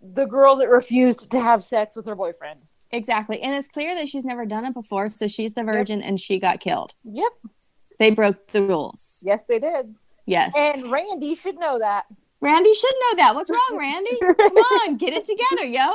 The 0.00 0.26
girl 0.26 0.54
that 0.56 0.68
refused 0.68 1.28
to 1.30 1.40
have 1.40 1.64
sex 1.64 1.96
with 1.96 2.06
her 2.06 2.14
boyfriend. 2.14 2.60
Exactly. 2.90 3.40
And 3.40 3.54
it's 3.54 3.68
clear 3.68 3.94
that 3.94 4.08
she's 4.08 4.24
never 4.24 4.46
done 4.46 4.64
it 4.64 4.74
before, 4.74 5.08
so 5.08 5.28
she's 5.28 5.54
the 5.54 5.64
virgin 5.64 6.02
and 6.02 6.20
she 6.20 6.38
got 6.38 6.60
killed. 6.60 6.94
Yep. 7.04 7.32
They 7.98 8.10
broke 8.10 8.48
the 8.48 8.62
rules. 8.62 9.22
Yes, 9.26 9.40
they 9.48 9.58
did. 9.58 9.94
Yes. 10.26 10.54
And 10.56 10.90
Randy 10.90 11.34
should 11.34 11.58
know 11.58 11.78
that. 11.78 12.06
Randy 12.40 12.74
should 12.74 12.94
know 13.00 13.16
that. 13.16 13.34
What's 13.34 13.50
wrong, 13.50 13.78
Randy? 13.78 14.18
Come 14.20 14.36
on, 14.56 14.96
get 14.96 15.12
it 15.14 15.26
together, 15.26 15.64
yo. 15.66 15.90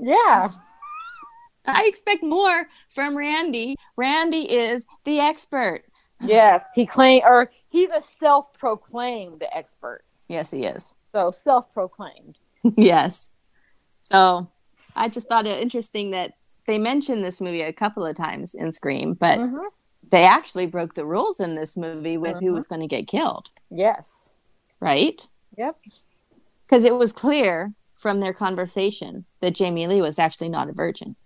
Yeah. 0.00 0.50
I 1.66 1.84
expect 1.86 2.22
more 2.22 2.66
from 2.90 3.16
Randy. 3.16 3.76
Randy 3.96 4.50
is 4.52 4.86
the 5.04 5.20
expert. 5.20 5.84
Yes. 6.20 6.64
He 6.74 6.86
claimed, 6.86 7.24
or 7.26 7.50
he's 7.68 7.90
a 7.90 8.00
self-proclaimed 8.18 9.44
expert. 9.52 10.04
Yes, 10.28 10.50
he 10.52 10.64
is. 10.64 10.96
So 11.12 11.32
self-proclaimed. 11.32 12.38
yes. 12.76 13.34
So 14.02 14.48
I 14.96 15.08
just 15.08 15.28
thought 15.28 15.46
it 15.46 15.60
interesting 15.60 16.10
that 16.12 16.34
they 16.66 16.78
mentioned 16.78 17.24
this 17.24 17.40
movie 17.40 17.62
a 17.62 17.72
couple 17.72 18.04
of 18.06 18.16
times 18.16 18.54
in 18.54 18.72
Scream, 18.72 19.14
but 19.14 19.38
Mhm. 19.38 19.64
they 20.10 20.24
actually 20.24 20.66
broke 20.66 20.94
the 20.94 21.04
rules 21.06 21.40
in 21.40 21.54
this 21.54 21.76
movie 21.76 22.16
with 22.16 22.38
who 22.40 22.50
Mhm. 22.50 22.54
was 22.54 22.66
going 22.66 22.80
to 22.80 22.86
get 22.86 23.06
killed, 23.08 23.50
Yes. 23.70 24.28
right? 24.80 25.26
Yep. 25.56 25.76
Because 26.66 26.84
it 26.84 26.94
was 26.96 27.12
clear 27.12 27.74
from 27.94 28.20
their 28.20 28.32
conversation 28.32 29.24
that 29.40 29.54
Jamie 29.54 29.86
Lee 29.86 30.00
was 30.02 30.18
actually 30.18 30.48
not 30.48 30.68
a 30.68 30.72
virgin. 30.72 31.16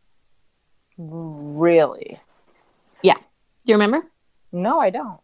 Really? 0.96 2.20
Yeah. 3.02 3.16
You 3.64 3.74
remember? 3.74 4.10
No, 4.52 4.80
I 4.80 4.90
don't. 4.90 5.20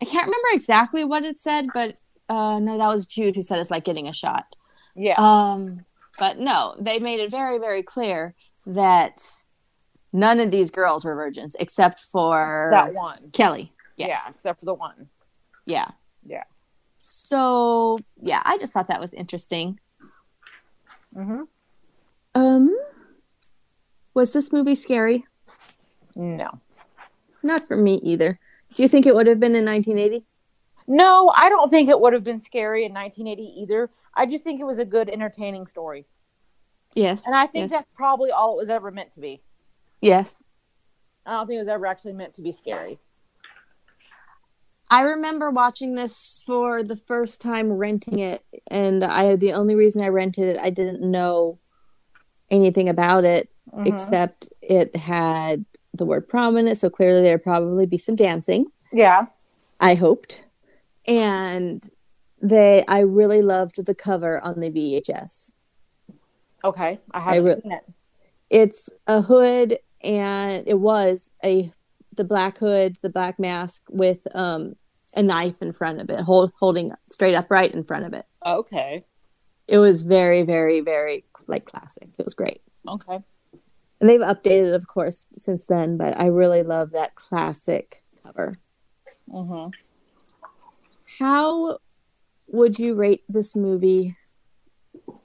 I 0.00 0.04
can't 0.04 0.26
remember 0.26 0.48
exactly 0.52 1.04
what 1.04 1.24
it 1.24 1.40
said, 1.40 1.68
but 1.74 1.96
uh, 2.28 2.60
no, 2.60 2.76
that 2.78 2.88
was 2.88 3.06
Jude 3.06 3.34
who 3.34 3.42
said 3.42 3.58
it's 3.58 3.70
like 3.70 3.84
getting 3.84 4.06
a 4.06 4.12
shot. 4.12 4.54
Yeah. 4.94 5.14
Um, 5.18 5.84
but 6.18 6.38
no, 6.38 6.74
they 6.78 6.98
made 6.98 7.20
it 7.20 7.30
very, 7.30 7.58
very 7.58 7.82
clear 7.82 8.34
that 8.66 9.22
none 10.12 10.40
of 10.40 10.50
these 10.50 10.70
girls 10.70 11.04
were 11.04 11.14
virgins 11.14 11.56
except 11.58 12.00
for 12.00 12.68
that 12.72 12.94
one. 12.94 13.30
Kelly. 13.32 13.72
Yeah. 13.96 14.08
Yeah. 14.08 14.20
except 14.28 14.60
for 14.60 14.66
the 14.66 14.74
one. 14.74 15.08
Yeah. 15.66 15.88
Yeah. 16.24 16.44
So 16.98 17.98
yeah, 18.20 18.42
I 18.44 18.58
just 18.58 18.72
thought 18.72 18.88
that 18.88 19.00
was 19.00 19.14
interesting. 19.14 19.78
Mm-hmm. 21.14 21.42
Um, 22.34 22.76
was 24.14 24.32
this 24.32 24.52
movie 24.52 24.74
scary? 24.74 25.24
No. 26.14 26.60
Not 27.42 27.66
for 27.66 27.76
me 27.76 28.00
either. 28.02 28.38
Do 28.74 28.82
you 28.82 28.88
think 28.88 29.06
it 29.06 29.14
would 29.14 29.26
have 29.26 29.40
been 29.40 29.54
in 29.54 29.64
1980? 29.64 30.24
No, 30.86 31.32
I 31.36 31.48
don't 31.48 31.70
think 31.70 31.88
it 31.88 32.00
would 32.00 32.12
have 32.12 32.24
been 32.24 32.40
scary 32.40 32.84
in 32.84 32.92
1980 32.92 33.60
either. 33.62 33.90
I 34.18 34.26
just 34.26 34.42
think 34.42 34.60
it 34.60 34.64
was 34.64 34.78
a 34.78 34.84
good, 34.84 35.08
entertaining 35.08 35.66
story. 35.68 36.04
Yes. 36.94 37.24
And 37.26 37.36
I 37.36 37.46
think 37.46 37.70
yes. 37.70 37.72
that's 37.72 37.88
probably 37.94 38.32
all 38.32 38.54
it 38.54 38.56
was 38.56 38.68
ever 38.68 38.90
meant 38.90 39.12
to 39.12 39.20
be. 39.20 39.40
yes. 40.02 40.42
I 41.24 41.32
don't 41.32 41.46
think 41.46 41.56
it 41.56 41.60
was 41.60 41.68
ever 41.68 41.84
actually 41.86 42.14
meant 42.14 42.34
to 42.36 42.42
be 42.42 42.52
scary. 42.52 42.98
I 44.90 45.02
remember 45.02 45.50
watching 45.50 45.94
this 45.94 46.42
for 46.46 46.82
the 46.82 46.96
first 46.96 47.42
time, 47.42 47.70
renting 47.74 48.18
it, 48.18 48.42
and 48.70 49.04
I 49.04 49.36
the 49.36 49.52
only 49.52 49.74
reason 49.74 50.00
I 50.02 50.08
rented 50.08 50.46
it, 50.48 50.58
I 50.58 50.70
didn't 50.70 51.02
know 51.02 51.58
anything 52.50 52.88
about 52.88 53.24
it 53.26 53.50
Mhm. 53.70 53.86
except 53.86 54.48
it 54.62 54.96
had 54.96 55.66
the 55.92 56.06
word 56.06 56.26
prominent 56.26 56.78
so 56.78 56.88
clearly 56.88 57.20
there'd 57.20 57.42
probably 57.42 57.84
be 57.84 57.98
some 57.98 58.16
dancing. 58.16 58.64
Yeah. 58.90 59.26
I 59.78 59.94
hoped, 59.94 60.46
and 61.06 61.86
they 62.40 62.84
I 62.86 63.00
really 63.00 63.42
loved 63.42 63.84
the 63.84 63.94
cover 63.94 64.40
on 64.40 64.60
the 64.60 64.70
VHS. 64.70 65.52
Okay. 66.64 66.98
I 67.10 67.20
haven't 67.20 67.44
re- 67.44 67.60
seen 67.62 67.72
it. 67.72 67.84
It's 68.50 68.88
a 69.06 69.22
hood, 69.22 69.78
and 70.02 70.66
it 70.66 70.78
was 70.78 71.32
a 71.44 71.72
the 72.16 72.24
black 72.24 72.58
hood, 72.58 72.96
the 73.02 73.10
black 73.10 73.38
mask 73.38 73.82
with 73.90 74.26
um 74.34 74.76
a 75.14 75.22
knife 75.22 75.62
in 75.62 75.72
front 75.72 76.00
of 76.00 76.10
it, 76.10 76.20
hold, 76.20 76.52
holding 76.58 76.90
straight 77.08 77.34
upright 77.34 77.74
in 77.74 77.82
front 77.82 78.04
of 78.04 78.12
it. 78.12 78.26
Okay. 78.44 79.04
It 79.66 79.78
was 79.78 80.02
very, 80.02 80.42
very, 80.42 80.80
very 80.80 81.24
like 81.46 81.64
classic. 81.64 82.08
It 82.18 82.24
was 82.24 82.34
great. 82.34 82.62
Okay. 82.86 83.20
And 84.00 84.08
they've 84.08 84.20
updated, 84.20 84.74
of 84.74 84.86
course, 84.86 85.26
since 85.32 85.66
then, 85.66 85.96
but 85.96 86.18
I 86.18 86.26
really 86.26 86.62
love 86.62 86.92
that 86.92 87.14
classic 87.16 88.04
cover. 88.22 88.58
Mm-hmm. 89.28 89.70
How 91.18 91.78
would 92.48 92.78
you 92.78 92.94
rate 92.94 93.24
this 93.28 93.54
movie 93.54 94.16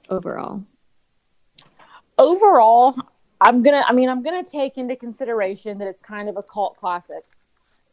overall? 0.08 0.64
Overall, 2.18 2.94
I'm 3.40 3.62
gonna. 3.62 3.84
I 3.86 3.92
mean, 3.92 4.08
I'm 4.08 4.22
gonna 4.22 4.44
take 4.44 4.78
into 4.78 4.94
consideration 4.94 5.78
that 5.78 5.88
it's 5.88 6.00
kind 6.00 6.28
of 6.28 6.36
a 6.36 6.42
cult 6.42 6.76
classic. 6.76 7.24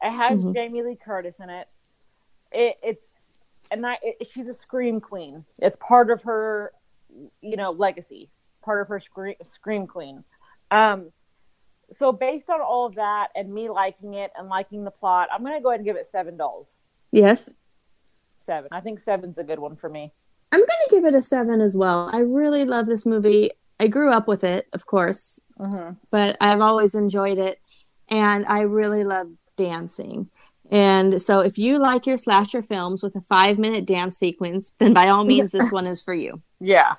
It 0.02 0.12
has 0.12 0.44
Mhm. 0.44 0.54
Jamie 0.54 0.84
Lee 0.84 0.96
Curtis 0.96 1.40
in 1.40 1.50
it. 1.50 1.68
It 2.52 2.78
it's 2.84 3.08
and 3.72 3.86
I, 3.86 3.98
it, 4.04 4.28
she's 4.28 4.48
a 4.48 4.54
scream 4.54 5.00
queen. 5.00 5.46
It's 5.60 5.78
part 5.78 6.12
of 6.12 6.22
her, 6.24 6.74
you 7.42 7.56
know, 7.56 7.72
legacy. 7.72 8.30
Part 8.62 8.82
of 8.82 8.88
her 8.90 9.00
scream 9.00 9.36
scream 9.44 9.88
queen. 9.88 10.24
Um, 10.70 11.12
so 11.92 12.12
based 12.12 12.50
on 12.50 12.62
all 12.62 12.86
of 12.86 12.96
that 12.96 13.30
and 13.36 13.52
me 13.54 13.70
liking 13.70 14.14
it 14.14 14.32
and 14.38 14.50
liking 14.50 14.84
the 14.84 14.92
plot, 14.92 15.30
I'm 15.32 15.44
gonna 15.44 15.62
go 15.62 15.70
ahead 15.70 15.80
and 15.80 15.86
give 15.86 15.96
it 15.96 16.06
seven 16.06 16.38
dolls. 16.38 16.78
Yes. 17.12 17.54
Seven. 18.42 18.70
I 18.72 18.80
think 18.82 19.00
seven's 19.00 19.38
a 19.38 19.44
good 19.44 19.60
one 19.60 19.76
for 19.76 19.88
me. 19.90 20.12
I'm 20.52 20.60
going 20.60 20.68
to 20.68 20.96
give 20.96 21.06
it 21.06 21.14
a 21.14 21.22
seven 21.22 21.62
as 21.62 21.78
well. 21.78 22.10
I 22.12 22.20
really 22.20 22.66
love 22.66 22.88
this 22.88 23.06
movie. 23.06 23.52
I 23.80 23.88
grew 23.88 24.12
up 24.12 24.28
with 24.28 24.44
it, 24.44 24.68
of 24.74 24.86
course, 24.86 25.40
Mm-hmm. 25.60 25.94
but 26.10 26.38
I've 26.42 26.60
always 26.62 26.96
enjoyed 26.96 27.38
it. 27.38 27.60
And 28.10 28.46
I 28.48 28.62
really 28.62 29.04
love 29.04 29.30
dancing. 29.58 30.30
And 30.72 31.22
so 31.22 31.42
if 31.42 31.58
you 31.60 31.78
like 31.78 32.08
your 32.08 32.18
slasher 32.18 32.62
films 32.64 33.04
with 33.04 33.16
a 33.16 33.22
five 33.22 33.60
minute 33.60 33.86
dance 33.86 34.18
sequence, 34.18 34.72
then 34.80 34.94
by 34.94 35.08
all 35.10 35.24
means, 35.24 35.52
this 35.52 35.72
one 35.72 35.86
is 35.86 36.02
for 36.02 36.14
you. 36.14 36.42
Yeah. 36.60 36.96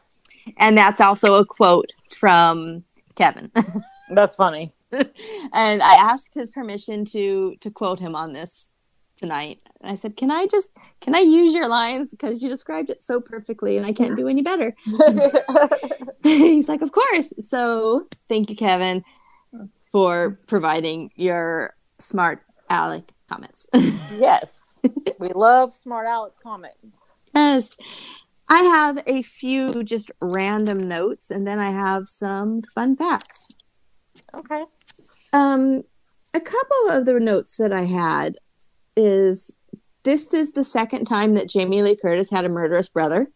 and 0.58 0.76
that's 0.78 1.00
also 1.00 1.34
a 1.36 1.44
quote 1.46 1.92
from 2.14 2.84
Kevin. 3.16 3.50
That's 4.10 4.34
funny. 4.34 4.72
and 4.92 5.82
I 5.82 5.94
asked 5.94 6.34
his 6.34 6.50
permission 6.50 7.04
to 7.06 7.56
to 7.60 7.70
quote 7.70 7.98
him 7.98 8.14
on 8.14 8.32
this 8.34 8.68
tonight. 9.16 9.60
And 9.82 9.90
I 9.90 9.96
said, 9.96 10.16
"Can 10.16 10.30
I 10.30 10.46
just 10.46 10.76
can 11.00 11.14
I 11.14 11.20
use 11.20 11.52
your 11.52 11.68
lines 11.68 12.10
because 12.10 12.42
you 12.42 12.48
described 12.48 12.90
it 12.90 13.02
so 13.02 13.20
perfectly 13.20 13.76
and 13.76 13.84
I 13.84 13.92
can't 13.92 14.16
do 14.16 14.28
any 14.28 14.42
better." 14.42 14.74
He's 16.22 16.68
like, 16.68 16.82
"Of 16.82 16.92
course." 16.92 17.32
So, 17.40 18.06
thank 18.28 18.50
you 18.50 18.56
Kevin 18.56 19.04
for 19.92 20.38
providing 20.46 21.10
your 21.14 21.74
smart 21.98 22.42
Alec 22.70 23.12
comments. 23.28 23.66
yes. 23.74 24.80
We 25.18 25.28
love 25.28 25.72
smart 25.72 26.06
Alec 26.06 26.32
comments. 26.42 27.16
yes. 27.34 27.76
I 28.48 28.62
have 28.62 29.02
a 29.06 29.22
few 29.22 29.84
just 29.84 30.10
random 30.20 30.78
notes 30.78 31.30
and 31.30 31.46
then 31.46 31.58
I 31.58 31.70
have 31.70 32.08
some 32.08 32.62
fun 32.74 32.96
facts. 32.96 33.54
Okay. 34.34 34.64
Um, 35.32 35.82
a 36.34 36.40
couple 36.40 36.90
of 36.90 37.04
the 37.06 37.18
notes 37.20 37.56
that 37.56 37.72
I 37.72 37.84
had 37.84 38.36
is 38.96 39.50
this 40.04 40.32
is 40.34 40.52
the 40.52 40.64
second 40.64 41.04
time 41.06 41.34
that 41.34 41.48
Jamie 41.48 41.82
Lee 41.82 41.96
Curtis 41.96 42.30
had 42.30 42.44
a 42.44 42.48
murderous 42.48 42.88
brother. 42.88 43.28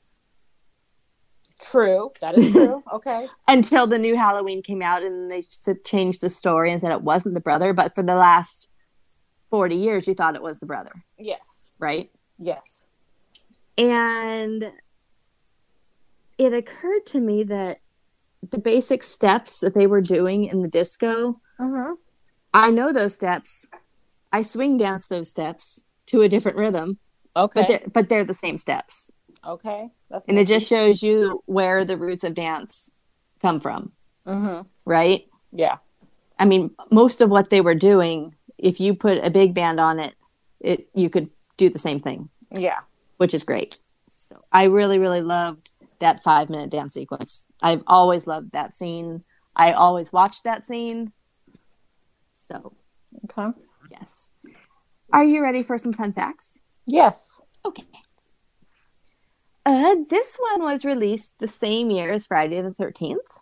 True. 1.60 2.12
That 2.20 2.36
is 2.36 2.52
true. 2.52 2.82
Okay. 2.92 3.28
Until 3.48 3.86
the 3.86 3.98
new 3.98 4.16
Halloween 4.16 4.62
came 4.62 4.82
out 4.82 5.02
and 5.02 5.30
they 5.30 5.42
changed 5.84 6.20
the 6.20 6.28
story 6.30 6.70
and 6.72 6.80
said 6.80 6.92
it 6.92 7.02
wasn't 7.02 7.34
the 7.34 7.40
brother, 7.40 7.72
but 7.72 7.94
for 7.94 8.02
the 8.02 8.14
last 8.16 8.68
40 9.50 9.76
years, 9.76 10.06
you 10.06 10.14
thought 10.14 10.34
it 10.34 10.42
was 10.42 10.58
the 10.58 10.66
brother, 10.66 10.92
Yes. 11.18 11.62
right? 11.78 12.10
Yes. 12.38 12.84
And 13.78 14.70
it 16.38 16.52
occurred 16.52 17.06
to 17.06 17.20
me 17.20 17.42
that 17.44 17.78
the 18.50 18.58
basic 18.58 19.02
steps 19.02 19.58
that 19.60 19.74
they 19.74 19.86
were 19.86 20.02
doing 20.02 20.44
in 20.44 20.62
the 20.62 20.68
disco, 20.68 21.40
Mm-hmm. 21.58 21.94
I 22.52 22.70
know 22.70 22.92
those 22.92 23.14
steps. 23.14 23.66
I 24.30 24.42
swing 24.42 24.76
dance 24.76 25.06
those 25.06 25.30
steps 25.30 25.85
to 26.06 26.22
a 26.22 26.28
different 26.28 26.56
rhythm, 26.56 26.98
Okay. 27.36 27.60
but 27.60 27.68
they're, 27.68 27.88
but 27.92 28.08
they're 28.08 28.24
the 28.24 28.34
same 28.34 28.58
steps. 28.58 29.10
okay. 29.44 29.90
That's 30.10 30.24
And 30.28 30.38
it 30.38 30.46
just 30.46 30.68
shows 30.68 31.02
you 31.02 31.42
where 31.46 31.82
the 31.82 31.96
roots 31.96 32.22
of 32.24 32.34
dance 32.34 32.90
come 33.42 33.60
from, 33.60 33.92
Mm-hmm. 34.26 34.62
right? 34.84 35.26
Yeah. 35.52 35.76
I 36.38 36.44
mean, 36.44 36.70
most 36.90 37.20
of 37.20 37.30
what 37.30 37.50
they 37.50 37.60
were 37.60 37.74
doing, 37.74 38.34
if 38.58 38.78
you 38.80 38.94
put 38.94 39.24
a 39.24 39.30
big 39.30 39.52
band 39.54 39.80
on 39.80 39.98
it, 40.00 40.14
it 40.60 40.88
you 40.94 41.10
could 41.10 41.28
do 41.56 41.68
the 41.68 41.78
same 41.78 41.98
thing, 41.98 42.28
Yeah. 42.50 42.80
which 43.18 43.34
is 43.34 43.42
great. 43.42 43.78
So 44.14 44.42
I 44.52 44.64
really, 44.64 44.98
really 44.98 45.22
loved 45.22 45.70
that 45.98 46.22
five 46.22 46.50
minute 46.50 46.70
dance 46.70 46.94
sequence. 46.94 47.44
I've 47.62 47.82
always 47.86 48.26
loved 48.26 48.52
that 48.52 48.76
scene. 48.76 49.24
I 49.54 49.72
always 49.72 50.12
watched 50.12 50.44
that 50.44 50.66
scene. 50.66 51.12
So 52.34 52.72
Okay. 53.24 53.58
yes. 53.90 54.30
Are 55.12 55.24
you 55.24 55.42
ready 55.42 55.62
for 55.62 55.78
some 55.78 55.92
fun 55.92 56.12
facts? 56.12 56.58
Yes. 56.86 57.40
Okay. 57.64 57.84
Uh, 59.64 59.96
this 60.08 60.38
one 60.52 60.62
was 60.62 60.84
released 60.84 61.38
the 61.38 61.48
same 61.48 61.90
year 61.90 62.12
as 62.12 62.26
Friday 62.26 62.60
the 62.60 62.70
13th. 62.70 63.40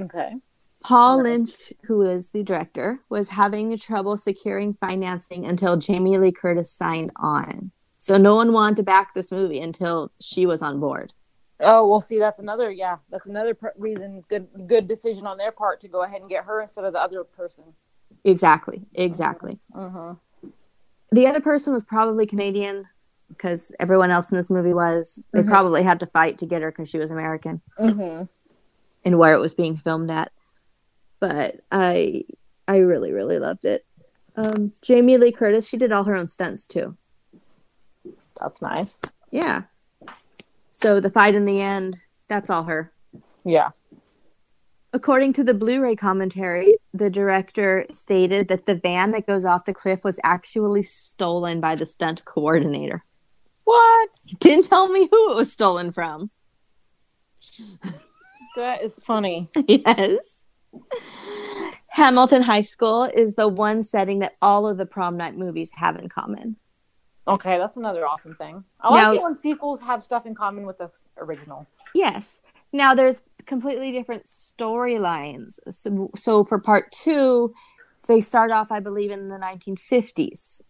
Okay. 0.00 0.34
Paul 0.80 1.22
Lynch, 1.22 1.72
who 1.84 2.02
is 2.02 2.30
the 2.30 2.42
director, 2.42 3.00
was 3.08 3.30
having 3.30 3.76
trouble 3.78 4.16
securing 4.16 4.74
financing 4.74 5.46
until 5.46 5.76
Jamie 5.76 6.18
Lee 6.18 6.32
Curtis 6.32 6.72
signed 6.72 7.12
on. 7.16 7.72
So 7.98 8.16
no 8.16 8.36
one 8.36 8.52
wanted 8.52 8.76
to 8.76 8.82
back 8.84 9.12
this 9.12 9.32
movie 9.32 9.60
until 9.60 10.12
she 10.20 10.46
was 10.46 10.62
on 10.62 10.78
board. 10.78 11.12
Oh, 11.60 11.88
well, 11.88 12.00
see, 12.00 12.20
that's 12.20 12.38
another, 12.38 12.70
yeah, 12.70 12.98
that's 13.10 13.26
another 13.26 13.54
pr- 13.54 13.68
reason, 13.76 14.22
good, 14.28 14.46
good 14.68 14.86
decision 14.86 15.26
on 15.26 15.36
their 15.36 15.50
part 15.50 15.80
to 15.80 15.88
go 15.88 16.04
ahead 16.04 16.20
and 16.20 16.28
get 16.28 16.44
her 16.44 16.62
instead 16.62 16.84
of 16.84 16.92
the 16.92 17.00
other 17.00 17.24
person. 17.24 17.64
Exactly, 18.24 18.82
exactly. 18.94 19.58
Mm-hmm. 19.74 20.12
The 21.10 21.26
other 21.26 21.40
person 21.40 21.72
was 21.72 21.84
probably 21.84 22.26
Canadian 22.26 22.86
because 23.28 23.74
everyone 23.80 24.10
else 24.10 24.30
in 24.30 24.36
this 24.36 24.50
movie 24.50 24.74
was. 24.74 25.22
They 25.32 25.42
Mhm. 25.42 25.48
probably 25.48 25.82
had 25.82 26.00
to 26.00 26.06
fight 26.06 26.38
to 26.38 26.46
get 26.46 26.62
her 26.62 26.70
because 26.70 26.88
she 26.88 26.98
was 26.98 27.10
American 27.10 27.60
Mm-hmm. 27.78 28.24
and 29.04 29.18
where 29.18 29.32
it 29.34 29.38
was 29.40 29.54
being 29.54 29.76
filmed 29.76 30.10
at. 30.10 30.32
But 31.20 31.60
I, 31.72 32.24
I 32.66 32.78
really, 32.78 33.12
really 33.12 33.38
loved 33.38 33.64
it. 33.64 33.84
Um, 34.36 34.72
Jamie 34.82 35.16
Lee 35.18 35.32
Curtis, 35.32 35.68
she 35.68 35.76
did 35.76 35.92
all 35.92 36.04
her 36.04 36.14
own 36.14 36.28
stunts 36.28 36.66
too. 36.66 36.96
That's 38.40 38.62
nice. 38.62 39.00
Yeah. 39.30 39.62
So 40.72 41.00
the 41.00 41.10
fight 41.10 41.34
in 41.34 41.44
the 41.44 41.60
end, 41.60 41.96
that's 42.28 42.50
all 42.50 42.64
her. 42.64 42.92
Yeah. 43.44 43.70
According 44.92 45.34
to 45.34 45.44
the 45.44 45.52
Blu 45.54 45.82
ray 45.82 45.94
commentary, 45.94 46.76
the 46.94 47.10
director 47.10 47.86
stated 47.92 48.48
that 48.48 48.64
the 48.64 48.74
van 48.74 49.10
that 49.10 49.26
goes 49.26 49.44
off 49.44 49.66
the 49.66 49.74
cliff 49.74 50.02
was 50.02 50.18
actually 50.24 50.82
stolen 50.82 51.60
by 51.60 51.74
the 51.74 51.84
stunt 51.84 52.24
coordinator. 52.24 53.04
What? 53.64 54.08
Didn't 54.38 54.64
tell 54.64 54.88
me 54.88 55.06
who 55.10 55.32
it 55.32 55.36
was 55.36 55.52
stolen 55.52 55.92
from. 55.92 56.30
That 58.56 58.82
is 58.82 58.98
funny. 59.04 59.50
yes. 59.68 60.46
Hamilton 61.88 62.42
High 62.42 62.62
School 62.62 63.04
is 63.04 63.34
the 63.34 63.46
one 63.48 63.82
setting 63.82 64.20
that 64.20 64.36
all 64.40 64.66
of 64.66 64.78
the 64.78 64.86
prom 64.86 65.16
night 65.18 65.36
movies 65.36 65.70
have 65.74 65.96
in 65.96 66.08
common. 66.08 66.56
Okay, 67.26 67.58
that's 67.58 67.76
another 67.76 68.06
awesome 68.06 68.34
thing. 68.36 68.64
I 68.80 68.90
like 68.90 69.02
Now- 69.02 69.12
it 69.12 69.22
when 69.22 69.34
sequels 69.34 69.80
have 69.80 70.02
stuff 70.02 70.24
in 70.24 70.34
common 70.34 70.64
with 70.64 70.78
the 70.78 70.90
original. 71.18 71.66
Yes. 71.94 72.40
Now 72.72 72.94
there's 72.94 73.22
completely 73.46 73.90
different 73.92 74.24
storylines. 74.26 75.58
So, 75.68 76.10
so 76.14 76.44
for 76.44 76.58
part 76.58 76.92
two, 76.92 77.54
they 78.06 78.20
start 78.20 78.50
off, 78.50 78.70
I 78.70 78.80
believe, 78.80 79.10
in 79.10 79.28
the 79.28 79.38
1950s. 79.38 80.62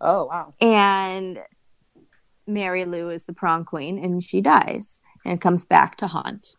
Oh, 0.00 0.26
wow. 0.26 0.54
And 0.60 1.38
Mary 2.46 2.84
Lou 2.84 3.10
is 3.10 3.24
the 3.24 3.32
prom 3.32 3.64
queen 3.64 3.98
and 3.98 4.22
she 4.22 4.40
dies 4.40 5.00
and 5.24 5.40
comes 5.40 5.64
back 5.64 5.96
to 5.96 6.06
haunt. 6.06 6.56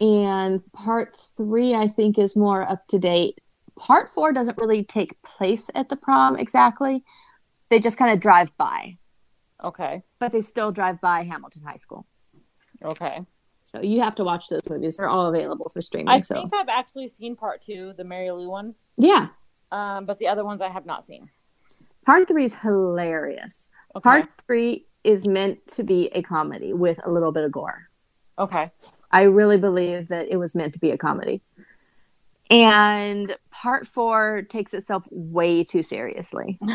And 0.00 0.62
part 0.72 1.16
three, 1.16 1.74
I 1.74 1.88
think, 1.88 2.18
is 2.18 2.36
more 2.36 2.62
up 2.62 2.86
to 2.88 2.98
date. 2.98 3.40
Part 3.76 4.10
four 4.10 4.32
doesn't 4.32 4.58
really 4.58 4.84
take 4.84 5.20
place 5.22 5.70
at 5.74 5.88
the 5.88 5.96
prom 5.96 6.36
exactly. 6.36 7.04
They 7.68 7.80
just 7.80 7.98
kind 7.98 8.12
of 8.12 8.20
drive 8.20 8.56
by, 8.56 8.96
Okay. 9.62 10.02
but 10.18 10.32
they 10.32 10.40
still 10.40 10.72
drive 10.72 11.00
by 11.00 11.22
Hamilton 11.22 11.62
High 11.66 11.76
School. 11.76 12.06
Okay. 12.84 13.20
So 13.64 13.82
you 13.82 14.00
have 14.00 14.14
to 14.14 14.24
watch 14.24 14.48
those 14.48 14.62
movies. 14.68 14.96
They're 14.96 15.08
all 15.08 15.26
available 15.26 15.68
for 15.68 15.80
streaming. 15.80 16.08
I 16.08 16.22
so 16.22 16.34
think 16.34 16.54
I've 16.54 16.68
actually 16.68 17.08
seen 17.08 17.36
part 17.36 17.60
two, 17.60 17.92
the 17.96 18.04
Mary 18.04 18.30
Lou 18.30 18.48
one, 18.48 18.74
yeah, 18.96 19.28
um, 19.70 20.06
but 20.06 20.18
the 20.18 20.28
other 20.28 20.44
ones 20.44 20.62
I 20.62 20.70
have 20.70 20.86
not 20.86 21.04
seen. 21.04 21.28
part 22.06 22.26
three 22.28 22.44
is 22.44 22.54
hilarious. 22.54 23.70
Okay. 23.94 24.02
Part 24.02 24.28
three 24.46 24.86
is 25.04 25.26
meant 25.26 25.66
to 25.68 25.82
be 25.82 26.08
a 26.08 26.22
comedy 26.22 26.72
with 26.72 26.98
a 27.04 27.10
little 27.10 27.32
bit 27.32 27.44
of 27.44 27.52
gore. 27.52 27.88
Okay. 28.38 28.70
I 29.10 29.22
really 29.22 29.56
believe 29.56 30.08
that 30.08 30.28
it 30.28 30.36
was 30.36 30.54
meant 30.54 30.72
to 30.74 30.78
be 30.78 30.90
a 30.90 30.98
comedy. 30.98 31.42
And 32.50 33.36
part 33.50 33.86
four 33.86 34.42
takes 34.48 34.72
itself 34.72 35.04
way 35.10 35.64
too 35.64 35.82
seriously. 35.82 36.58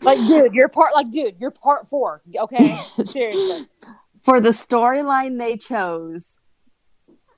Like, 0.00 0.18
dude, 0.18 0.54
you're 0.54 0.68
part. 0.68 0.94
Like, 0.94 1.10
dude, 1.10 1.36
you're 1.38 1.50
part 1.50 1.88
four. 1.88 2.22
Okay. 2.36 2.76
Seriously. 3.04 3.66
For 4.22 4.40
the 4.40 4.50
storyline 4.50 5.38
they 5.38 5.56
chose, 5.56 6.40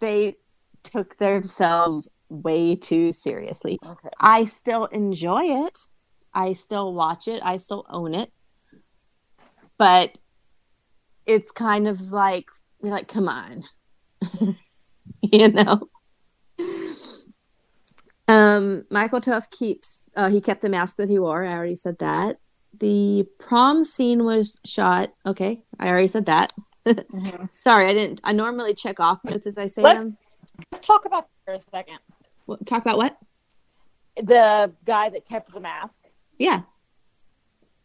they 0.00 0.36
took 0.82 1.16
themselves 1.18 2.09
way 2.28 2.74
too 2.74 3.12
seriously. 3.12 3.78
Okay. 3.84 4.09
I 4.20 4.44
still 4.44 4.86
enjoy 4.86 5.66
it. 5.66 5.78
I 6.34 6.52
still 6.52 6.94
watch 6.94 7.28
it. 7.28 7.40
I 7.44 7.56
still 7.56 7.86
own 7.88 8.14
it. 8.14 8.32
But 9.76 10.18
it's 11.26 11.50
kind 11.50 11.86
of 11.86 12.12
like 12.12 12.48
you're 12.82 12.92
like, 12.92 13.09
come 13.09 13.28
on. 13.28 13.64
you 15.22 15.48
know? 15.48 15.88
Um, 18.26 18.84
Michael 18.90 19.20
Tough 19.20 19.50
keeps 19.50 20.02
uh, 20.16 20.30
he 20.30 20.40
kept 20.40 20.62
the 20.62 20.68
mask 20.68 20.96
that 20.96 21.09
he 21.09 21.18
wore. 21.18 21.44
I 21.44 21.52
already 21.52 21.74
said 21.74 21.98
that. 21.98 22.38
The 22.78 23.26
prom 23.38 23.84
scene 23.84 24.24
was 24.24 24.60
shot. 24.64 25.12
Okay, 25.26 25.62
I 25.78 25.88
already 25.88 26.08
said 26.08 26.26
that. 26.26 26.52
Mm-hmm. 26.86 27.46
Sorry, 27.52 27.86
I 27.86 27.94
didn't. 27.94 28.20
I 28.24 28.32
normally 28.32 28.74
check 28.74 29.00
off 29.00 29.20
notes 29.24 29.46
as 29.46 29.58
I 29.58 29.66
say 29.66 29.82
Let- 29.82 29.94
them. 29.94 30.16
Let's 30.72 30.84
talk 30.84 31.04
about 31.04 31.28
for 31.44 31.54
a 31.54 31.60
second. 31.60 31.98
What, 32.46 32.66
talk 32.66 32.82
about 32.82 32.96
what? 32.96 33.16
The 34.16 34.72
guy 34.84 35.08
that 35.08 35.24
kept 35.24 35.52
the 35.52 35.60
mask. 35.60 36.00
Yeah. 36.38 36.62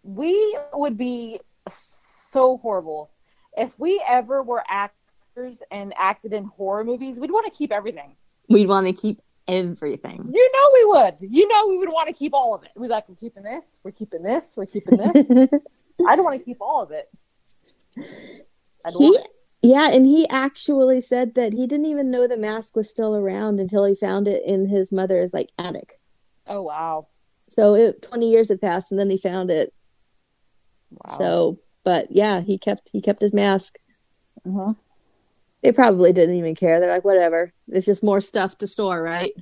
We 0.02 0.58
would 0.74 0.98
be 0.98 1.40
so 1.68 2.58
horrible 2.58 3.12
if 3.56 3.80
we 3.80 4.04
ever 4.08 4.42
were 4.42 4.64
actors 4.68 5.62
and 5.70 5.94
acted 5.98 6.34
in 6.34 6.46
horror 6.46 6.84
movies. 6.84 7.20
We'd 7.20 7.32
want 7.32 7.46
to 7.46 7.52
keep 7.52 7.72
everything. 7.72 8.16
We'd 8.50 8.68
want 8.68 8.88
to 8.88 8.94
keep 8.94 9.22
everything. 9.48 10.30
You 10.34 10.52
know 10.54 10.70
we 10.74 10.86
would. 10.86 11.16
You 11.22 11.48
know 11.48 11.68
we 11.68 11.78
would 11.78 11.90
want 11.90 12.08
to 12.08 12.14
keep 12.14 12.34
all 12.34 12.54
of 12.56 12.64
it. 12.64 12.72
We're 12.76 12.88
like, 12.90 13.08
we're 13.10 13.16
keeping 13.16 13.44
this. 13.44 13.80
We're 13.84 13.92
keeping 13.92 14.24
this. 14.24 14.54
We're 14.56 14.66
keeping 14.66 14.98
this. 14.98 15.86
I 16.08 16.16
don't 16.16 16.26
want 16.26 16.40
to 16.40 16.44
keep 16.46 16.58
all 16.62 16.82
of 16.84 16.92
it. 16.92 17.10
I'd 18.86 18.94
He, 18.98 19.08
it. 19.08 19.28
yeah, 19.62 19.90
and 19.92 20.06
he 20.06 20.28
actually 20.30 21.02
said 21.02 21.36
that 21.36 21.54
he 21.54 21.68
didn't 21.68 21.86
even 21.86 22.12
know 22.12 22.28
the 22.28 22.38
mask 22.38 22.76
was 22.76 22.90
still 22.90 23.16
around 23.16 23.60
until 23.60 23.86
he 23.86 23.96
found 23.96 24.28
it 24.28 24.44
in 24.46 24.68
his 24.70 24.92
mother's 24.92 25.34
like 25.34 25.50
attic. 25.58 26.00
Oh 26.48 26.62
wow. 26.62 27.08
So 27.50 27.76
it, 27.76 28.02
20 28.02 28.30
years 28.30 28.50
had 28.50 28.62
passed 28.62 28.92
and 28.92 29.00
then 29.00 29.10
he 29.10 29.18
found 29.18 29.52
it. 29.52 29.74
Wow. 30.90 31.18
So, 31.18 31.60
but 31.84 32.08
yeah, 32.12 32.42
he 32.42 32.58
kept 32.58 32.90
he 32.92 33.02
kept 33.02 33.22
his 33.22 33.34
mask. 33.34 33.78
Mhm. 34.46 34.76
They 35.64 35.72
probably 35.72 36.14
didn't 36.14 36.36
even 36.36 36.56
care. 36.56 36.80
They're 36.80 36.92
like, 36.92 37.06
whatever. 37.06 37.52
It's 37.70 37.86
just 37.86 38.04
more 38.04 38.22
stuff 38.22 38.58
to 38.60 38.68
store, 38.68 39.02
right? 39.02 39.34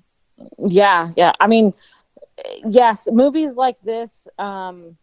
Yeah, 0.60 1.12
yeah. 1.18 1.34
I 1.40 1.48
mean, 1.48 1.74
yes, 2.66 3.08
movies 3.12 3.54
like 3.54 3.80
this. 3.82 4.28
Um, 4.38 4.98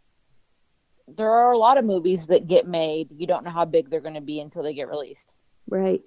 there 1.08 1.30
are 1.30 1.52
a 1.52 1.58
lot 1.58 1.78
of 1.78 1.84
movies 1.84 2.26
that 2.28 2.46
get 2.46 2.66
made. 2.66 3.08
You 3.10 3.26
don't 3.26 3.44
know 3.44 3.50
how 3.50 3.64
big 3.64 3.90
they're 3.90 4.00
going 4.00 4.14
to 4.14 4.20
be 4.20 4.40
until 4.40 4.62
they 4.62 4.74
get 4.74 4.88
released. 4.88 5.34
Right. 5.68 6.02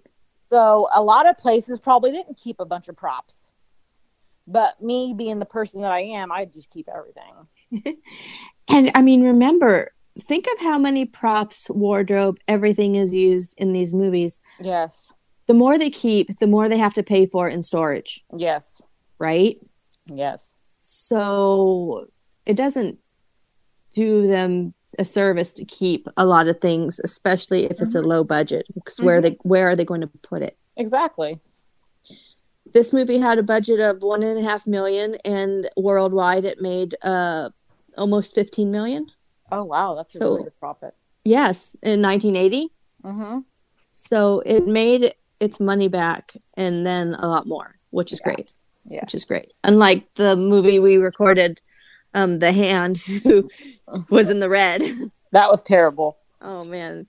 So 0.49 0.87
a 0.93 1.01
lot 1.01 1.27
of 1.27 1.37
places 1.37 1.79
probably 1.79 2.11
didn't 2.11 2.37
keep 2.37 2.59
a 2.59 2.65
bunch 2.65 2.87
of 2.87 2.95
props. 2.95 3.51
But 4.47 4.81
me 4.81 5.13
being 5.15 5.39
the 5.39 5.45
person 5.45 5.81
that 5.81 5.91
I 5.91 6.01
am, 6.01 6.31
I 6.31 6.45
just 6.45 6.69
keep 6.69 6.89
everything. 6.89 7.97
And 8.71 8.91
I 8.95 9.01
mean, 9.01 9.21
remember, 9.21 9.91
think 10.21 10.45
of 10.53 10.59
how 10.61 10.77
many 10.77 11.05
props, 11.05 11.69
wardrobe, 11.69 12.37
everything 12.47 12.95
is 12.95 13.13
used 13.13 13.53
in 13.57 13.71
these 13.71 13.93
movies. 13.93 14.41
Yes. 14.59 15.11
The 15.47 15.53
more 15.53 15.77
they 15.77 15.89
keep, 15.89 16.37
the 16.39 16.47
more 16.47 16.69
they 16.69 16.77
have 16.77 16.93
to 16.93 17.03
pay 17.03 17.25
for 17.25 17.49
in 17.49 17.61
storage, 17.63 18.23
Yes. 18.35 18.81
right? 19.19 19.57
Yes. 20.07 20.53
So 20.81 22.07
it 22.45 22.55
doesn't 22.55 22.99
do 23.93 24.27
them 24.27 24.73
a 24.99 25.05
service 25.05 25.53
to 25.53 25.65
keep 25.65 26.07
a 26.17 26.25
lot 26.25 26.47
of 26.47 26.59
things, 26.59 26.99
especially 27.03 27.65
if 27.65 27.81
it's 27.81 27.95
a 27.95 28.01
low 28.01 28.23
budget. 28.23 28.65
Because 28.73 28.99
where 28.99 29.17
are 29.17 29.21
they 29.21 29.37
where 29.43 29.69
are 29.69 29.75
they 29.75 29.85
going 29.85 30.01
to 30.01 30.07
put 30.07 30.41
it? 30.41 30.57
Exactly. 30.77 31.39
This 32.73 32.93
movie 32.93 33.17
had 33.19 33.37
a 33.37 33.43
budget 33.43 33.79
of 33.79 34.01
one 34.01 34.23
and 34.23 34.37
a 34.39 34.43
half 34.43 34.65
million, 34.67 35.15
and 35.25 35.69
worldwide 35.77 36.45
it 36.45 36.61
made 36.61 36.95
uh 37.03 37.49
almost 37.97 38.35
fifteen 38.35 38.71
million. 38.71 39.07
Oh 39.51 39.63
wow, 39.63 39.95
that's 39.95 40.15
a 40.15 40.17
So- 40.19 40.29
really 40.31 40.43
good 40.45 40.59
profit. 40.59 40.93
Yes, 41.23 41.75
in 41.83 42.01
1980. 42.01 42.69
Mm-hmm. 43.03 43.39
So 43.91 44.39
it 44.45 44.65
made 44.65 45.13
its 45.39 45.59
money 45.59 45.87
back 45.87 46.33
and 46.55 46.85
then 46.85 47.13
a 47.15 47.27
lot 47.27 47.45
more, 47.47 47.77
which 47.91 48.11
is 48.11 48.19
great. 48.19 48.51
Yeah. 48.89 49.01
Which 49.01 49.13
is 49.13 49.23
great. 49.25 49.53
Unlike 49.63 50.15
the 50.15 50.35
movie 50.35 50.79
we 50.79 50.97
recorded, 50.97 51.61
um, 52.15 52.39
The 52.39 52.51
Hand, 52.51 52.97
who 53.23 53.49
was 54.09 54.29
in 54.31 54.39
the 54.39 54.49
red. 54.49 54.81
That 55.33 55.49
was 55.49 55.63
terrible. 55.63 56.17
Oh 56.41 56.65
man, 56.65 57.07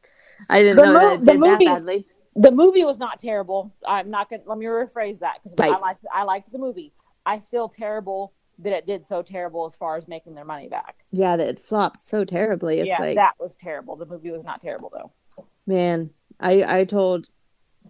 I 0.48 0.62
didn't 0.62 0.76
The 0.76 0.82
know 0.84 0.92
mo- 0.92 1.00
that 1.00 1.14
it 1.14 1.24
the 1.24 1.32
did 1.32 1.40
movie- 1.40 1.64
that 1.64 1.74
badly. 1.78 2.06
The 2.36 2.50
movie 2.52 2.84
was 2.84 2.98
not 3.00 3.18
terrible. 3.18 3.74
I'm 3.86 4.10
not 4.10 4.30
gonna 4.30 4.42
let 4.46 4.58
me 4.58 4.66
rephrase 4.66 5.18
that 5.20 5.38
because 5.42 5.54
I 5.58 5.76
liked 5.78 6.04
I 6.14 6.22
liked 6.22 6.52
the 6.52 6.58
movie. 6.58 6.92
I 7.26 7.40
feel 7.40 7.68
terrible 7.68 8.32
that 8.58 8.72
it 8.72 8.86
did 8.86 9.06
so 9.06 9.22
terrible 9.22 9.66
as 9.66 9.76
far 9.76 9.96
as 9.96 10.06
making 10.06 10.34
their 10.34 10.44
money 10.44 10.68
back. 10.68 11.04
Yeah, 11.10 11.36
that 11.36 11.48
it 11.48 11.58
flopped 11.58 12.04
so 12.04 12.24
terribly. 12.24 12.78
It's 12.78 12.88
yeah, 12.88 13.00
like, 13.00 13.16
that 13.16 13.34
was 13.38 13.56
terrible. 13.56 13.96
The 13.96 14.06
movie 14.06 14.30
was 14.30 14.44
not 14.44 14.60
terrible 14.60 14.92
though. 14.92 15.44
man, 15.66 16.10
I 16.40 16.80
I 16.80 16.84
told 16.84 17.28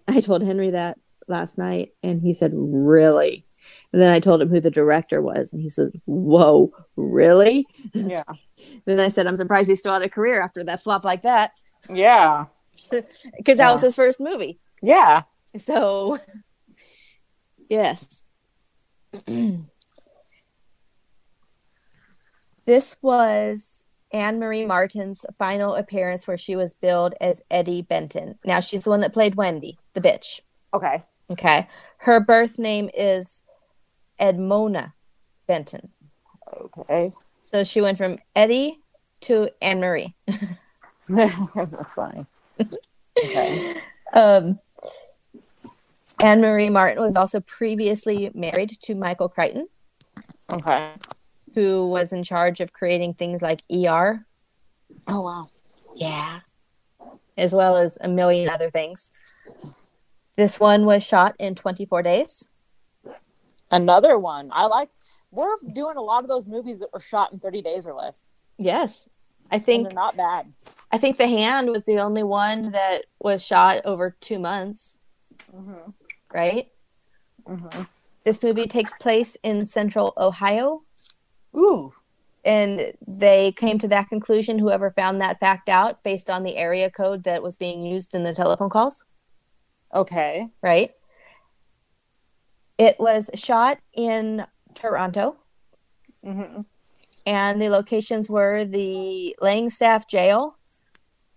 I 0.08 0.20
told 0.20 0.42
Henry 0.42 0.70
that 0.70 0.98
last 1.28 1.58
night, 1.58 1.92
and 2.02 2.20
he 2.22 2.32
said, 2.32 2.52
"Really." 2.54 3.46
And 3.92 4.02
then 4.02 4.12
I 4.12 4.18
told 4.18 4.42
him 4.42 4.48
who 4.48 4.60
the 4.60 4.70
director 4.70 5.22
was, 5.22 5.52
and 5.52 5.62
he 5.62 5.68
says, 5.68 5.92
"Whoa, 6.06 6.72
really?" 6.96 7.66
Yeah. 7.94 8.24
Then 8.84 9.00
I 9.00 9.08
said, 9.08 9.26
"I'm 9.26 9.36
surprised 9.36 9.68
he 9.68 9.74
still 9.74 9.92
had 9.92 10.02
a 10.02 10.08
career 10.08 10.40
after 10.40 10.62
that 10.64 10.82
flop 10.82 11.04
like 11.04 11.22
that." 11.22 11.52
Yeah. 11.90 12.46
because 12.90 13.58
that 13.58 13.72
was 13.72 13.80
his 13.80 13.94
first 13.94 14.20
movie. 14.20 14.60
Yeah. 14.82 15.22
So, 15.56 16.18
yes. 17.68 18.24
this 22.64 22.96
was 23.02 23.84
Anne 24.12 24.38
Marie 24.38 24.66
Martin's 24.66 25.24
final 25.38 25.74
appearance 25.74 26.26
where 26.26 26.36
she 26.36 26.56
was 26.56 26.74
billed 26.74 27.14
as 27.20 27.42
Eddie 27.50 27.82
Benton. 27.82 28.38
Now, 28.44 28.60
she's 28.60 28.84
the 28.84 28.90
one 28.90 29.00
that 29.00 29.12
played 29.12 29.34
Wendy, 29.34 29.78
the 29.94 30.00
bitch. 30.00 30.40
Okay. 30.74 31.02
Okay. 31.30 31.68
Her 31.98 32.20
birth 32.20 32.58
name 32.58 32.90
is 32.94 33.42
Edmona 34.20 34.92
Benton. 35.46 35.90
Okay. 36.78 37.12
So 37.40 37.64
she 37.64 37.80
went 37.80 37.98
from 37.98 38.18
Eddie 38.36 38.80
to 39.22 39.48
Anne 39.62 39.80
Marie. 39.80 40.14
That's 41.08 41.94
funny. 41.94 42.26
Okay. 43.18 43.74
Um, 44.12 44.58
Anne 46.20 46.40
Marie 46.40 46.70
Martin 46.70 47.02
was 47.02 47.16
also 47.16 47.40
previously 47.40 48.30
married 48.34 48.78
to 48.82 48.94
Michael 48.94 49.28
Crichton, 49.28 49.68
Okay. 50.52 50.92
Who 51.54 51.88
was 51.88 52.12
in 52.12 52.22
charge 52.24 52.60
of 52.60 52.72
creating 52.72 53.14
things 53.14 53.42
like 53.42 53.62
ER. 53.72 54.24
Oh 55.06 55.20
wow. 55.20 55.46
Yeah. 55.94 56.40
As 57.36 57.54
well 57.54 57.76
as 57.76 57.98
a 58.00 58.08
million 58.08 58.48
other 58.48 58.70
things. 58.70 59.10
This 60.36 60.58
one 60.58 60.84
was 60.86 61.06
shot 61.06 61.36
in 61.38 61.54
24 61.54 62.02
days. 62.02 62.48
Another 63.70 64.18
one. 64.18 64.50
I 64.52 64.66
like. 64.66 64.90
We're 65.30 65.56
doing 65.74 65.96
a 65.96 66.02
lot 66.02 66.24
of 66.24 66.28
those 66.28 66.46
movies 66.46 66.80
that 66.80 66.92
were 66.92 67.00
shot 67.00 67.32
in 67.32 67.38
30 67.38 67.62
days 67.62 67.86
or 67.86 67.94
less. 67.94 68.28
Yes. 68.58 69.08
I 69.50 69.58
think 69.58 69.88
they're 69.88 69.94
not 69.94 70.16
bad. 70.16 70.52
I 70.90 70.98
think 70.98 71.16
The 71.16 71.26
Hand 71.26 71.68
was 71.70 71.84
the 71.86 71.98
only 71.98 72.22
one 72.22 72.72
that 72.72 73.04
was 73.18 73.44
shot 73.44 73.80
over 73.84 74.14
2 74.20 74.38
months, 74.38 74.98
Mm-hmm. 75.54 75.90
right? 76.32 76.68
Mm-hmm. 77.46 77.82
This 78.24 78.42
movie 78.42 78.66
takes 78.66 78.92
place 78.94 79.36
in 79.42 79.66
central 79.66 80.12
Ohio. 80.16 80.82
Ooh. 81.56 81.92
And 82.44 82.92
they 83.06 83.52
came 83.52 83.78
to 83.78 83.88
that 83.88 84.08
conclusion, 84.08 84.58
whoever 84.58 84.90
found 84.90 85.20
that 85.20 85.38
fact 85.38 85.68
out, 85.68 86.02
based 86.02 86.28
on 86.28 86.42
the 86.42 86.56
area 86.56 86.90
code 86.90 87.22
that 87.24 87.42
was 87.42 87.56
being 87.56 87.82
used 87.84 88.14
in 88.14 88.24
the 88.24 88.34
telephone 88.34 88.68
calls, 88.70 89.04
Okay. 89.94 90.48
right? 90.62 90.90
It 92.78 92.96
was 92.98 93.30
shot 93.34 93.78
in 93.94 94.44
Toronto, 94.74 95.36
Mm-hmm. 96.24 96.62
and 97.26 97.60
the 97.60 97.68
locations 97.68 98.30
were 98.30 98.64
the 98.64 99.34
Langstaff 99.42 100.08
Jail, 100.08 100.56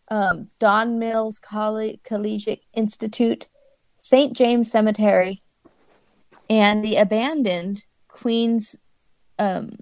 um, 0.10 0.50
Don 0.60 1.00
Mills 1.00 1.40
Colle- 1.40 2.00
Collegiate 2.04 2.64
Institute, 2.74 3.48
St. 3.98 4.36
James 4.36 4.70
Cemetery, 4.72 5.42
and 6.50 6.86
the 6.86 6.98
abandoned 6.98 7.86
Queen's 8.08 8.76
um, 9.40 9.78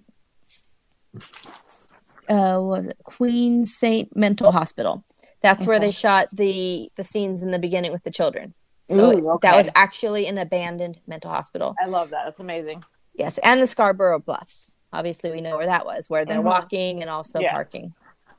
uh, 2.29 2.59
what 2.59 2.79
was 2.79 2.87
it 2.87 2.97
Queen 3.03 3.65
Saint 3.65 4.15
Mental 4.15 4.51
Hospital. 4.51 5.03
That's 5.41 5.65
where 5.67 5.79
they 5.79 5.91
shot 5.91 6.27
the 6.31 6.89
the 6.95 7.03
scenes 7.03 7.41
in 7.41 7.51
the 7.51 7.59
beginning 7.59 7.91
with 7.91 8.03
the 8.03 8.11
children. 8.11 8.53
So 8.85 9.17
Ooh, 9.17 9.39
that 9.41 9.55
was 9.55 9.69
actually 9.75 10.27
an 10.27 10.37
abandoned 10.37 10.99
mental 11.07 11.31
hospital. 11.31 11.75
I 11.81 11.87
love 11.87 12.09
that. 12.09 12.23
That's 12.25 12.39
amazing. 12.39 12.83
Yes, 13.13 13.37
and 13.39 13.61
the 13.61 13.67
Scarborough 13.67 14.19
Bluffs. 14.19 14.71
Obviously, 14.91 15.31
we 15.31 15.41
know 15.41 15.57
where 15.57 15.65
that 15.65 15.85
was, 15.85 16.09
where 16.09 16.25
they're 16.25 16.41
Mhm. 16.41 16.45
walking 16.45 17.01
and 17.01 17.09
also 17.09 17.39
Yes. 17.39 17.51
parking. 17.51 17.93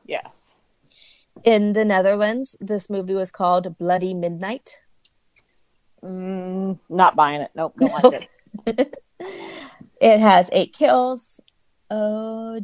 Yes. 0.07 0.53
In 1.43 1.73
the 1.73 1.85
Netherlands, 1.85 2.57
this 2.61 2.89
movie 2.89 3.15
was 3.15 3.33
called 3.33 3.77
Bloody 3.79 4.15
Midnight. 4.15 4.79
Mm, 6.03 6.79
not 6.89 7.17
buying 7.17 7.41
it. 7.41 7.51
Nope. 7.55 7.75
Don't 7.79 8.05
like 8.05 8.29
it. 8.67 8.95
It 10.01 10.21
has 10.21 10.51
eight 10.53 10.75
kills. 10.75 11.41
Oh. 11.91 12.61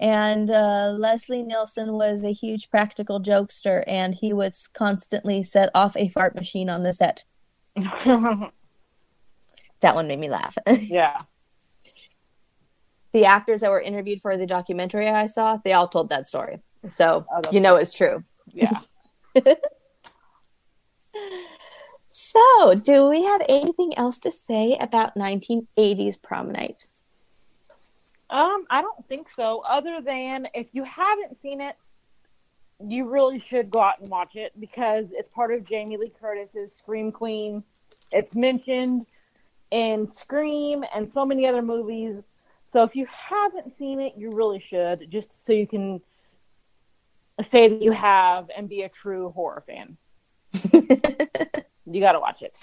And 0.00 0.50
uh, 0.50 0.94
Leslie 0.96 1.42
Nielsen 1.42 1.92
was 1.92 2.22
a 2.24 2.32
huge 2.32 2.70
practical 2.70 3.20
jokester, 3.20 3.82
and 3.86 4.14
he 4.14 4.32
would 4.32 4.54
constantly 4.72 5.42
set 5.42 5.70
off 5.74 5.96
a 5.96 6.08
fart 6.08 6.34
machine 6.34 6.70
on 6.70 6.82
the 6.82 6.92
set. 6.92 7.24
That 9.80 9.94
one 9.94 10.08
made 10.08 10.18
me 10.18 10.28
laugh. 10.28 10.56
yeah. 10.80 11.20
the 13.12 13.26
actors 13.26 13.60
that 13.60 13.70
were 13.70 13.80
interviewed 13.80 14.20
for 14.20 14.36
the 14.36 14.46
documentary 14.46 15.08
I 15.08 15.26
saw, 15.26 15.58
they 15.58 15.72
all 15.72 15.86
told 15.86 16.08
that 16.08 16.26
story. 16.26 16.58
So 16.88 17.26
Oh, 17.32 17.42
you 17.52 17.60
know 17.60 17.76
it's 17.76 17.92
true. 17.92 18.24
Yeah. 18.52 18.80
So, 22.20 22.74
do 22.74 23.08
we 23.08 23.22
have 23.22 23.42
anything 23.48 23.96
else 23.96 24.18
to 24.20 24.32
say 24.32 24.76
about 24.80 25.14
1980s 25.14 26.20
prom 26.20 26.50
night? 26.50 26.86
Um, 28.30 28.66
I 28.70 28.82
don't 28.82 29.06
think 29.08 29.28
so. 29.28 29.60
Other 29.60 30.00
than 30.00 30.48
if 30.54 30.68
you 30.72 30.84
haven't 30.84 31.40
seen 31.40 31.60
it, 31.60 31.76
you 32.84 33.08
really 33.08 33.38
should 33.38 33.70
go 33.70 33.80
out 33.80 34.00
and 34.00 34.08
watch 34.08 34.36
it 34.36 34.52
because 34.60 35.12
it's 35.12 35.28
part 35.28 35.52
of 35.52 35.64
Jamie 35.64 35.96
Lee 35.96 36.12
Curtis's 36.20 36.72
Scream 36.72 37.10
Queen. 37.10 37.64
It's 38.12 38.34
mentioned 38.34 39.06
in 39.70 40.06
Scream 40.06 40.84
and 40.94 41.10
so 41.10 41.24
many 41.24 41.46
other 41.46 41.62
movies. 41.62 42.22
So 42.70 42.82
if 42.82 42.94
you 42.94 43.06
haven't 43.10 43.76
seen 43.76 44.00
it, 44.00 44.14
you 44.16 44.30
really 44.30 44.60
should, 44.60 45.10
just 45.10 45.44
so 45.44 45.52
you 45.52 45.66
can 45.66 46.00
say 47.48 47.68
that 47.68 47.82
you 47.82 47.92
have 47.92 48.50
and 48.56 48.68
be 48.68 48.82
a 48.82 48.88
true 48.88 49.30
horror 49.30 49.64
fan. 49.66 49.96
you 50.72 52.00
got 52.00 52.12
to 52.12 52.20
watch 52.20 52.42
it. 52.42 52.56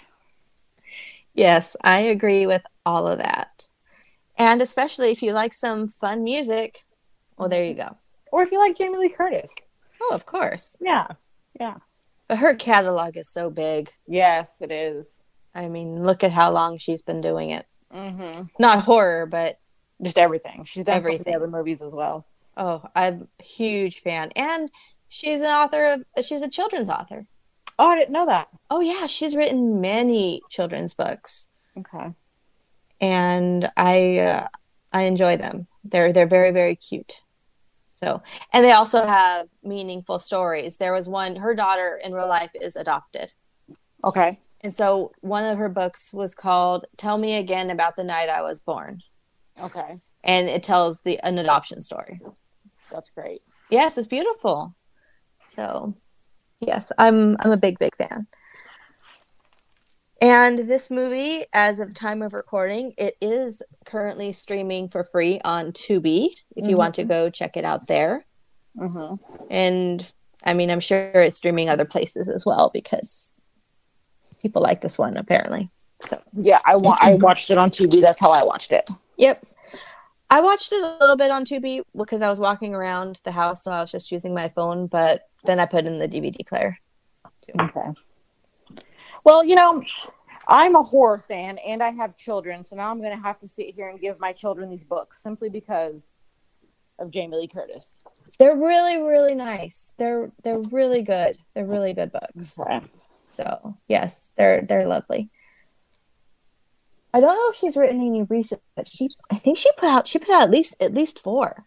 Yes, 1.34 1.76
I 1.84 2.00
agree 2.00 2.46
with 2.46 2.66
all 2.86 3.08
of 3.08 3.20
that. 3.20 3.55
And 4.38 4.62
especially 4.62 5.12
if 5.12 5.24
you 5.24 5.34
like 5.34 5.54
some 5.54 5.88
fun 5.88 6.24
music, 6.24 6.86
well, 7.38 7.50
there 7.50 7.64
you 7.64 7.74
go. 7.74 7.98
Or 8.32 8.44
if 8.44 8.52
you 8.52 8.60
like 8.60 8.76
Jamie 8.78 8.98
Lee 8.98 9.10
Curtis. 9.10 9.54
Oh, 10.02 10.12
of 10.14 10.26
course. 10.26 10.78
Yeah. 10.82 11.08
Yeah. 11.60 11.78
But 12.28 12.40
her 12.40 12.56
catalog 12.56 13.18
is 13.18 13.30
so 13.30 13.50
big. 13.50 13.92
Yes, 14.08 14.62
it 14.62 14.72
is. 14.72 15.22
I 15.54 15.68
mean, 15.68 16.04
look 16.04 16.24
at 16.24 16.32
how 16.32 16.52
long 16.52 16.78
she's 16.78 17.02
been 17.02 17.22
doing 17.22 17.52
it. 17.52 17.66
Mm-hmm. 17.94 18.48
Not 18.60 18.84
horror, 18.84 19.26
but 19.26 19.60
just 20.02 20.18
everything. 20.18 20.66
She's 20.66 20.84
done 20.84 20.96
everything. 20.96 21.22
everything. 21.22 21.36
other 21.36 21.48
movies 21.48 21.82
as 21.82 21.94
well. 21.94 22.26
Oh, 22.58 22.84
I'm 22.96 23.28
a 23.40 23.44
huge 23.44 24.00
fan. 24.00 24.32
And 24.36 24.70
she's 25.08 25.42
an 25.42 25.48
author 25.48 25.86
of 25.86 26.26
she's 26.26 26.42
a 26.42 26.50
children's 26.50 26.90
author. 26.90 27.28
Oh, 27.78 27.88
I 27.88 27.98
didn't 27.98 28.14
know 28.14 28.26
that. 28.26 28.48
Oh 28.70 28.82
yeah, 28.82 29.08
she's 29.08 29.36
written 29.36 29.82
many 29.82 30.42
children's 30.50 30.94
books. 30.94 31.50
Okay. 31.78 32.14
And 33.02 33.70
I 33.76 34.20
uh, 34.20 34.48
I 34.94 35.04
enjoy 35.04 35.38
them. 35.38 35.68
They're 35.84 36.14
they're 36.14 36.28
very 36.28 36.52
very 36.52 36.76
cute. 36.76 37.22
So, 37.88 38.22
and 38.52 38.66
they 38.66 38.74
also 38.74 39.06
have 39.06 39.48
meaningful 39.64 40.20
stories. 40.20 40.78
There 40.78 40.92
was 40.92 41.08
one 41.08 41.38
her 41.38 41.56
daughter 41.56 42.00
in 42.04 42.14
real 42.14 42.28
life 42.28 42.52
is 42.54 42.76
adopted. 42.76 43.32
Okay. 44.04 44.40
And 44.62 44.76
so 44.76 45.14
one 45.22 45.46
of 45.46 45.58
her 45.58 45.70
books 45.70 46.14
was 46.14 46.36
called 46.36 46.86
Tell 46.98 47.18
Me 47.18 47.38
Again 47.38 47.70
About 47.70 47.96
the 47.96 48.04
Night 48.04 48.30
I 48.30 48.42
Was 48.42 48.60
Born. 48.60 49.02
Okay. 49.62 50.00
And 50.24 50.50
it 50.50 50.62
tells 50.62 51.02
the 51.02 51.20
an 51.20 51.38
adoption 51.38 51.82
story. 51.82 52.20
That's 52.92 53.10
great. 53.10 53.42
Yes, 53.70 53.98
it's 53.98 54.08
beautiful. 54.08 54.76
So, 55.48 55.96
yes, 56.60 56.92
I'm 56.98 57.38
I'm 57.40 57.52
a 57.52 57.58
big 57.58 57.80
big 57.80 57.96
fan. 57.96 58.28
And 60.22 60.60
this 60.60 60.90
movie, 60.90 61.44
as 61.52 61.80
of 61.80 61.94
time 61.94 62.22
of 62.22 62.34
recording, 62.34 62.94
it 62.98 63.18
is 63.22 63.62
currently 63.86 64.32
streaming 64.32 64.88
for 64.88 65.04
free 65.04 65.42
on 65.44 65.74
Tubi. 65.74 66.30
If 66.56 66.68
you 66.68 66.78
want 66.78 66.96
to 66.96 67.04
go 67.04 67.30
check 67.30 67.58
it 67.58 67.66
out 67.66 67.88
there, 67.88 68.26
mm-hmm. 68.78 69.16
and 69.50 70.10
I 70.46 70.54
mean, 70.54 70.72
I'm 70.72 70.80
sure 70.80 71.12
it's 71.14 71.36
streaming 71.36 71.70
other 71.70 71.86
places 71.86 72.30
as 72.30 72.46
well 72.46 72.72
because 72.74 73.32
people 74.42 74.62
like 74.62 74.82
this 74.82 74.98
one 74.98 75.18
apparently. 75.18 75.70
So 76.02 76.22
yeah, 76.34 76.60
I 76.66 76.76
wa- 76.78 76.98
I 77.02 77.16
watched 77.16 77.50
it 77.50 77.58
on 77.58 77.70
Tubi. 77.70 78.00
That's 78.00 78.20
how 78.20 78.32
I 78.32 78.44
watched 78.44 78.72
it. 78.72 78.90
Yep. 79.18 79.46
I 80.30 80.42
watched 80.42 80.72
it 80.72 80.82
a 80.82 80.98
little 81.00 81.16
bit 81.18 81.32
on 81.32 81.46
Tubi 81.46 81.82
because 81.96 82.22
I 82.22 82.30
was 82.30 82.40
walking 82.40 82.74
around 82.74 83.20
the 83.24 83.32
house, 83.32 83.64
so 83.64 83.72
I 83.72 83.82
was 83.82 83.92
just 83.92 84.12
using 84.12 84.34
my 84.34 84.48
phone. 84.50 84.88
But 84.88 85.24
then 85.44 85.60
I 85.60 85.66
put 85.66 85.86
in 85.86 86.00
the 86.00 86.08
DVD 86.08 86.46
player. 86.46 86.78
Okay. 87.60 87.92
Well, 89.26 89.44
you 89.44 89.56
know, 89.56 89.84
I'm 90.48 90.76
a 90.76 90.84
horror 90.84 91.18
fan 91.18 91.58
and 91.58 91.82
I 91.82 91.90
have 91.92 92.16
children, 92.16 92.64
so 92.64 92.76
now 92.76 92.92
I'm 92.92 93.02
going 93.02 93.16
to 93.18 93.22
have 93.22 93.40
to 93.40 93.48
sit 93.48 93.74
here 93.76 93.90
and 93.90 94.00
give 94.00 94.20
my 94.20 94.32
children 94.32 94.70
these 94.70 94.84
books 94.84 95.22
simply 95.22 95.50
because 95.50 96.06
of 97.00 97.10
Jamie 97.12 97.38
Lee 97.38 97.48
Curtis. 97.48 97.84
They're 98.38 98.56
really, 98.56 99.02
really 99.02 99.34
nice. 99.34 99.94
They're 99.98 100.32
they're 100.44 100.62
really 100.72 101.02
good. 101.02 101.38
They're 101.54 101.66
really 101.66 101.94
good 101.94 102.12
books. 102.12 102.60
Okay. 102.60 102.82
So 103.30 103.78
yes, 103.88 104.30
they're 104.38 104.62
they're 104.62 104.88
lovely. 104.88 105.30
I 107.14 107.22
don't 107.22 107.36
know 107.36 107.50
if 107.50 107.56
she's 107.56 107.78
written 107.78 108.02
any 108.02 108.24
recent, 108.24 108.62
but 108.76 108.88
she 108.88 109.10
I 109.32 109.36
think 109.36 109.58
she 109.58 109.70
put 109.78 109.90
out 109.90 110.06
she 110.08 110.20
put 110.20 110.30
out 110.30 110.44
at 110.44 110.52
least 110.52 110.76
at 110.82 110.94
least 110.94 111.20
four. 111.20 111.66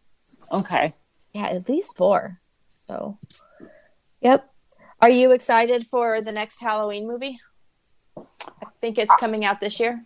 Okay. 0.53 0.95
Yeah, 1.33 1.49
at 1.49 1.69
least 1.69 1.97
four. 1.97 2.41
So, 2.67 3.19
yep. 4.21 4.51
Are 5.01 5.11
you 5.11 5.31
excited 5.31 5.87
for 5.87 6.21
the 6.21 6.33
next 6.33 6.61
Halloween 6.61 7.07
movie? 7.07 7.39
I 8.47 8.67
think 8.81 8.99
it's 8.99 9.15
coming 9.17 9.45
out 9.45 9.61
this 9.61 9.81
year. 9.81 10.01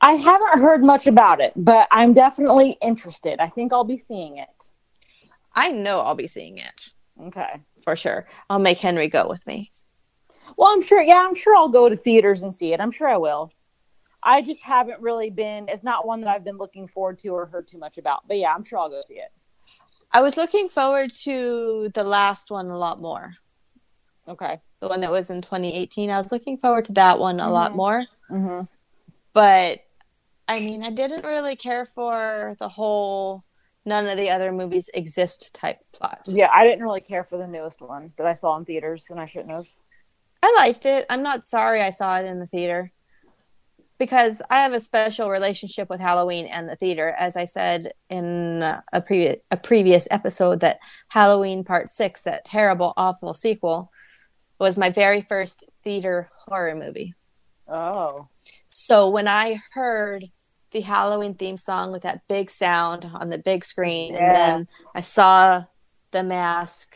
I 0.00 0.12
haven't 0.12 0.60
heard 0.60 0.82
much 0.82 1.06
about 1.06 1.40
it, 1.40 1.52
but 1.56 1.86
I'm 1.90 2.12
definitely 2.12 2.76
interested. 2.82 3.40
I 3.40 3.46
think 3.46 3.72
I'll 3.72 3.84
be 3.84 3.96
seeing 3.96 4.36
it. 4.38 4.72
I 5.54 5.70
know 5.70 6.00
I'll 6.00 6.14
be 6.14 6.26
seeing 6.26 6.58
it 6.58 6.90
Okay. 7.22 7.60
for 7.82 7.96
sure. 7.96 8.26
I'll 8.48 8.58
make 8.58 8.78
Henry 8.78 9.08
go 9.08 9.28
with 9.28 9.46
me. 9.46 9.70
Well, 10.56 10.68
I'm 10.72 10.82
sure. 10.82 11.00
Yeah, 11.00 11.24
I'm 11.26 11.34
sure 11.34 11.54
I'll 11.56 11.68
go 11.68 11.88
to 11.88 11.96
theaters 11.96 12.42
and 12.42 12.52
see 12.52 12.72
it. 12.72 12.80
I'm 12.80 12.90
sure 12.90 13.08
I 13.08 13.16
will. 13.16 13.52
I 14.22 14.42
just 14.42 14.60
haven't 14.62 15.00
really 15.00 15.30
been. 15.30 15.68
It's 15.68 15.82
not 15.84 16.06
one 16.06 16.20
that 16.20 16.28
I've 16.28 16.44
been 16.44 16.58
looking 16.58 16.86
forward 16.86 17.18
to 17.20 17.28
or 17.28 17.46
heard 17.46 17.68
too 17.68 17.78
much 17.78 17.96
about. 17.98 18.26
But 18.28 18.38
yeah, 18.38 18.52
I'm 18.52 18.64
sure 18.64 18.78
I'll 18.78 18.90
go 18.90 19.00
see 19.06 19.14
it. 19.14 19.32
I 20.12 20.20
was 20.20 20.36
looking 20.36 20.68
forward 20.68 21.12
to 21.22 21.90
the 21.94 22.04
last 22.04 22.50
one 22.50 22.66
a 22.66 22.76
lot 22.76 23.00
more. 23.00 23.36
Okay. 24.28 24.60
The 24.80 24.88
one 24.88 25.00
that 25.00 25.10
was 25.10 25.30
in 25.30 25.40
2018. 25.42 26.10
I 26.10 26.16
was 26.16 26.32
looking 26.32 26.56
forward 26.58 26.84
to 26.86 26.92
that 26.94 27.18
one 27.18 27.40
a 27.40 27.50
lot 27.50 27.72
Mhm. 27.72 27.76
more. 27.76 28.06
Mm-hmm. 28.30 28.60
But 29.32 29.80
I 30.48 30.58
mean, 30.58 30.82
I 30.82 30.90
didn't 30.90 31.24
really 31.24 31.54
care 31.54 31.86
for 31.86 32.56
the 32.58 32.68
whole 32.68 33.44
none 33.84 34.06
of 34.08 34.16
the 34.16 34.30
other 34.30 34.50
movies 34.52 34.90
exist 34.94 35.54
type 35.54 35.78
plot. 35.92 36.22
Yeah, 36.26 36.50
I 36.52 36.64
didn't 36.64 36.82
really 36.82 37.00
care 37.00 37.22
for 37.24 37.36
the 37.36 37.46
newest 37.46 37.80
one 37.80 38.12
that 38.16 38.26
I 38.26 38.34
saw 38.34 38.56
in 38.56 38.64
theaters, 38.64 39.06
and 39.10 39.20
I 39.20 39.26
shouldn't 39.26 39.52
have. 39.52 39.64
I 40.42 40.54
liked 40.58 40.86
it. 40.86 41.06
I'm 41.08 41.22
not 41.22 41.46
sorry 41.48 41.80
I 41.82 41.90
saw 41.90 42.18
it 42.18 42.26
in 42.26 42.40
the 42.40 42.46
theater 42.46 42.92
because 43.98 44.42
I 44.50 44.56
have 44.56 44.72
a 44.72 44.80
special 44.80 45.30
relationship 45.30 45.88
with 45.88 46.00
Halloween 46.00 46.46
and 46.46 46.68
the 46.68 46.76
theater. 46.76 47.10
As 47.10 47.36
I 47.36 47.44
said 47.44 47.92
in 48.08 48.62
a 48.62 49.00
previous 49.06 49.36
a 49.50 49.56
previous 49.56 50.08
episode, 50.10 50.60
that 50.60 50.78
Halloween 51.08 51.62
Part 51.64 51.92
Six, 51.92 52.22
that 52.24 52.44
terrible, 52.44 52.92
awful 52.96 53.34
sequel, 53.34 53.92
was 54.60 54.76
my 54.76 54.90
very 54.90 55.22
first 55.22 55.64
theater 55.82 56.30
horror 56.46 56.76
movie. 56.76 57.14
Oh. 57.66 58.28
So 58.68 59.08
when 59.08 59.26
I 59.26 59.60
heard 59.72 60.26
the 60.72 60.82
Halloween 60.82 61.34
theme 61.34 61.56
song 61.56 61.90
with 61.90 62.02
that 62.02 62.20
big 62.28 62.50
sound 62.50 63.10
on 63.12 63.30
the 63.30 63.38
big 63.38 63.64
screen, 63.64 64.14
and 64.14 64.30
then 64.30 64.68
I 64.94 65.00
saw 65.00 65.64
the 66.10 66.22
mask. 66.22 66.94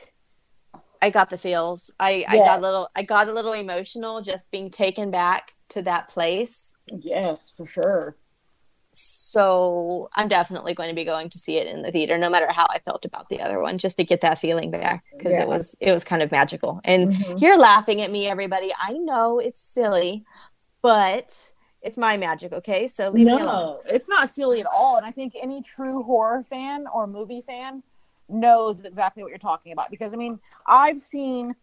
I 1.03 1.11
got 1.11 1.29
the 1.29 1.39
feels. 1.39 1.93
I, 1.99 2.25
I 2.29 2.37
got 2.37 2.61
a 2.61 2.63
little 2.63 2.89
I 2.95 3.03
got 3.03 3.29
a 3.29 3.33
little 3.33 3.53
emotional 3.53 4.21
just 4.21 4.51
being 4.51 4.71
taken 4.71 5.11
back 5.11 5.55
to 5.71 5.83
that 5.83 6.09
place. 6.09 6.73
Yes, 6.87 7.53
for 7.57 7.67
sure. 7.67 8.17
So 8.97 10.09
I'm 10.15 10.29
definitely 10.29 10.75
going 10.75 10.89
to 10.89 10.95
be 10.95 11.05
going 11.05 11.29
to 11.31 11.39
see 11.39 11.57
it 11.59 11.67
in 11.67 11.83
the 11.83 11.91
theater, 11.93 12.17
no 12.17 12.31
matter 12.31 12.51
how 12.51 12.67
I 12.71 12.79
felt 12.79 13.05
about 13.05 13.29
the 13.29 13.41
other 13.41 13.61
one, 13.61 13.79
just 13.79 13.97
to 13.99 14.05
get 14.05 14.21
that 14.23 14.39
feeling 14.39 14.71
back 14.71 15.05
because 15.17 15.35
Yeah. 15.35 15.43
it 15.43 15.49
was 15.49 15.77
it 15.81 15.93
was 15.93 16.05
kind 16.05 16.23
of 16.23 16.31
magical. 16.31 16.81
And 16.85 17.11
Mhm. 17.11 17.41
you're 17.41 17.59
laughing 17.59 18.01
at 18.03 18.11
me, 18.11 18.27
everybody. 18.29 18.73
I 18.79 18.93
know 18.93 19.39
it's 19.39 19.63
silly, 19.63 20.25
but 20.83 21.53
it's 21.83 21.99
my 21.99 22.17
magic, 22.17 22.53
okay? 22.53 22.89
So 22.89 23.11
leave 23.11 23.27
me 23.27 23.41
alone. 23.41 23.81
It's 23.87 24.09
not 24.09 24.31
silly 24.31 24.61
at 24.61 24.67
all. 24.67 24.97
And 24.97 25.05
I 25.05 25.11
think 25.11 25.35
any 25.41 25.61
true 25.63 26.03
horror 26.03 26.43
fan 26.43 26.87
or 26.87 27.07
movie 27.07 27.43
fan 27.43 27.83
knows 28.29 28.81
exactly 28.83 29.23
what 29.23 29.29
you're 29.29 29.39
talking 29.39 29.73
about. 29.73 29.91
Because 29.91 30.15
I 30.15 30.17
mean, 30.17 30.41
I've 30.67 31.01
seen 31.01 31.55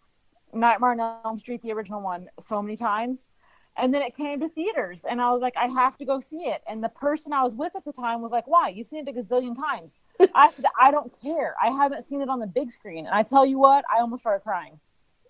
Nightmare 0.54 0.92
on 0.92 1.00
Elm 1.00 1.40
Street, 1.40 1.62
the 1.62 1.72
original 1.72 2.02
one, 2.02 2.30
so 2.40 2.62
many 2.62 2.76
times. 2.76 3.30
And 3.78 3.94
then 3.94 4.02
it 4.02 4.16
came 4.16 4.40
to 4.42 4.50
theaters, 4.50 5.06
and 5.10 5.22
I 5.22 5.32
was 5.32 5.42
like, 5.42 5.56
I 5.56 5.68
have 5.68 5.98
to 5.98 6.06
go 6.06 6.20
see 6.20 6.44
it. 6.44 6.62
And 6.68 6.84
the 6.84 6.90
person 6.90 7.32
I 7.32 7.42
was 7.42 7.56
with 7.56 7.74
at 7.76 7.86
the 7.86 7.94
time 7.94 8.22
was 8.22 8.32
like, 8.32 8.46
Why? 8.48 8.68
You've 8.70 8.88
seen 8.88 9.08
it 9.08 9.10
a 9.10 9.18
gazillion 9.18 9.56
times. 9.56 9.96
I 10.36 10.50
said, 10.52 10.66
I 10.80 10.92
don't 10.92 11.12
care. 11.22 11.56
I 11.62 11.72
haven't 11.72 12.04
seen 12.04 12.22
it 12.22 12.30
on 12.30 12.40
the 12.40 12.48
big 12.48 12.72
screen. 12.72 13.06
And 13.06 13.16
I 13.16 13.24
tell 13.24 13.46
you 13.46 13.60
what, 13.60 13.86
I 13.92 14.02
almost 14.02 14.24
started 14.24 14.44
crying 14.44 14.80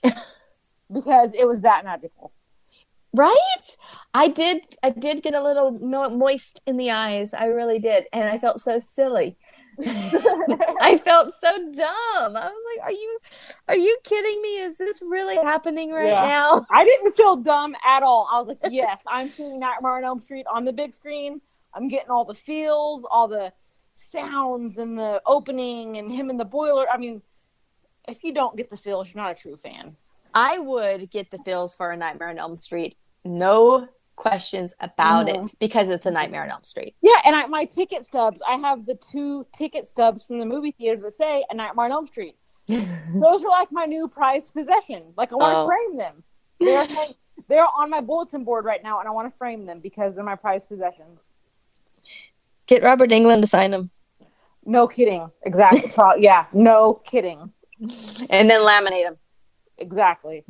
because 0.92 1.34
it 1.34 1.48
was 1.48 1.62
that 1.62 1.86
magical. 1.86 2.34
Right? 3.14 3.78
I 4.14 4.30
did 4.30 4.78
I 4.82 4.90
did 4.90 5.22
get 5.22 5.34
a 5.34 5.44
little 5.44 5.72
mo- 5.72 6.10
moist 6.10 6.62
in 6.66 6.78
the 6.78 6.92
eyes. 6.92 7.34
I 7.34 7.46
really 7.46 7.78
did. 7.78 8.06
And 8.14 8.30
I 8.30 8.40
felt 8.40 8.62
so 8.62 8.80
silly. 8.80 9.38
I 10.82 11.00
felt 11.04 11.36
so 11.40 11.52
dumb. 11.72 12.36
I 12.38 12.50
was 12.50 12.64
like, 12.78 12.86
"Are 12.86 12.92
you 12.92 13.20
are 13.68 13.76
you 13.78 13.98
kidding 14.04 14.42
me? 14.42 14.60
Is 14.60 14.78
this 14.78 15.02
really 15.02 15.36
happening 15.38 15.92
right 15.92 16.08
Yeah. 16.10 16.28
now?" 16.28 16.66
I 16.72 16.84
didn't 16.84 17.16
feel 17.16 17.38
dumb 17.38 17.76
at 17.86 18.04
all. 18.04 18.28
I 18.32 18.40
was 18.40 18.48
like, 18.48 18.60
yes, 18.70 19.00
I'm 19.08 19.30
seeing 19.30 19.60
Nightmare 19.60 19.98
on 19.98 20.04
Elm 20.04 20.20
Street 20.20 20.46
on 20.52 20.66
the 20.66 20.74
big 20.74 20.94
screen. 20.94 21.42
I'm 21.74 21.88
getting 21.88 22.10
all 22.10 22.26
the 22.26 22.36
feels, 22.36 23.06
all 23.10 23.28
the 23.28 23.54
sounds, 23.94 24.78
and 24.78 24.98
the 24.98 25.22
opening, 25.26 25.98
and 25.98 26.12
him 26.12 26.30
in 26.30 26.38
the 26.38 26.46
boiler. 26.46 26.86
I 26.92 26.98
mean, 26.98 27.22
if 28.08 28.24
you 28.24 28.34
don't 28.34 28.58
get 28.58 28.70
the 28.70 28.78
feels, 28.78 29.14
you're 29.14 29.24
not 29.24 29.32
a 29.32 29.42
true 29.42 29.56
fan. 29.56 29.96
I 30.34 30.60
would 30.60 31.10
get 31.12 31.30
the 31.32 31.40
feels 31.40 31.76
for 31.76 31.92
a 31.92 31.98
Nightmare 31.98 32.30
on 32.30 32.38
Elm 32.38 32.56
Street. 32.56 32.98
No 33.24 33.88
questions 34.22 34.74
about 34.80 35.26
Mhm. 35.28 35.48
it 35.50 35.60
because 35.60 35.90
it's 35.90 36.06
a 36.06 36.12
Nightmare 36.12 36.44
on 36.44 36.50
Elm 36.52 36.64
Street. 36.64 36.96
Yeah, 37.02 37.18
and 37.26 37.36
I, 37.36 37.48
my 37.48 37.66
ticket 37.66 38.06
stubs, 38.06 38.40
I 38.48 38.56
have 38.58 38.86
the 38.86 38.94
two 38.96 39.46
ticket 39.52 39.88
stubs 39.88 40.22
from 40.24 40.38
the 40.38 40.46
movie 40.46 40.72
theater 40.72 41.02
that 41.02 41.18
say 41.18 41.44
A 41.50 41.56
Nightmare 41.56 41.86
on 41.86 41.92
Elm 41.92 42.06
Street. 42.08 42.36
Those 42.68 43.44
are 43.44 43.50
like 43.50 43.72
my 43.72 43.86
new 43.86 44.08
prized 44.08 44.54
possession. 44.54 45.14
Like 45.18 45.34
I 45.34 45.36
want 45.36 45.54
to 45.54 45.58
Oh. 45.62 45.68
frame 45.68 45.98
them. 45.98 46.24
They're 46.60 46.88
they're 47.48 47.68
on 47.78 47.90
my 47.90 48.00
bulletin 48.02 48.44
board 48.44 48.64
right 48.64 48.84
now, 48.84 49.00
and 49.00 49.08
I 49.08 49.12
want 49.12 49.32
to 49.32 49.36
frame 49.38 49.66
them 49.66 49.80
because 49.80 50.14
they're 50.14 50.24
my 50.24 50.36
prized 50.36 50.70
possessions. 50.70 51.20
Get 52.68 52.84
Robert 52.84 53.10
Englund 53.10 53.42
to 53.42 53.48
sign 53.48 53.72
them. 53.72 53.90
No 54.64 54.88
kidding. 54.88 55.32
Exactly. 55.42 55.92
Yeah, 56.24 56.46
no 56.54 56.94
kidding. 56.94 57.52
and 58.30 58.50
then 58.50 58.62
laminate 58.62 59.06
them. 59.06 59.18
Exactly. 59.80 60.46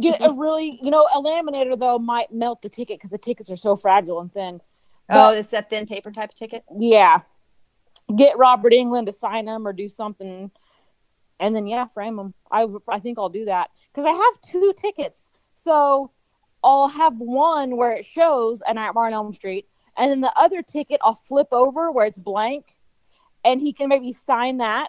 Get 0.00 0.20
a 0.20 0.32
really, 0.36 0.78
you 0.82 0.90
know, 0.90 1.06
a 1.14 1.20
laminator 1.20 1.78
though 1.78 1.98
might 1.98 2.32
melt 2.32 2.62
the 2.62 2.68
ticket 2.68 2.98
because 2.98 3.10
the 3.10 3.18
tickets 3.18 3.50
are 3.50 3.56
so 3.56 3.76
fragile 3.76 4.20
and 4.20 4.32
thin. 4.32 4.60
Oh, 5.10 5.30
But- 5.30 5.38
it's 5.38 5.50
that 5.50 5.70
thin 5.70 5.86
paper 5.86 6.10
type 6.10 6.30
of 6.30 6.34
ticket. 6.36 6.64
yeah. 6.74 7.20
Get 8.16 8.36
Robert 8.36 8.72
Englund 8.74 9.06
to 9.06 9.12
sign 9.12 9.46
them 9.46 9.66
or 9.66 9.72
do 9.72 9.88
something, 9.88 10.50
and 11.40 11.56
then 11.56 11.66
yeah, 11.66 11.86
frame 11.86 12.16
them. 12.16 12.34
I 12.50 12.66
I 12.86 12.98
think 12.98 13.18
I'll 13.18 13.30
do 13.30 13.46
that 13.46 13.70
because 13.90 14.04
I 14.04 14.10
have 14.10 14.40
two 14.42 14.74
tickets, 14.76 15.30
so 15.54 16.10
I'll 16.62 16.88
have 16.88 17.18
one 17.18 17.76
where 17.78 17.92
it 17.92 18.04
shows 18.04 18.62
a 18.66 18.74
Nightmare 18.74 19.06
on 19.06 19.14
Elm 19.14 19.32
Street, 19.32 19.68
and 19.96 20.10
then 20.10 20.20
the 20.20 20.32
other 20.38 20.60
ticket 20.62 21.00
I'll 21.02 21.14
flip 21.14 21.48
over 21.50 21.90
where 21.90 22.04
it's 22.04 22.18
blank, 22.18 22.76
and 23.42 23.58
he 23.62 23.72
can 23.72 23.88
maybe 23.88 24.12
sign 24.12 24.58
that, 24.58 24.88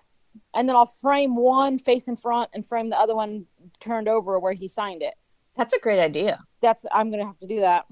and 0.54 0.68
then 0.68 0.76
I'll 0.76 0.86
frame 0.86 1.36
one 1.36 1.80
face 1.80 2.08
in 2.08 2.18
front 2.18 2.50
and 2.54 2.66
frame 2.66 2.90
the 2.90 3.00
other 3.00 3.16
one 3.16 3.46
turned 3.80 4.08
over 4.08 4.40
where 4.40 4.54
he 4.54 4.68
signed 4.68 5.04
it. 5.04 5.16
That's 5.56 5.74
a 5.74 5.80
great 5.80 6.00
idea. 6.00 6.40
That's 6.62 6.86
I'm 6.92 7.12
gonna 7.12 7.26
have 7.26 7.40
to 7.40 7.48
do 7.48 7.62
that. 7.62 7.86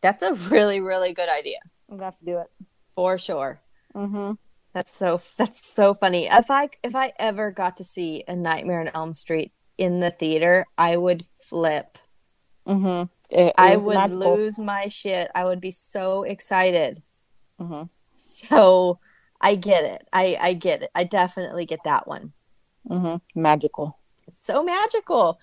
That's 0.00 0.22
a 0.22 0.34
really, 0.34 0.80
really 0.80 1.12
good 1.12 1.28
idea 1.28 1.58
I'm 1.88 1.96
gonna 1.96 2.06
have 2.06 2.18
to 2.18 2.24
do 2.24 2.38
it. 2.38 2.48
for 2.94 3.18
sure. 3.18 3.60
Mm-hmm. 3.94 4.32
That's 4.72 4.96
so 4.96 5.20
that's 5.36 5.66
so 5.66 5.94
funny. 5.94 6.26
If 6.26 6.50
I 6.50 6.68
if 6.82 6.94
I 6.94 7.12
ever 7.18 7.50
got 7.50 7.76
to 7.78 7.84
see 7.84 8.24
a 8.26 8.36
Nightmare 8.36 8.80
on 8.80 8.90
Elm 8.94 9.14
Street 9.14 9.52
in 9.78 10.00
the 10.00 10.10
theater, 10.10 10.66
I 10.76 10.96
would 10.96 11.24
flip. 11.40 11.98
Mm-hmm. 12.66 13.04
It, 13.30 13.54
I 13.58 13.76
would 13.76 13.94
magical. 13.94 14.36
lose 14.36 14.58
my 14.58 14.88
shit. 14.88 15.30
I 15.34 15.44
would 15.44 15.60
be 15.60 15.70
so 15.70 16.22
excited. 16.24 17.02
Mm-hmm. 17.60 17.84
So 18.16 19.00
I 19.44 19.54
get 19.54 19.84
it. 19.84 20.08
I 20.12 20.36
I 20.40 20.52
get 20.54 20.82
it. 20.82 20.90
I 20.94 21.04
definitely 21.04 21.66
get 21.66 21.80
that 21.84 22.08
one. 22.08 22.32
Mm-hmm. 22.88 23.40
Magical. 23.40 23.98
It's 24.26 24.44
so 24.44 24.64
magical. 24.64 25.38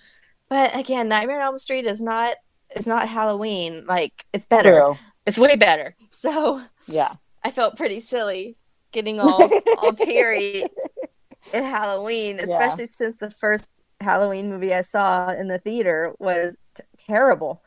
But 0.49 0.75
again, 0.75 1.07
Nightmare 1.07 1.37
on 1.39 1.45
Elm 1.45 1.59
Street 1.59 1.85
is 1.85 2.01
not 2.01 2.35
it's 2.71 2.87
not 2.87 3.07
Halloween. 3.07 3.85
Like 3.85 4.25
it's 4.33 4.45
better. 4.45 4.71
True. 4.71 4.95
It's 5.25 5.37
way 5.39 5.55
better. 5.55 5.95
So 6.11 6.61
Yeah. 6.87 7.13
I 7.45 7.51
felt 7.51 7.77
pretty 7.77 7.99
silly 8.01 8.57
getting 8.91 9.19
all 9.19 9.49
all 9.77 9.93
teary 9.93 10.63
at 11.53 11.63
Halloween, 11.63 12.37
Yeah. 12.37 12.43
especially 12.45 12.87
since 12.87 13.17
the 13.17 13.31
first 13.31 13.67
Halloween 14.01 14.49
movie 14.49 14.73
I 14.73 14.81
saw 14.81 15.29
in 15.29 15.47
the 15.47 15.59
theater 15.59 16.13
was 16.19 16.57
t- 16.75 16.83
terrible. 16.97 17.61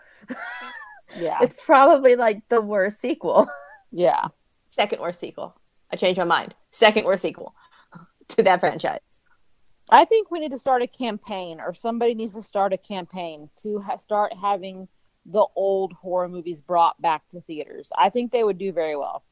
Yeah. 1.18 1.38
It's 1.42 1.64
probably 1.64 2.16
like 2.16 2.42
the 2.48 2.60
worst 2.60 3.00
sequel. 3.00 3.46
Yeah. 3.92 4.28
Second 4.70 5.00
worst 5.00 5.20
sequel. 5.20 5.54
I 5.94 5.96
changed 5.96 6.18
my 6.18 6.24
mind. 6.24 6.56
Second 6.72 7.04
worst 7.04 7.22
sequel 7.22 7.54
to 8.28 8.42
that 8.42 8.58
franchise. 8.58 8.98
I 9.90 10.04
think 10.04 10.28
we 10.28 10.40
need 10.40 10.50
to 10.50 10.58
start 10.58 10.82
a 10.82 10.88
campaign, 10.88 11.60
or 11.60 11.72
somebody 11.72 12.14
needs 12.14 12.34
to 12.34 12.42
start 12.42 12.72
a 12.72 12.76
campaign 12.78 13.48
to 13.62 13.78
ha- 13.78 13.96
start 13.96 14.32
having 14.36 14.88
the 15.24 15.46
old 15.54 15.92
horror 15.92 16.28
movies 16.28 16.60
brought 16.60 17.00
back 17.00 17.22
to 17.28 17.40
theaters. 17.42 17.90
I 17.96 18.10
think 18.10 18.32
they 18.32 18.42
would 18.42 18.58
do 18.58 18.72
very 18.72 18.96
well. 18.96 19.24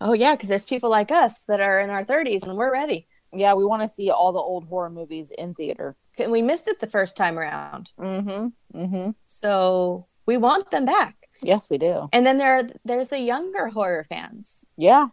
Oh 0.00 0.14
yeah, 0.14 0.34
because 0.34 0.48
there's 0.48 0.64
people 0.64 0.90
like 0.90 1.12
us 1.12 1.42
that 1.44 1.60
are 1.60 1.78
in 1.80 1.90
our 1.90 2.04
30s 2.04 2.42
and 2.42 2.56
we're 2.56 2.72
ready. 2.72 3.06
Yeah, 3.32 3.54
we 3.54 3.64
want 3.64 3.82
to 3.82 3.88
see 3.88 4.10
all 4.10 4.32
the 4.32 4.38
old 4.38 4.66
horror 4.66 4.90
movies 4.90 5.30
in 5.30 5.54
theater. 5.54 5.96
And 6.18 6.32
we 6.32 6.42
missed 6.42 6.66
it 6.66 6.80
the 6.80 6.86
first 6.86 7.16
time 7.16 7.38
around. 7.38 7.90
Mm-hmm. 8.00 8.78
Mm-hmm. 8.78 9.10
So 9.28 10.06
we 10.26 10.38
want 10.38 10.70
them 10.70 10.86
back. 10.86 11.14
Yes, 11.42 11.68
we 11.70 11.78
do. 11.78 12.08
And 12.12 12.26
then 12.26 12.38
there 12.38 12.56
are, 12.56 12.62
there's 12.84 13.08
the 13.08 13.20
younger 13.20 13.68
horror 13.68 14.04
fans, 14.04 14.66
Yeah. 14.76 15.08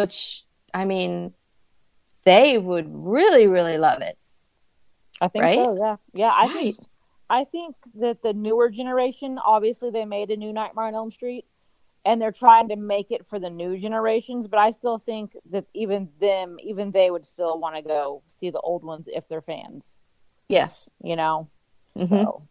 Which 0.00 0.44
I 0.72 0.84
mean, 0.84 1.34
they 2.24 2.58
would 2.58 2.86
really, 2.88 3.46
really 3.46 3.78
love 3.78 4.02
it. 4.02 4.16
I 5.20 5.28
think 5.28 5.44
Right? 5.44 5.54
so. 5.56 5.76
Yeah. 5.76 5.96
Yeah. 6.12 6.32
I 6.34 6.46
Right. 6.46 6.54
think. 6.76 6.76
I 7.28 7.44
think 7.44 7.76
that 7.94 8.22
the 8.22 8.34
newer 8.34 8.68
generation, 8.70 9.38
obviously, 9.38 9.90
they 9.90 10.04
made 10.04 10.30
a 10.30 10.36
new 10.36 10.52
Nightmare 10.52 10.86
on 10.86 10.94
Elm 10.96 11.12
Street, 11.12 11.46
and 12.04 12.20
they're 12.20 12.32
trying 12.32 12.68
to 12.70 12.76
make 12.76 13.12
it 13.12 13.24
for 13.24 13.38
the 13.38 13.50
new 13.50 13.78
generations. 13.78 14.48
But 14.48 14.58
I 14.58 14.72
still 14.72 14.98
think 14.98 15.36
that 15.50 15.66
even 15.72 16.08
them, 16.18 16.56
even 16.60 16.90
they 16.90 17.10
would 17.10 17.24
still 17.24 17.58
want 17.58 17.76
to 17.76 17.82
go 17.82 18.22
see 18.26 18.50
the 18.50 18.58
old 18.60 18.82
ones 18.82 19.06
if 19.06 19.28
they're 19.28 19.42
fans. 19.42 19.98
Yes. 20.48 20.90
You 21.02 21.14
know. 21.14 21.48
Mhm. 21.96 22.08
So 22.08 22.48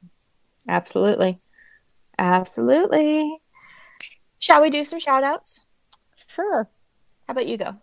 Absolutely. 0.68 1.40
Absolutely. 2.18 3.42
Shall 4.40 4.62
we 4.62 4.70
do 4.70 4.84
some 4.84 5.00
shout 5.00 5.24
outs? 5.24 5.62
sure. 6.28 6.70
How 7.30 7.34
about 7.34 7.46
you 7.46 7.58
go? 7.58 7.76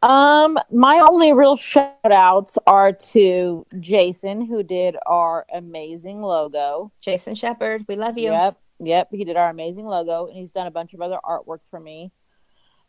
Um, 0.00 0.60
my 0.70 1.04
only 1.10 1.32
real 1.32 1.56
shout 1.56 1.96
outs 2.04 2.56
are 2.68 2.92
to 2.92 3.66
Jason, 3.80 4.46
who 4.46 4.62
did 4.62 4.96
our 5.06 5.44
amazing 5.52 6.22
logo. 6.22 6.92
Jason 7.00 7.34
Shepard, 7.34 7.84
we 7.88 7.96
love 7.96 8.16
you. 8.16 8.30
Yep, 8.30 8.60
yep. 8.78 9.08
He 9.10 9.24
did 9.24 9.36
our 9.36 9.50
amazing 9.50 9.86
logo, 9.86 10.28
and 10.28 10.36
he's 10.36 10.52
done 10.52 10.68
a 10.68 10.70
bunch 10.70 10.94
of 10.94 11.00
other 11.00 11.18
artwork 11.24 11.58
for 11.68 11.80
me. 11.80 12.12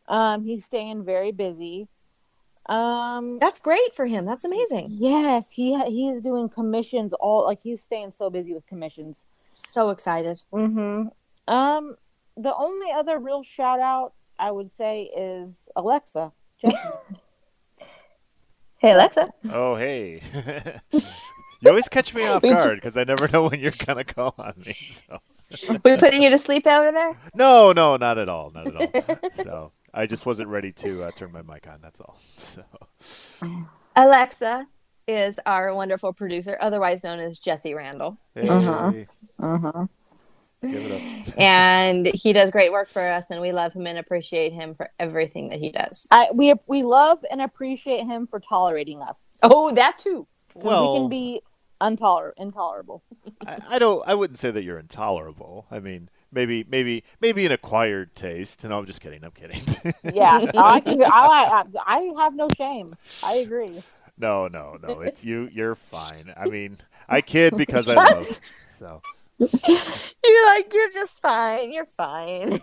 Um, 0.07 0.43
he's 0.43 0.65
staying 0.65 1.03
very 1.03 1.31
busy. 1.31 1.87
Um, 2.67 3.39
That's 3.39 3.59
great 3.59 3.95
for 3.95 4.05
him. 4.05 4.25
That's 4.25 4.45
amazing. 4.45 4.89
yes, 4.91 5.49
he 5.49 5.83
he's 5.85 6.21
doing 6.21 6.47
commissions 6.47 7.11
all 7.13 7.43
like 7.45 7.59
he's 7.59 7.81
staying 7.81 8.11
so 8.11 8.29
busy 8.29 8.53
with 8.53 8.67
commissions. 8.67 9.25
So 9.53 9.89
excited. 9.89 10.43
Mm-hmm. 10.53 11.07
Um, 11.51 11.95
the 12.37 12.55
only 12.55 12.91
other 12.91 13.17
real 13.17 13.41
shout 13.41 13.79
out 13.79 14.13
I 14.39 14.51
would 14.51 14.71
say 14.71 15.03
is 15.15 15.69
Alexa. 15.75 16.31
Hey, 18.81 18.91
Alexa. 18.93 19.29
Oh, 19.51 19.75
hey. 19.75 20.21
you 20.93 21.67
always 21.67 21.89
catch 21.89 22.15
me 22.15 22.25
off 22.25 22.41
guard 22.41 22.75
because 22.75 22.95
I 22.95 23.03
never 23.03 23.27
know 23.27 23.43
when 23.49 23.59
you're 23.59 23.73
going 23.85 23.97
to 23.97 24.05
call 24.05 24.33
on 24.37 24.53
me. 24.65 24.71
So. 24.71 25.19
we 25.83 25.97
putting 25.97 26.23
you 26.23 26.29
to 26.29 26.37
sleep 26.37 26.65
over 26.65 26.89
there? 26.93 27.17
No, 27.35 27.73
no, 27.73 27.97
not 27.97 28.17
at 28.17 28.29
all. 28.29 28.51
Not 28.51 28.67
at 28.67 28.75
all. 28.77 29.19
so 29.43 29.71
I 29.93 30.05
just 30.05 30.25
wasn't 30.25 30.47
ready 30.47 30.71
to 30.71 31.03
uh, 31.03 31.11
turn 31.11 31.33
my 31.33 31.41
mic 31.41 31.67
on. 31.67 31.79
That's 31.81 31.99
all. 31.99 32.19
So 32.37 32.63
Alexa 33.97 34.65
is 35.09 35.37
our 35.45 35.75
wonderful 35.75 36.13
producer, 36.13 36.57
otherwise 36.61 37.03
known 37.03 37.19
as 37.19 37.37
Jesse 37.37 37.73
Randall. 37.73 38.17
hey, 38.33 38.47
Uh-huh. 38.47 38.93
Uh-huh. 39.41 39.71
give 39.73 39.73
it 39.73 39.75
up. 39.75 39.89
And 41.37 42.05
he 42.07 42.33
does 42.33 42.51
great 42.51 42.71
work 42.71 42.89
for 42.89 43.01
us, 43.01 43.31
and 43.31 43.39
we 43.41 43.51
love 43.53 43.73
him 43.73 43.87
and 43.87 43.97
appreciate 43.97 44.51
him 44.51 44.73
for 44.73 44.89
everything 44.99 45.49
that 45.49 45.59
he 45.59 45.71
does. 45.71 46.07
I 46.11 46.27
we 46.33 46.53
we 46.67 46.83
love 46.83 47.23
and 47.31 47.41
appreciate 47.41 48.05
him 48.05 48.27
for 48.27 48.39
tolerating 48.39 49.01
us. 49.01 49.37
Oh, 49.41 49.71
that 49.73 49.97
too. 49.97 50.27
Well- 50.55 50.93
we 50.93 50.99
can 50.99 51.09
be 51.09 51.41
untoler 51.79 52.31
intolerable. 52.37 53.03
I, 53.47 53.57
I 53.69 53.79
don't. 53.79 54.03
I 54.05 54.13
wouldn't 54.15 54.37
say 54.39 54.51
that 54.51 54.63
you're 54.63 54.79
intolerable. 54.79 55.65
I 55.71 55.79
mean, 55.79 56.09
maybe, 56.31 56.65
maybe, 56.69 57.05
maybe 57.21 57.45
an 57.45 57.53
acquired 57.53 58.13
taste. 58.15 58.65
No, 58.65 58.77
I'm 58.77 58.85
just 58.85 58.99
kidding. 58.99 59.23
I'm 59.23 59.31
kidding. 59.31 59.61
Yeah, 60.13 60.45
I 60.57 60.81
can. 60.81 61.01
I, 61.03 61.07
I 61.07 61.63
I 61.87 62.21
have 62.21 62.35
no 62.35 62.47
shame. 62.57 62.93
I 63.23 63.35
agree. 63.35 63.81
no, 64.17 64.47
no, 64.47 64.77
no. 64.81 64.99
It's 65.01 65.23
you. 65.23 65.47
You're 65.53 65.75
fine. 65.75 66.33
I 66.35 66.47
mean, 66.47 66.77
I 67.07 67.21
kid 67.21 67.55
because 67.55 67.87
I 67.87 67.93
love. 67.95 68.27
So, 68.77 69.01
You're 69.39 70.45
like, 70.53 70.73
you're 70.73 70.91
just 70.91 71.21
fine. 71.21 71.71
You're 71.71 71.85
fine. 71.85 72.59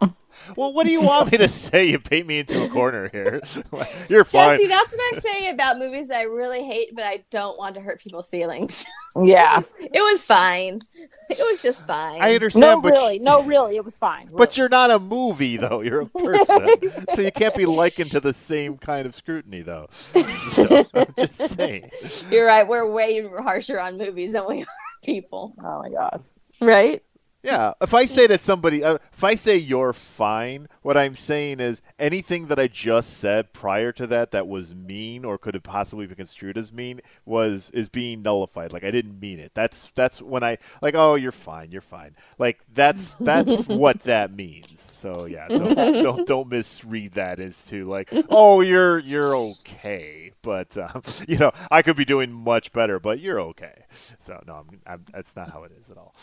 well, 0.56 0.72
what 0.72 0.86
do 0.86 0.92
you 0.92 1.00
want 1.00 1.32
me 1.32 1.38
to 1.38 1.48
say? 1.48 1.86
You 1.86 1.98
paint 1.98 2.26
me 2.26 2.40
into 2.40 2.62
a 2.62 2.68
corner 2.68 3.08
here. 3.08 3.40
you're 4.08 4.24
fine. 4.24 4.58
Jesse, 4.58 4.66
that's 4.66 4.92
what 4.92 5.16
I 5.16 5.18
say 5.18 5.50
about 5.50 5.78
movies 5.78 6.10
I 6.10 6.22
really 6.22 6.64
hate, 6.64 6.94
but 6.94 7.04
I 7.04 7.24
don't 7.30 7.58
want 7.58 7.74
to 7.76 7.80
hurt 7.80 8.00
people's 8.00 8.30
feelings. 8.30 8.86
Yeah. 9.20 9.62
it 9.80 10.00
was 10.00 10.24
fine. 10.24 10.80
It 11.28 11.38
was 11.38 11.60
just 11.60 11.88
fine. 11.88 12.20
I 12.20 12.34
understand, 12.34 12.60
No, 12.60 12.80
but 12.80 12.92
really, 12.92 13.18
no, 13.18 13.42
really, 13.42 13.74
it 13.74 13.84
was 13.84 13.96
fine. 13.96 14.28
But 14.32 14.56
you're 14.56 14.68
not 14.68 14.92
a 14.92 15.00
movie, 15.00 15.56
though. 15.56 15.80
You're 15.80 16.02
a 16.02 16.06
person, 16.06 16.78
so 17.14 17.22
you 17.22 17.32
can't 17.32 17.54
be 17.56 17.66
likened 17.66 18.12
to 18.12 18.20
the 18.20 18.32
same 18.32 18.78
kind 18.78 19.06
of 19.06 19.16
scrutiny, 19.16 19.62
though. 19.62 19.88
So, 19.90 20.84
I'm 20.94 21.14
just 21.18 21.56
saying. 21.56 21.90
You're 22.30 22.46
right. 22.46 22.68
We're 22.68 22.88
way 22.88 23.26
harsher 23.26 23.80
on 23.80 23.98
movies 23.98 24.32
than 24.32 24.46
we 24.46 24.62
are 24.62 24.66
people. 25.02 25.54
Oh 25.62 25.82
my 25.82 25.90
god. 25.90 26.22
Right? 26.60 27.02
Yeah, 27.40 27.74
if 27.80 27.94
I 27.94 28.04
say 28.06 28.26
that 28.26 28.40
somebody, 28.40 28.82
uh, 28.82 28.98
if 29.12 29.22
I 29.22 29.36
say 29.36 29.56
you're 29.56 29.92
fine, 29.92 30.68
what 30.82 30.96
I'm 30.96 31.14
saying 31.14 31.60
is 31.60 31.82
anything 31.96 32.48
that 32.48 32.58
I 32.58 32.66
just 32.66 33.16
said 33.16 33.52
prior 33.52 33.92
to 33.92 34.08
that 34.08 34.32
that 34.32 34.48
was 34.48 34.74
mean 34.74 35.24
or 35.24 35.38
could 35.38 35.54
have 35.54 35.62
possibly 35.62 36.06
been 36.06 36.16
construed 36.16 36.58
as 36.58 36.72
mean 36.72 37.00
was 37.24 37.70
is 37.70 37.88
being 37.88 38.22
nullified. 38.22 38.72
Like 38.72 38.82
I 38.82 38.90
didn't 38.90 39.20
mean 39.20 39.38
it. 39.38 39.52
That's 39.54 39.92
that's 39.94 40.20
when 40.20 40.42
I 40.42 40.58
like, 40.82 40.96
oh, 40.96 41.14
you're 41.14 41.30
fine, 41.30 41.70
you're 41.70 41.80
fine. 41.80 42.16
Like 42.38 42.58
that's 42.74 43.14
that's 43.14 43.62
what 43.68 44.00
that 44.00 44.34
means. 44.34 44.80
So 44.80 45.26
yeah, 45.26 45.46
don't, 45.46 45.76
don't 45.76 46.26
don't 46.26 46.48
misread 46.48 47.12
that 47.12 47.38
as 47.38 47.64
to 47.66 47.84
like, 47.88 48.12
oh, 48.30 48.62
you're 48.62 48.98
you're 48.98 49.36
okay, 49.36 50.32
but 50.42 50.76
um, 50.76 51.02
you 51.28 51.38
know 51.38 51.52
I 51.70 51.82
could 51.82 51.96
be 51.96 52.04
doing 52.04 52.32
much 52.32 52.72
better, 52.72 52.98
but 52.98 53.20
you're 53.20 53.40
okay. 53.40 53.84
So 54.18 54.42
no, 54.44 54.54
I'm, 54.54 54.80
I'm, 54.88 55.04
that's 55.12 55.36
not 55.36 55.50
how 55.50 55.62
it 55.62 55.70
is 55.80 55.88
at 55.88 55.96
all. 55.96 56.16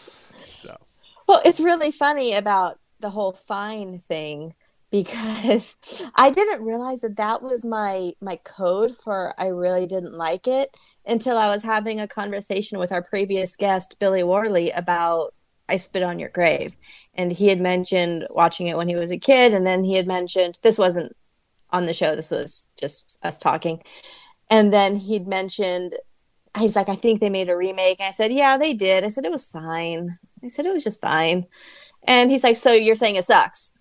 So. 0.49 0.75
Well, 1.27 1.41
it's 1.45 1.59
really 1.59 1.91
funny 1.91 2.33
about 2.33 2.79
the 2.99 3.09
whole 3.11 3.33
fine 3.33 3.99
thing 3.99 4.53
because 4.91 5.77
I 6.15 6.29
didn't 6.29 6.63
realize 6.63 7.01
that 7.01 7.17
that 7.17 7.41
was 7.41 7.65
my 7.65 8.13
my 8.21 8.37
code 8.37 8.95
for 8.95 9.33
I 9.37 9.47
really 9.47 9.87
didn't 9.87 10.13
like 10.13 10.47
it 10.47 10.75
until 11.05 11.37
I 11.37 11.49
was 11.49 11.63
having 11.63 11.99
a 11.99 12.07
conversation 12.07 12.79
with 12.79 12.91
our 12.91 13.01
previous 13.03 13.55
guest 13.55 13.97
Billy 13.99 14.23
Worley 14.23 14.71
about 14.71 15.33
I 15.67 15.77
Spit 15.77 16.03
on 16.03 16.19
Your 16.19 16.29
Grave. 16.29 16.77
And 17.15 17.31
he 17.31 17.47
had 17.47 17.59
mentioned 17.59 18.27
watching 18.29 18.67
it 18.67 18.77
when 18.77 18.87
he 18.87 18.95
was 18.95 19.11
a 19.11 19.17
kid 19.17 19.53
and 19.53 19.65
then 19.65 19.83
he 19.83 19.95
had 19.95 20.07
mentioned 20.07 20.59
this 20.61 20.77
wasn't 20.77 21.15
on 21.71 21.85
the 21.87 21.93
show, 21.93 22.15
this 22.15 22.31
was 22.31 22.67
just 22.79 23.17
us 23.23 23.39
talking. 23.39 23.81
And 24.49 24.73
then 24.73 24.97
he'd 24.97 25.27
mentioned 25.27 25.95
he's 26.57 26.75
like 26.75 26.89
I 26.89 26.95
think 26.95 27.19
they 27.21 27.29
made 27.29 27.49
a 27.49 27.57
remake. 27.57 27.99
And 27.99 28.07
I 28.07 28.11
said, 28.11 28.33
"Yeah, 28.33 28.57
they 28.57 28.73
did." 28.73 29.03
I 29.03 29.09
said 29.09 29.25
it 29.25 29.31
was 29.31 29.45
fine. 29.45 30.19
I 30.45 30.49
said 30.49 30.65
it 30.65 30.73
was 30.73 30.83
just 30.83 31.01
fine. 31.01 31.45
And 32.07 32.29
he's 32.29 32.43
like, 32.43 32.57
"So 32.57 32.71
you're 32.71 32.95
saying 32.95 33.15
it 33.15 33.25
sucks?" 33.25 33.73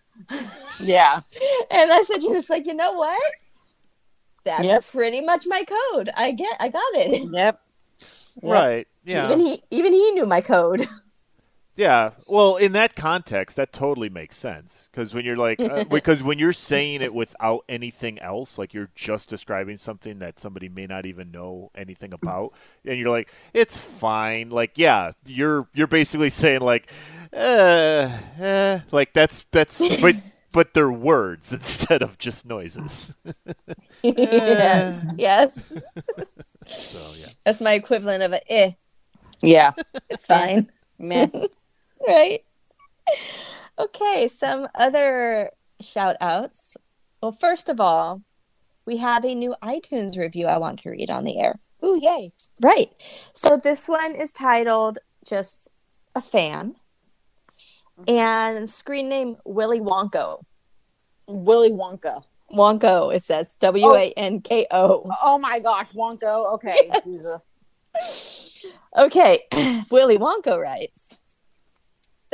Yeah. 0.80 1.20
and 1.70 1.92
I 1.92 2.02
said, 2.06 2.22
You're 2.22 2.34
just 2.34 2.50
like, 2.50 2.66
you 2.66 2.74
know 2.74 2.92
what? 2.92 3.20
That's 4.44 4.64
Yep. 4.64 4.84
pretty 4.90 5.20
much 5.20 5.44
my 5.46 5.64
code. 5.64 6.10
I 6.16 6.32
get, 6.32 6.56
I 6.60 6.68
got 6.68 6.82
it. 6.94 7.28
Yep. 7.32 7.60
Right. 8.42 8.88
Yeah. 9.04 9.26
Even 9.26 9.38
he, 9.38 9.62
even 9.70 9.92
he 9.92 10.10
knew 10.10 10.26
my 10.26 10.40
code. 10.40 10.88
Yeah. 11.76 12.10
Well, 12.28 12.56
in 12.56 12.72
that 12.72 12.94
context, 12.94 13.56
that 13.56 13.72
totally 13.72 14.08
makes 14.08 14.36
sense 14.36 14.88
because 14.90 15.12
when 15.12 15.24
you're 15.24 15.36
like, 15.36 15.60
uh, 15.60 15.84
because 15.90 16.22
when 16.22 16.38
you're 16.38 16.52
saying 16.52 17.02
it 17.02 17.12
without 17.12 17.64
anything 17.68 18.18
else, 18.20 18.58
like 18.58 18.72
you're 18.72 18.90
just 18.94 19.28
describing 19.28 19.78
something 19.78 20.20
that 20.20 20.38
somebody 20.38 20.68
may 20.68 20.86
not 20.86 21.04
even 21.04 21.30
know 21.30 21.70
anything 21.74 22.12
about, 22.12 22.52
and 22.84 22.98
you're 22.98 23.10
like, 23.10 23.32
it's 23.52 23.78
fine. 23.78 24.50
Like, 24.50 24.72
yeah, 24.76 25.12
you're 25.26 25.68
you're 25.74 25.88
basically 25.88 26.30
saying 26.30 26.60
like, 26.60 26.88
uh, 27.32 28.10
uh 28.40 28.78
like 28.92 29.12
that's 29.12 29.44
that's 29.50 30.00
but 30.00 30.14
but 30.52 30.74
they're 30.74 30.92
words 30.92 31.52
instead 31.52 32.02
of 32.02 32.18
just 32.18 32.46
noises. 32.46 33.16
yes, 34.02 35.06
yes. 35.16 35.72
so 36.66 37.20
yeah. 37.20 37.32
That's 37.44 37.60
my 37.60 37.72
equivalent 37.72 38.22
of 38.22 38.32
a 38.32 38.52
eh. 38.52 38.72
Yeah. 39.42 39.72
It's 40.08 40.24
fine. 40.24 40.70
Meh. 40.98 41.26
right. 42.08 42.44
Okay, 43.78 44.28
some 44.28 44.68
other 44.74 45.50
shout 45.80 46.16
outs. 46.20 46.76
Well, 47.22 47.32
first 47.32 47.68
of 47.68 47.80
all, 47.80 48.22
we 48.86 48.98
have 48.98 49.24
a 49.24 49.34
new 49.34 49.54
iTunes 49.62 50.18
review 50.18 50.46
I 50.46 50.58
want 50.58 50.80
to 50.80 50.90
read 50.90 51.10
on 51.10 51.24
the 51.24 51.40
air. 51.40 51.58
Ooh, 51.84 51.98
yay. 52.00 52.30
Right. 52.62 52.90
So 53.34 53.56
this 53.56 53.88
one 53.88 54.14
is 54.14 54.32
titled 54.32 54.98
just 55.26 55.70
a 56.14 56.20
fan. 56.20 56.76
Mm-hmm. 57.98 58.10
And 58.10 58.70
screen 58.70 59.08
name 59.08 59.36
Willy 59.44 59.80
Wonko. 59.80 60.42
Willy 61.26 61.70
Wonka. 61.70 62.22
Wonko, 62.52 63.14
it 63.14 63.24
says 63.24 63.56
W 63.60 63.94
A 63.94 64.12
N 64.16 64.40
K 64.40 64.66
O. 64.70 65.02
Oh, 65.04 65.10
oh 65.22 65.38
my 65.38 65.58
gosh, 65.58 65.92
Wonko. 65.92 66.54
Okay. 66.54 66.90
Jesus. 67.04 68.62
Okay, 68.96 69.40
Willy 69.90 70.18
Wonko 70.18 70.60
writes 70.60 71.18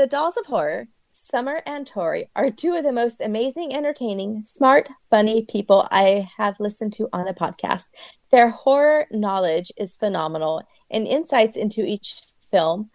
The 0.00 0.06
Dolls 0.06 0.38
of 0.38 0.46
Horror, 0.46 0.88
Summer 1.12 1.60
and 1.66 1.86
Tori, 1.86 2.30
are 2.34 2.50
two 2.50 2.72
of 2.72 2.84
the 2.84 2.90
most 2.90 3.20
amazing, 3.20 3.74
entertaining, 3.74 4.44
smart, 4.46 4.88
funny 5.10 5.44
people 5.44 5.86
I 5.90 6.26
have 6.38 6.58
listened 6.58 6.94
to 6.94 7.10
on 7.12 7.28
a 7.28 7.34
podcast. 7.34 7.88
Their 8.30 8.48
horror 8.48 9.08
knowledge 9.10 9.70
is 9.76 9.96
phenomenal 9.96 10.62
and 10.90 11.06
insights 11.06 11.54
into 11.54 11.84
each 11.84 12.22
film. 12.50 12.88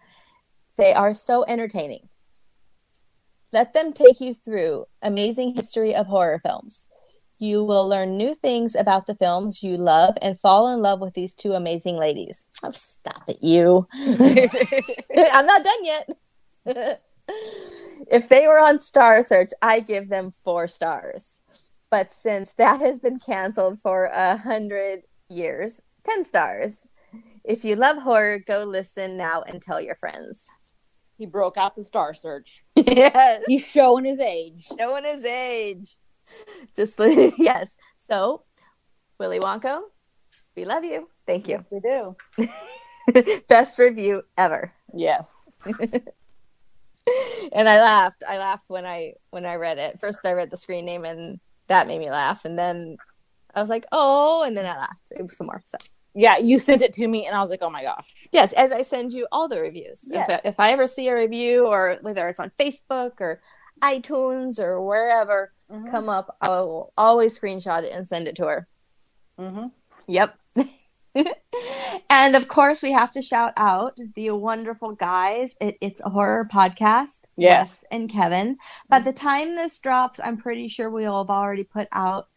They 0.76 0.94
are 0.94 1.14
so 1.14 1.44
entertaining. 1.46 2.08
Let 3.52 3.72
them 3.72 3.92
take 3.92 4.20
you 4.20 4.34
through 4.34 4.86
amazing 5.00 5.54
history 5.54 5.94
of 5.94 6.08
horror 6.08 6.40
films. 6.40 6.88
You 7.38 7.62
will 7.62 7.86
learn 7.86 8.16
new 8.16 8.34
things 8.34 8.74
about 8.74 9.06
the 9.06 9.14
films 9.14 9.62
you 9.62 9.76
love 9.76 10.18
and 10.20 10.40
fall 10.40 10.74
in 10.74 10.82
love 10.82 10.98
with 10.98 11.14
these 11.14 11.36
two 11.36 11.52
amazing 11.52 11.98
ladies. 11.98 12.48
Oh, 12.64 12.72
stop 12.72 13.28
it, 13.28 13.38
you. 13.42 13.86
I'm 13.94 15.46
not 15.46 15.62
done 15.62 15.84
yet. 15.84 16.08
If 16.66 18.28
they 18.28 18.46
were 18.46 18.58
on 18.58 18.80
Star 18.80 19.22
Search, 19.22 19.50
I 19.62 19.80
give 19.80 20.08
them 20.08 20.32
four 20.44 20.66
stars. 20.68 21.42
But 21.90 22.12
since 22.12 22.54
that 22.54 22.80
has 22.80 23.00
been 23.00 23.18
canceled 23.18 23.80
for 23.80 24.04
a 24.12 24.36
hundred 24.36 25.04
years, 25.28 25.80
10 26.04 26.24
stars. 26.24 26.86
If 27.44 27.64
you 27.64 27.76
love 27.76 27.98
horror, 27.98 28.38
go 28.38 28.64
listen 28.64 29.16
now 29.16 29.42
and 29.42 29.62
tell 29.62 29.80
your 29.80 29.94
friends. 29.96 30.48
He 31.18 31.26
broke 31.26 31.56
out 31.56 31.76
the 31.76 31.84
Star 31.84 32.12
Search. 32.12 32.62
yes. 32.76 33.44
He's 33.46 33.64
showing 33.64 34.04
his 34.04 34.20
age. 34.20 34.68
Showing 34.78 35.04
his 35.04 35.24
age. 35.24 35.94
Just 36.74 36.98
yes. 37.38 37.76
So, 37.96 38.42
Willy 39.18 39.38
Wonko, 39.38 39.82
we 40.56 40.64
love 40.64 40.84
you. 40.84 41.08
Thank 41.26 41.48
you. 41.48 41.58
Yes, 41.58 41.66
we 41.70 41.80
do. 41.80 43.36
Best 43.48 43.78
review 43.78 44.22
ever. 44.36 44.72
Yes. 44.92 45.48
And 47.52 47.68
I 47.68 47.80
laughed. 47.80 48.22
I 48.28 48.38
laughed 48.38 48.66
when 48.68 48.86
I 48.86 49.14
when 49.30 49.46
I 49.46 49.56
read 49.56 49.78
it. 49.78 50.00
First, 50.00 50.20
I 50.24 50.32
read 50.32 50.50
the 50.50 50.56
screen 50.56 50.84
name, 50.84 51.04
and 51.04 51.40
that 51.68 51.86
made 51.86 51.98
me 51.98 52.10
laugh. 52.10 52.44
And 52.44 52.58
then 52.58 52.96
I 53.54 53.60
was 53.60 53.70
like, 53.70 53.86
"Oh!" 53.92 54.42
And 54.44 54.56
then 54.56 54.66
I 54.66 54.76
laughed. 54.76 55.12
It 55.12 55.22
was 55.22 55.36
some 55.36 55.46
more. 55.46 55.62
So 55.64 55.78
Yeah, 56.14 56.38
you 56.38 56.58
sent 56.58 56.82
it 56.82 56.92
to 56.94 57.06
me, 57.06 57.26
and 57.26 57.36
I 57.36 57.40
was 57.40 57.50
like, 57.50 57.62
"Oh 57.62 57.70
my 57.70 57.82
gosh!" 57.82 58.12
yes, 58.32 58.52
as 58.52 58.72
I 58.72 58.82
send 58.82 59.12
you 59.12 59.26
all 59.30 59.48
the 59.48 59.60
reviews. 59.60 60.08
Yes. 60.10 60.28
If, 60.30 60.40
if 60.44 60.54
I 60.58 60.72
ever 60.72 60.86
see 60.86 61.08
a 61.08 61.14
review, 61.14 61.66
or 61.66 61.98
whether 62.02 62.28
it's 62.28 62.40
on 62.40 62.50
Facebook 62.58 63.20
or 63.20 63.40
iTunes 63.82 64.58
or 64.58 64.80
wherever 64.80 65.52
come 65.90 66.08
up, 66.08 66.36
I 66.40 66.48
will 66.48 66.92
always 66.96 67.38
screenshot 67.38 67.82
it 67.82 67.92
and 67.92 68.06
send 68.06 68.28
it 68.28 68.36
to 68.36 68.46
her. 68.46 68.68
Mm-hmm. 69.38 69.66
Yep. 70.06 70.38
and 72.10 72.36
of 72.36 72.48
course, 72.48 72.82
we 72.82 72.92
have 72.92 73.12
to 73.12 73.22
shout 73.22 73.52
out 73.56 73.98
the 74.14 74.30
wonderful 74.30 74.92
guys 74.92 75.56
at 75.60 75.74
It's 75.80 76.00
a 76.00 76.10
Horror 76.10 76.48
Podcast, 76.52 77.22
Yes. 77.36 77.60
Wes 77.60 77.84
and 77.90 78.10
Kevin. 78.10 78.58
By 78.88 79.00
the 79.00 79.12
time 79.12 79.54
this 79.54 79.78
drops, 79.80 80.20
I'm 80.22 80.36
pretty 80.36 80.68
sure 80.68 80.90
we'll 80.90 81.18
have 81.18 81.30
already 81.30 81.64
put 81.64 81.88
out 81.92 82.28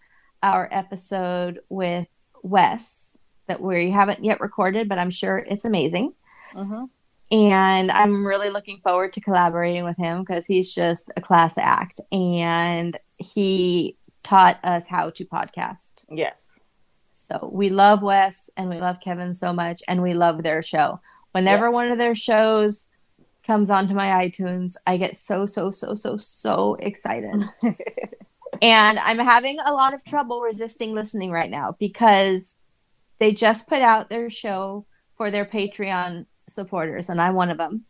our 0.42 0.70
episode 0.72 1.60
with 1.70 2.08
Wes 2.44 3.18
that 3.48 3.62
we 3.62 3.92
haven't 3.92 4.24
yet 4.24 4.40
recorded, 4.40 4.88
but 4.88 5.00
I'm 5.00 5.12
sure 5.12 5.38
it's 5.38 5.66
amazing. 5.66 6.14
Mm-hmm. 6.54 6.86
And 7.32 7.92
I'm 7.92 8.26
really 8.26 8.50
looking 8.50 8.80
forward 8.82 9.14
to 9.14 9.22
collaborating 9.22 9.84
with 9.84 9.98
him 9.98 10.24
because 10.24 10.46
he's 10.48 10.74
just 10.74 11.12
a 11.16 11.22
class 11.22 11.58
act. 11.58 12.00
And 12.12 12.98
he 13.18 13.98
taught 14.24 14.60
us 14.64 14.88
how 14.88 15.12
to 15.12 15.26
podcast. 15.26 16.06
Yes. 16.10 16.58
So 17.32 17.50
we 17.52 17.70
love 17.70 18.02
Wes 18.02 18.50
and 18.58 18.70
we 18.70 18.80
love 18.80 19.00
Kevin 19.00 19.34
so 19.34 19.54
much, 19.54 19.84
and 19.88 20.02
we 20.02 20.14
love 20.14 20.44
their 20.44 20.62
show. 20.62 21.00
Whenever 21.32 21.70
one 21.70 21.92
of 21.92 21.98
their 21.98 22.16
shows 22.16 22.90
comes 23.46 23.70
onto 23.70 23.94
my 23.94 24.28
iTunes, 24.28 24.76
I 24.88 24.98
get 24.98 25.18
so, 25.18 25.46
so, 25.46 25.70
so, 25.70 25.96
so, 25.96 26.18
so 26.18 26.76
excited. 26.80 27.42
and 28.62 29.00
I'm 29.00 29.20
having 29.20 29.60
a 29.60 29.74
lot 29.74 29.94
of 29.94 30.04
trouble 30.04 30.42
resisting 30.42 30.94
listening 30.94 31.32
right 31.32 31.52
now 31.52 31.76
because 31.80 32.56
they 33.20 33.32
just 33.32 33.68
put 33.68 33.82
out 33.82 34.10
their 34.10 34.30
show 34.30 34.86
for 35.16 35.30
their 35.30 35.46
Patreon 35.46 36.26
supporters, 36.48 37.10
and 37.10 37.22
I'm 37.22 37.36
one 37.36 37.52
of 37.52 37.58
them 37.58 37.86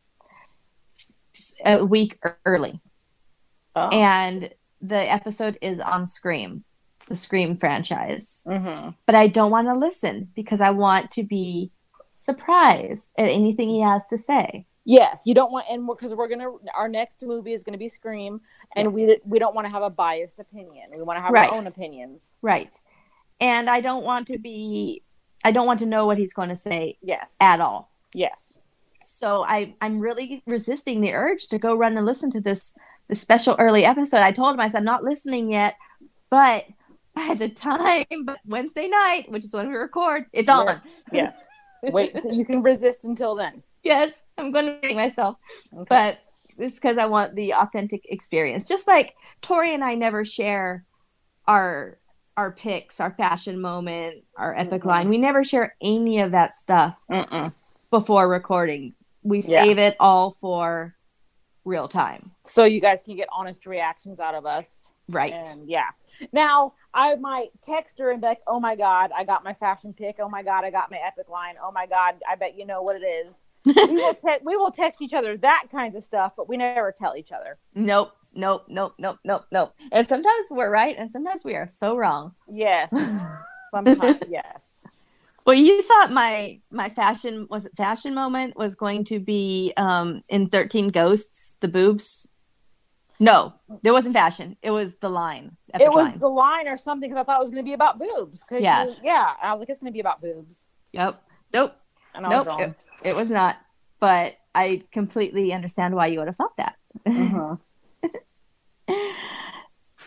a 1.64 1.86
week 1.86 2.20
early. 2.46 2.82
Oh. 3.76 3.88
And 3.90 4.50
the 4.82 4.98
episode 4.98 5.58
is 5.62 5.80
on 5.80 6.08
Scream, 6.08 6.64
the 7.10 7.16
Scream 7.16 7.58
franchise 7.58 8.42
Mm-hmm. 8.48 8.90
but 9.06 9.16
I 9.16 9.28
don't 9.28 9.52
want 9.52 9.68
to 9.68 9.76
listen 9.76 10.30
because 10.36 10.62
I 10.62 10.70
want 10.70 11.12
to 11.12 11.24
be 11.24 11.72
surprised 12.16 13.10
at 13.18 13.28
anything 13.30 13.70
he 13.70 13.82
has 13.82 14.08
to 14.08 14.18
say. 14.18 14.66
Yes, 14.86 15.24
you 15.26 15.34
don't 15.34 15.52
want, 15.52 15.66
and 15.70 15.86
because 15.86 16.16
we're 16.16 16.28
gonna, 16.28 16.50
our 16.76 16.88
next 16.88 17.22
movie 17.24 17.54
is 17.54 17.64
gonna 17.64 17.78
be 17.78 17.90
Scream, 17.90 18.42
and 18.76 18.94
we 18.94 19.20
we 19.26 19.38
don't 19.38 19.54
want 19.54 19.66
to 19.68 19.72
have 19.72 19.84
a 19.84 19.90
biased 19.90 20.40
opinion. 20.40 20.90
We 20.96 21.04
want 21.04 21.18
to 21.18 21.22
have 21.22 21.32
Right. 21.32 21.50
our 21.50 21.56
own 21.58 21.68
opinions. 21.68 22.32
Right. 22.42 22.76
And 23.42 23.70
I 23.70 23.82
don't 23.82 24.04
want 24.04 24.28
to 24.28 24.38
be 24.40 25.04
I 25.44 25.52
don't 25.52 25.68
want 25.68 25.80
to 25.80 25.86
know 25.86 26.06
what 26.06 26.18
he's 26.18 26.34
going 26.34 26.50
to 26.50 26.56
say 26.56 26.98
Yes. 27.02 27.36
at 27.40 27.60
all. 27.62 27.92
Yes. 28.14 28.58
So 29.04 29.44
I 29.44 29.76
I'm 29.82 30.00
really 30.00 30.42
resisting 30.48 31.02
the 31.02 31.14
urge 31.14 31.48
to 31.48 31.60
go 31.60 31.76
run 31.76 31.96
and 31.98 32.06
listen 32.06 32.32
to 32.32 32.42
this 32.42 32.74
this 33.08 33.22
special 33.22 33.56
early 33.60 33.86
episode. 33.86 34.22
I 34.22 34.32
told 34.32 34.54
him 34.56 34.60
I 34.60 34.68
said 34.70 34.80
I'm 34.80 34.86
not 34.86 35.04
listening 35.04 35.52
yet, 35.52 35.76
but 36.32 36.66
by 37.28 37.34
the 37.36 37.50
time 37.50 38.06
but 38.26 38.40
Wednesday 38.46 38.88
night, 38.88 39.26
which 39.30 39.44
is 39.46 39.54
when 39.54 39.68
we 39.70 39.76
record, 39.76 40.26
it's 40.34 40.50
on. 40.50 40.82
Yes. 41.12 41.46
Wait, 41.84 42.14
you 42.30 42.46
can 42.46 42.62
resist 42.62 43.04
until 43.06 43.36
then. 43.36 43.64
yes, 43.84 44.12
I'm 44.38 44.52
going 44.52 44.66
to 44.66 44.80
make 44.88 44.96
myself. 44.96 45.38
Okay. 45.74 45.86
But 45.88 46.20
it's 46.58 46.76
because 46.76 46.98
I 46.98 47.06
want 47.06 47.36
the 47.36 47.54
authentic 47.54 48.02
experience. 48.10 48.68
Just 48.68 48.86
like 48.88 49.16
Tori 49.42 49.74
and 49.74 49.84
I 49.84 49.96
never 49.96 50.26
share 50.26 50.84
our 51.48 51.98
our 52.38 52.52
picks, 52.52 53.02
our 53.02 53.12
fashion 53.12 53.60
moment, 53.60 54.24
our 54.38 54.56
epic 54.58 54.86
line. 54.86 55.10
We 55.10 55.18
never 55.18 55.44
share 55.44 55.76
any 55.82 56.20
of 56.22 56.32
that 56.32 56.56
stuff 56.56 56.98
Mm-mm. 57.12 57.54
before 57.92 58.30
recording. 58.30 58.94
We 59.24 59.40
Yeah. 59.42 59.64
save 59.66 59.78
it 59.78 59.98
all 60.00 60.38
for 60.40 60.96
real 61.66 61.90
time. 61.90 62.32
So 62.46 62.64
you 62.64 62.80
guys 62.80 63.04
can 63.04 63.18
get 63.18 63.28
honest 63.32 63.66
reactions 63.66 64.22
out 64.22 64.36
of 64.36 64.46
us. 64.46 64.74
Right. 65.10 65.34
And 65.34 65.68
yeah. 65.70 65.90
Now 66.32 66.74
I 67.00 67.16
might 67.16 67.52
text 67.62 67.98
her 68.00 68.12
and 68.12 68.20
be 68.20 68.28
like, 68.28 68.42
"Oh 68.46 68.60
my 68.60 68.76
god, 68.76 69.12
I 69.16 69.24
got 69.24 69.46
my 69.46 69.54
fashion 69.54 69.94
pick. 69.94 70.18
Oh 70.20 70.28
my 70.28 70.44
god, 70.44 70.66
I 70.66 70.70
got 70.70 70.92
my 70.92 70.98
epic 70.98 71.30
line. 71.30 71.56
Oh 71.64 71.72
my 71.72 71.86
god, 71.86 72.16
I 72.30 72.36
bet 72.36 72.58
you 72.58 72.66
know 72.66 72.82
what 72.82 72.98
it 72.98 73.06
is." 73.06 73.34
we 73.66 73.96
will 73.96 74.14
te- 74.26 74.44
we 74.44 74.58
will 74.58 74.72
text 74.72 75.02
each 75.02 75.14
other 75.14 75.38
that 75.38 75.68
kinds 75.72 75.96
of 75.96 76.04
stuff, 76.04 76.34
but 76.36 76.50
we 76.50 76.58
never 76.58 76.92
tell 76.92 77.16
each 77.16 77.32
other. 77.32 77.58
Nope, 77.74 78.12
nope, 78.34 78.66
nope, 78.68 78.96
nope, 78.98 79.18
nope, 79.24 79.46
nope. 79.50 79.74
And 79.94 80.10
sometimes 80.10 80.48
we're 80.52 80.70
right, 80.70 80.96
and 80.98 81.10
sometimes 81.10 81.46
we 81.46 81.56
are 81.56 81.68
so 81.68 81.96
wrong. 81.96 82.36
Yes, 82.52 82.94
sometimes 83.72 84.20
yes. 84.28 84.84
Well, 85.46 85.56
you 85.56 85.82
thought 85.82 86.12
my 86.12 86.60
my 86.70 86.90
fashion 86.90 87.48
was 87.50 87.66
it 87.66 87.78
fashion 87.78 88.14
moment 88.14 88.58
was 88.58 88.76
going 88.76 89.06
to 89.06 89.20
be 89.22 89.72
um 89.78 90.22
in 90.28 90.50
Thirteen 90.50 90.90
Ghosts 90.90 91.54
the 91.62 91.70
boobs. 91.70 92.28
No, 93.20 93.54
there 93.84 93.92
wasn't 93.92 94.14
fashion. 94.14 94.56
It 94.62 94.72
was 94.72 94.96
the 94.96 95.10
line. 95.10 95.58
epic 95.74 95.88
it 95.88 95.92
was 95.92 96.08
line. 96.08 96.20
the 96.20 96.28
line 96.30 96.68
or 96.70 96.78
something 96.78 97.10
because 97.10 97.22
I 97.22 97.26
thought 97.26 97.40
it 97.40 97.44
was 97.44 97.50
going 97.50 97.64
to 97.64 97.68
be 97.68 97.74
about 97.74 98.00
boobs. 98.00 98.44
Yes. 98.50 98.98
you- 98.98 99.10
yeah. 99.10 99.34
I 99.42 99.52
was 99.54 99.60
like, 99.60 99.70
it's 99.70 99.80
going 99.80 99.92
to 99.92 99.94
be 99.94 100.00
about 100.00 100.22
boobs. 100.22 100.66
Yep. 100.94 101.22
Nope. 101.54 101.76
And 102.16 102.26
I 102.26 102.30
was 102.30 102.38
nope. 102.38 102.48
wrong. 102.48 102.62
It, 102.62 102.76
it 103.04 103.16
was 103.16 103.30
not. 103.30 103.58
But 104.00 104.38
I 104.56 104.84
completely 104.94 105.52
understand 105.52 105.96
why 105.96 106.08
you 106.08 106.20
would 106.20 106.28
have 106.30 106.36
thought 106.38 106.56
that. 106.58 106.76
Mhm. 107.06 107.60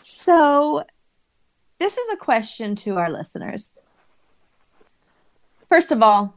So, 0.05 0.85
this 1.79 1.97
is 1.99 2.11
a 2.13 2.17
question 2.17 2.77
to 2.77 2.97
our 2.97 3.11
listeners. 3.11 3.75
First 5.69 5.91
of 5.91 6.01
all, 6.03 6.35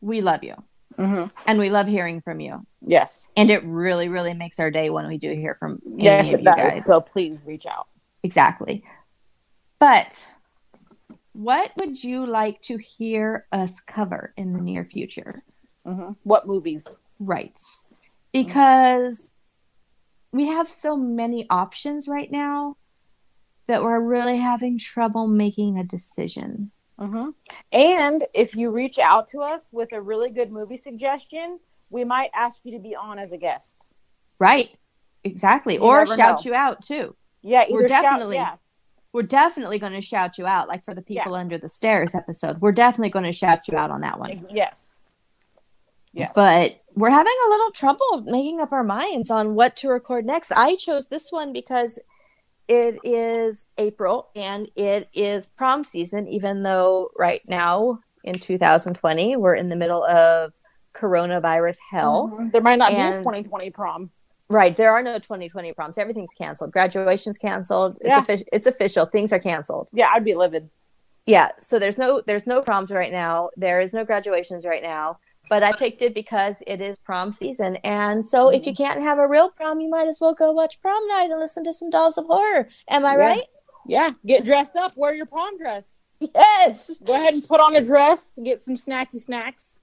we 0.00 0.20
love 0.20 0.44
you 0.44 0.54
Mhm. 0.98 1.30
and 1.46 1.58
we 1.58 1.70
love 1.70 1.86
hearing 1.86 2.20
from 2.20 2.40
you. 2.40 2.66
Yes. 2.80 3.28
And 3.36 3.50
it 3.50 3.62
really, 3.64 4.08
really 4.08 4.34
makes 4.34 4.58
our 4.60 4.70
day 4.70 4.90
when 4.90 5.06
we 5.08 5.18
do 5.18 5.30
hear 5.32 5.56
from 5.58 5.80
any 5.94 6.04
Yes, 6.04 6.26
of 6.28 6.34
it 6.34 6.38
you 6.40 6.44
does. 6.44 6.56
guys. 6.56 6.84
So 6.86 7.00
please 7.00 7.38
reach 7.44 7.66
out. 7.66 7.88
Exactly. 8.22 8.84
But 9.78 10.28
what 11.32 11.72
would 11.76 12.02
you 12.04 12.26
like 12.26 12.60
to 12.62 12.76
hear 12.78 13.46
us 13.52 13.80
cover 13.80 14.32
in 14.36 14.52
the 14.52 14.60
near 14.60 14.84
future? 14.84 15.42
Mhm. 15.86 16.16
What 16.22 16.46
movies? 16.46 16.98
Right. 17.18 17.58
Because 18.32 19.34
we 20.32 20.46
have 20.48 20.68
so 20.68 20.96
many 20.96 21.46
options 21.50 22.06
right 22.08 22.30
now 22.30 22.76
that 23.66 23.82
we're 23.82 24.00
really 24.00 24.36
having 24.38 24.78
trouble 24.78 25.26
making 25.28 25.78
a 25.78 25.84
decision. 25.84 26.70
Hmm 26.98 27.30
And 27.72 28.24
if 28.34 28.54
you 28.54 28.70
reach 28.70 28.98
out 28.98 29.28
to 29.28 29.40
us 29.40 29.62
with 29.72 29.92
a 29.92 30.00
really 30.00 30.30
good 30.30 30.52
movie 30.52 30.76
suggestion, 30.76 31.58
we 31.90 32.04
might 32.04 32.30
ask 32.34 32.58
you 32.64 32.72
to 32.72 32.78
be 32.78 32.94
on 32.94 33.18
as 33.18 33.32
a 33.32 33.36
guest. 33.36 33.76
Right. 34.38 34.70
Exactly. 35.24 35.74
You 35.74 35.80
or 35.80 36.06
shout 36.06 36.44
know. 36.44 36.50
you 36.50 36.54
out 36.54 36.82
too. 36.82 37.14
Yeah, 37.42 37.64
We're 37.70 37.80
either 37.80 37.88
shout- 37.88 38.02
definitely 38.02 38.36
yeah. 38.36 38.56
we're 39.12 39.22
definitely 39.22 39.78
going 39.78 39.92
to 39.92 40.00
shout 40.00 40.38
you 40.38 40.46
out 40.46 40.68
like 40.68 40.84
for 40.84 40.94
the 40.94 41.02
people 41.02 41.34
under 41.34 41.58
the 41.58 41.68
stairs 41.68 42.14
episode. 42.14 42.60
We're 42.60 42.72
definitely 42.72 43.10
going 43.10 43.24
to 43.24 43.32
shout 43.32 43.68
you 43.68 43.76
out 43.76 43.90
on 43.90 44.00
that 44.02 44.18
one. 44.18 44.46
Yes. 44.50 44.94
Yes. 46.12 46.30
But 46.34 46.82
we're 46.94 47.10
having 47.10 47.32
a 47.46 47.50
little 47.50 47.70
trouble 47.70 48.22
making 48.26 48.60
up 48.60 48.72
our 48.72 48.84
minds 48.84 49.30
on 49.30 49.54
what 49.54 49.76
to 49.76 49.88
record 49.88 50.26
next. 50.26 50.52
I 50.52 50.76
chose 50.76 51.06
this 51.06 51.32
one 51.32 51.52
because 51.52 51.98
it 52.68 52.98
is 53.04 53.66
April 53.78 54.28
and 54.36 54.68
it 54.76 55.08
is 55.14 55.46
prom 55.46 55.84
season, 55.84 56.26
even 56.28 56.62
though 56.62 57.10
right 57.18 57.40
now 57.48 57.98
in 58.24 58.34
2020 58.38 59.36
we're 59.36 59.54
in 59.54 59.68
the 59.68 59.76
middle 59.76 60.04
of 60.04 60.52
coronavirus 60.94 61.78
hell. 61.90 62.30
Mhm. 62.32 62.52
There 62.52 62.60
might 62.60 62.76
not 62.78 62.90
be 62.90 62.96
a 62.98 63.18
2020 63.18 63.70
prom. 63.70 64.10
Right, 64.48 64.76
there 64.76 64.92
are 64.92 65.02
no 65.02 65.18
2020 65.18 65.72
proms. 65.72 65.96
Everything's 65.96 66.34
canceled. 66.34 66.72
Graduation's 66.72 67.38
canceled. 67.38 67.96
It's 68.00 68.08
Yeah. 68.10 68.18
official. 68.18 68.46
It's 68.52 68.66
official. 68.66 69.06
Things 69.06 69.32
are 69.32 69.38
canceled. 69.38 69.88
Yeah, 69.92 70.10
I'd 70.12 70.24
be 70.24 70.34
livid. 70.34 70.68
Yeah, 71.24 71.52
so 71.58 71.78
there's 71.78 71.96
no 71.96 72.20
there's 72.26 72.46
no 72.46 72.60
proms 72.60 72.90
right 72.90 73.12
now. 73.12 73.48
There 73.56 73.80
is 73.80 73.94
no 73.94 74.04
graduations 74.04 74.66
right 74.66 74.82
now. 74.82 75.18
But 75.52 75.62
I 75.62 75.72
picked 75.72 76.00
it 76.00 76.14
because 76.14 76.62
it 76.66 76.80
is 76.80 76.98
prom 77.00 77.30
season. 77.30 77.76
And 77.84 78.26
so 78.26 78.48
if 78.48 78.62
Mm-hmm. 78.62 78.68
you 78.70 78.74
can't 78.74 79.02
have 79.02 79.18
a 79.18 79.28
real 79.28 79.50
prom, 79.50 79.80
you 79.82 79.90
might 79.90 80.06
as 80.08 80.18
well 80.18 80.32
go 80.32 80.50
watch 80.50 80.80
prom 80.80 81.06
night 81.08 81.28
and 81.30 81.38
listen 81.38 81.62
to 81.64 81.74
some 81.74 81.90
dolls 81.90 82.16
of 82.16 82.24
horror. 82.24 82.70
Am 82.88 83.04
I 83.04 83.10
Yeah. 83.12 83.16
right? 83.16 83.44
Yeah, 83.86 84.10
get 84.24 84.46
dressed 84.46 84.76
up. 84.76 84.92
Wear 84.96 85.14
your 85.14 85.26
prom 85.26 85.58
dress. 85.58 85.86
Yes. 86.20 86.96
Go 87.04 87.12
ahead 87.14 87.34
and 87.34 87.46
put 87.46 87.60
on 87.60 87.76
a 87.76 87.84
dress. 87.84 88.38
Get 88.42 88.62
some 88.62 88.76
snacky 88.76 89.20
snacks. 89.20 89.80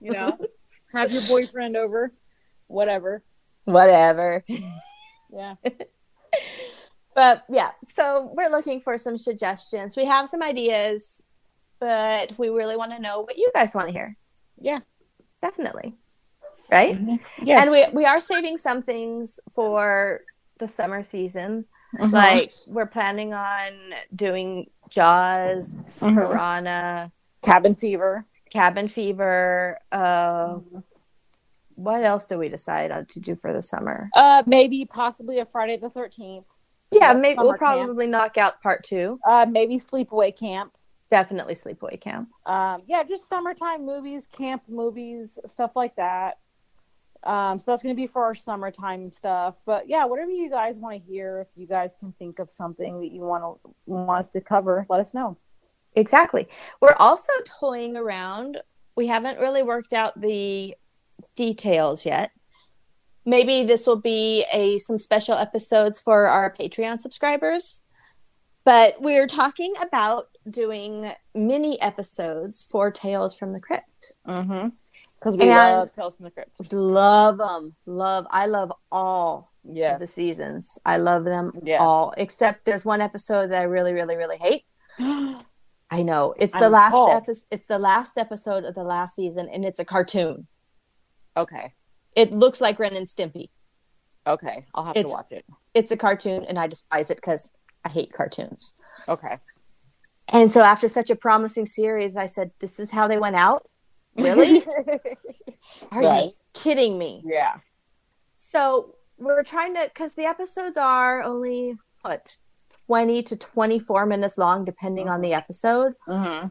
You 0.00 0.12
know, 0.12 0.38
have 0.92 1.10
your 1.10 1.22
boyfriend 1.28 1.76
over. 1.76 2.12
Whatever. 2.68 3.24
Whatever. 3.64 4.44
Yeah. 5.32 5.54
But 7.14 7.42
yeah, 7.48 7.70
so 7.88 8.32
we're 8.36 8.48
looking 8.50 8.80
for 8.80 8.96
some 8.96 9.18
suggestions. 9.18 9.96
We 9.96 10.04
have 10.04 10.28
some 10.28 10.40
ideas, 10.40 11.20
but 11.80 12.32
we 12.38 12.48
really 12.48 12.76
want 12.76 12.92
to 12.92 13.00
know 13.00 13.22
what 13.22 13.36
you 13.36 13.50
guys 13.52 13.74
want 13.74 13.88
to 13.88 13.92
hear. 13.92 14.16
Yeah. 14.60 14.80
Definitely. 15.42 15.94
Right? 16.70 16.98
Yes. 17.40 17.62
And 17.62 17.70
we 17.70 17.86
we 17.92 18.04
are 18.04 18.20
saving 18.20 18.58
some 18.58 18.82
things 18.82 19.40
for 19.54 20.20
the 20.58 20.68
summer 20.68 21.02
season. 21.02 21.64
Mhm. 21.96 22.12
Like 22.12 22.50
we're 22.66 22.86
planning 22.86 23.32
on 23.32 23.72
doing 24.14 24.68
Jaws, 24.90 25.76
Mhm. 26.00 26.14
Piranha, 26.14 27.12
Cabin 27.42 27.74
Fever. 27.74 28.26
Cabin 28.50 28.88
Fever. 28.88 29.78
Uh, 29.92 30.58
what 31.76 32.02
else 32.04 32.26
did 32.26 32.38
we 32.38 32.48
decide 32.48 32.90
on 32.90 33.06
to 33.06 33.20
do 33.20 33.36
for 33.36 33.52
the 33.54 33.62
summer? 33.62 34.10
Uh, 34.14 34.42
maybe 34.46 34.84
possibly 34.84 35.38
a 35.38 35.46
Friday 35.46 35.76
the 35.76 35.88
13th. 35.90 36.44
Yeah, 36.90 37.12
maybe 37.12 37.38
we'll 37.38 37.50
camp. 37.50 37.58
probably 37.58 38.06
knock 38.06 38.36
out 38.38 38.60
part 38.62 38.82
two. 38.82 39.20
Uh, 39.26 39.46
maybe 39.48 39.78
Sleepaway 39.78 40.36
Camp. 40.36 40.72
Definitely 41.10 41.54
Sleepaway 41.54 42.00
Camp. 42.00 42.28
Um, 42.44 42.82
yeah, 42.86 43.02
just 43.02 43.28
summertime 43.28 43.86
movies, 43.86 44.26
camp 44.30 44.62
movies, 44.68 45.38
stuff 45.46 45.72
like 45.74 45.96
that. 45.96 46.38
Um, 47.24 47.58
so 47.58 47.72
that's 47.72 47.82
going 47.82 47.94
to 47.94 48.00
be 48.00 48.06
for 48.06 48.24
our 48.24 48.34
summertime 48.34 49.10
stuff. 49.10 49.56
But 49.64 49.88
yeah, 49.88 50.04
whatever 50.04 50.30
you 50.30 50.50
guys 50.50 50.78
want 50.78 51.02
to 51.02 51.10
hear, 51.10 51.40
if 51.40 51.48
you 51.56 51.66
guys 51.66 51.96
can 51.98 52.12
think 52.18 52.38
of 52.38 52.50
something 52.52 53.00
that 53.00 53.10
you 53.10 53.22
want 53.22 53.42
to 53.42 53.74
want 53.86 54.18
us 54.18 54.30
to 54.30 54.40
cover, 54.40 54.86
let 54.88 55.00
us 55.00 55.14
know. 55.14 55.36
Exactly. 55.94 56.46
We're 56.80 56.96
also 56.98 57.32
toying 57.44 57.96
around. 57.96 58.60
We 58.94 59.06
haven't 59.06 59.40
really 59.40 59.62
worked 59.62 59.92
out 59.92 60.20
the 60.20 60.74
details 61.34 62.06
yet. 62.06 62.30
Maybe 63.24 63.64
this 63.64 63.86
will 63.86 64.00
be 64.00 64.44
a 64.52 64.78
some 64.78 64.98
special 64.98 65.34
episodes 65.34 66.00
for 66.00 66.26
our 66.26 66.54
Patreon 66.54 67.00
subscribers. 67.00 67.82
But 68.68 69.00
we're 69.00 69.26
talking 69.26 69.72
about 69.80 70.26
doing 70.50 71.10
mini 71.34 71.80
episodes 71.80 72.62
for 72.70 72.90
Tales 72.90 73.34
from 73.34 73.54
the 73.54 73.60
Crypt. 73.60 74.12
Mm-hmm. 74.26 74.68
Because 75.18 75.38
we 75.38 75.44
And- 75.48 75.78
love 75.78 75.90
Tales 75.94 76.14
from 76.16 76.24
the 76.24 76.30
Crypt. 76.30 76.50
We 76.60 76.68
love 76.76 77.38
them. 77.38 77.74
Love. 77.86 78.26
I 78.30 78.44
love 78.44 78.70
all 78.92 79.50
Yes. 79.64 79.94
of 79.94 80.00
the 80.00 80.06
seasons. 80.06 80.78
I 80.84 80.98
love 80.98 81.24
them 81.24 81.50
Yes. 81.62 81.80
all. 81.80 82.12
Except 82.18 82.66
there's 82.66 82.84
one 82.84 83.00
episode 83.00 83.52
that 83.52 83.60
I 83.60 83.62
really, 83.62 83.94
really, 83.94 84.18
really 84.18 84.36
hate. 84.36 84.64
I 85.90 86.02
know 86.02 86.34
it's 86.36 86.52
the 86.52 86.66
I'm 86.66 86.72
last 86.72 87.10
episode. 87.10 87.46
It's 87.50 87.66
the 87.68 87.78
last 87.78 88.18
episode 88.18 88.64
of 88.66 88.74
the 88.74 88.84
last 88.84 89.16
season, 89.16 89.48
and 89.50 89.64
it's 89.64 89.78
a 89.78 89.84
cartoon. 89.86 90.46
Okay. 91.38 91.72
It 92.14 92.32
looks 92.34 92.60
like 92.60 92.78
Ren 92.78 92.94
and 92.94 93.06
Stimpy. 93.08 93.48
Okay. 94.26 94.66
I'll 94.74 94.84
have 94.84 94.94
It's- 94.94 95.10
to 95.10 95.16
watch 95.16 95.32
it. 95.32 95.46
It's 95.72 95.90
a 95.90 95.96
cartoon, 95.96 96.44
and 96.44 96.58
I 96.58 96.66
despise 96.66 97.10
it 97.10 97.16
because 97.16 97.54
I 97.84 97.88
hate 97.90 98.12
cartoons. 98.12 98.74
Okay. 99.08 99.38
And 100.28 100.50
so, 100.50 100.60
after 100.62 100.88
such 100.88 101.08
a 101.10 101.16
promising 101.16 101.66
series, 101.66 102.16
I 102.16 102.26
said, 102.26 102.50
"This 102.58 102.78
is 102.78 102.90
how 102.90 103.08
they 103.08 103.18
went 103.18 103.36
out." 103.36 103.66
Really? 104.16 104.62
Are 105.92 106.02
you 106.02 106.32
kidding 106.54 106.98
me? 106.98 107.22
Yeah. 107.24 107.56
So 108.40 108.94
we're 109.18 109.42
trying 109.42 109.74
to 109.74 109.82
because 109.84 110.14
the 110.14 110.24
episodes 110.24 110.76
are 110.76 111.22
only 111.22 111.76
what 112.02 112.36
20 112.86 113.22
to 113.24 113.36
24 113.36 114.06
minutes 114.06 114.38
long 114.38 114.64
depending 114.64 115.08
on 115.08 115.20
the 115.20 115.34
episode 115.34 115.94
Mm-hmm. 116.08 116.48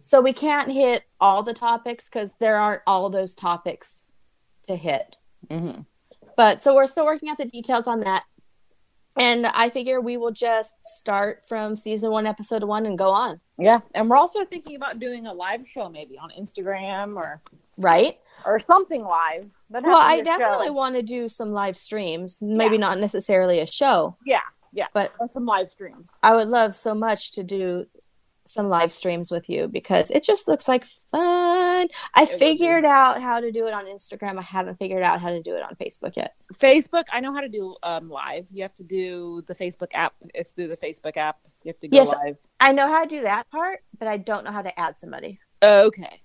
so 0.00 0.20
we 0.22 0.32
can't 0.32 0.70
hit 0.72 1.02
all 1.20 1.42
the 1.42 1.52
topics 1.54 2.08
because 2.08 2.32
there 2.40 2.56
aren't 2.56 2.82
all 2.86 3.10
those 3.10 3.34
topics 3.34 4.08
to 4.66 4.76
hit 4.76 5.16
Mm-hmm. 5.50 5.82
but 6.36 6.64
so 6.64 6.74
we're 6.74 6.86
still 6.86 7.04
working 7.04 7.28
out 7.28 7.36
the 7.36 7.44
details 7.44 7.86
on 7.86 8.00
that 8.00 8.24
and 9.16 9.46
i 9.46 9.68
figure 9.70 10.00
we 10.00 10.16
will 10.16 10.30
just 10.30 10.76
start 10.86 11.42
from 11.48 11.76
season 11.76 12.10
one 12.10 12.26
episode 12.26 12.64
one 12.64 12.86
and 12.86 12.98
go 12.98 13.10
on 13.10 13.40
Yeah. 13.58 13.80
And 13.94 14.10
we're 14.10 14.16
also 14.16 14.44
thinking 14.44 14.74
about 14.76 14.98
doing 14.98 15.26
a 15.26 15.32
live 15.32 15.66
show 15.66 15.88
maybe 15.88 16.18
on 16.18 16.30
Instagram 16.38 17.14
or 17.16 17.40
right 17.76 18.18
or 18.44 18.58
something 18.58 19.02
live. 19.04 19.52
Doesn't 19.70 19.88
well 19.88 19.98
i 20.00 20.14
a 20.14 20.18
show. 20.18 20.24
definitely 20.24 20.70
want 20.70 20.96
to 20.96 21.02
do 21.02 21.28
some 21.28 21.52
live 21.52 21.76
streams 21.78 22.42
maybe 22.42 22.74
Yeah. 22.74 22.80
not 22.80 22.98
necessarily 22.98 23.60
a 23.60 23.66
show 23.66 24.16
Yeah. 24.26 24.40
Yeah. 24.72 24.86
But- 24.92 25.12
some 25.30 25.46
live 25.46 25.70
streams. 25.70 26.10
I 26.22 26.34
would 26.34 26.48
love 26.48 26.74
so 26.74 26.94
much 26.94 27.30
to 27.32 27.42
do 27.44 27.86
some 28.46 28.66
live 28.68 28.92
streams 28.92 29.30
with 29.30 29.48
you 29.48 29.68
because 29.68 30.10
it 30.10 30.22
just 30.22 30.46
looks 30.48 30.68
like 30.68 30.84
fun. 30.84 31.88
I 32.14 32.26
figured 32.26 32.84
out 32.84 33.20
how 33.22 33.40
to 33.40 33.50
do 33.50 33.66
it 33.66 33.72
on 33.74 33.86
Instagram. 33.86 34.38
I 34.38 34.42
haven't 34.42 34.78
figured 34.78 35.02
out 35.02 35.20
how 35.20 35.30
to 35.30 35.42
do 35.42 35.56
it 35.56 35.62
on 35.62 35.74
Facebook 35.76 36.16
yet. 36.16 36.34
Facebook, 36.54 37.04
I 37.12 37.20
know 37.20 37.32
how 37.32 37.40
to 37.40 37.48
do 37.48 37.74
um, 37.82 38.08
live. 38.08 38.46
You 38.50 38.62
have 38.62 38.76
to 38.76 38.84
do 38.84 39.42
the 39.46 39.54
Facebook 39.54 39.88
app. 39.94 40.14
It's 40.34 40.52
through 40.52 40.68
the 40.68 40.76
Facebook 40.76 41.16
app. 41.16 41.38
You 41.62 41.70
have 41.70 41.80
to 41.80 41.88
go 41.88 41.96
Yes, 41.96 42.14
live. 42.24 42.36
I 42.60 42.72
know 42.72 42.86
how 42.86 43.02
to 43.04 43.08
do 43.08 43.22
that 43.22 43.50
part, 43.50 43.80
but 43.98 44.08
I 44.08 44.18
don't 44.18 44.44
know 44.44 44.52
how 44.52 44.62
to 44.62 44.78
add 44.78 44.98
somebody. 44.98 45.40
Okay. 45.62 46.20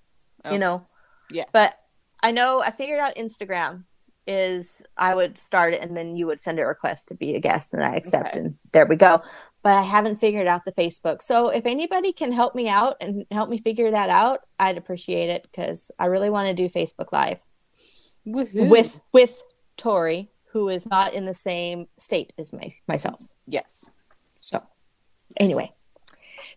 You 0.50 0.58
know, 0.58 0.86
Yeah. 1.30 1.44
but 1.52 1.78
I 2.22 2.30
know 2.32 2.60
I 2.62 2.70
figured 2.70 3.00
out 3.00 3.16
Instagram 3.16 3.84
is 4.26 4.82
I 4.96 5.14
would 5.14 5.38
start 5.38 5.72
it 5.74 5.82
and 5.82 5.96
then 5.96 6.14
you 6.16 6.26
would 6.26 6.42
send 6.42 6.58
a 6.60 6.66
request 6.66 7.08
to 7.08 7.14
be 7.14 7.34
a 7.34 7.40
guest 7.40 7.72
and 7.74 7.82
I 7.82 7.96
accept 7.96 8.28
Okay. 8.28 8.38
and 8.38 8.58
there 8.72 8.86
we 8.86 8.96
go. 8.96 9.22
But 9.62 9.74
I 9.74 9.82
haven't 9.82 10.20
figured 10.20 10.46
out 10.46 10.64
the 10.64 10.72
Facebook. 10.72 11.20
So 11.20 11.50
if 11.50 11.66
anybody 11.66 12.12
can 12.12 12.32
help 12.32 12.54
me 12.54 12.68
out 12.68 12.96
and 13.00 13.26
help 13.30 13.50
me 13.50 13.58
figure 13.58 13.90
that 13.90 14.08
out, 14.08 14.40
I'd 14.58 14.78
appreciate 14.78 15.28
it 15.28 15.42
because 15.42 15.90
I 15.98 16.06
really 16.06 16.30
want 16.30 16.48
to 16.48 16.54
do 16.54 16.68
Facebook 16.68 17.12
Live 17.12 17.40
Woohoo. 18.26 18.68
with 18.68 19.00
with 19.12 19.42
Tori, 19.76 20.30
who 20.52 20.68
is 20.68 20.86
not 20.86 21.12
in 21.14 21.26
the 21.26 21.34
same 21.34 21.88
state 21.98 22.32
as 22.38 22.52
my, 22.52 22.70
myself. 22.88 23.20
yes. 23.46 23.84
So 24.38 24.62
anyway, 25.36 25.72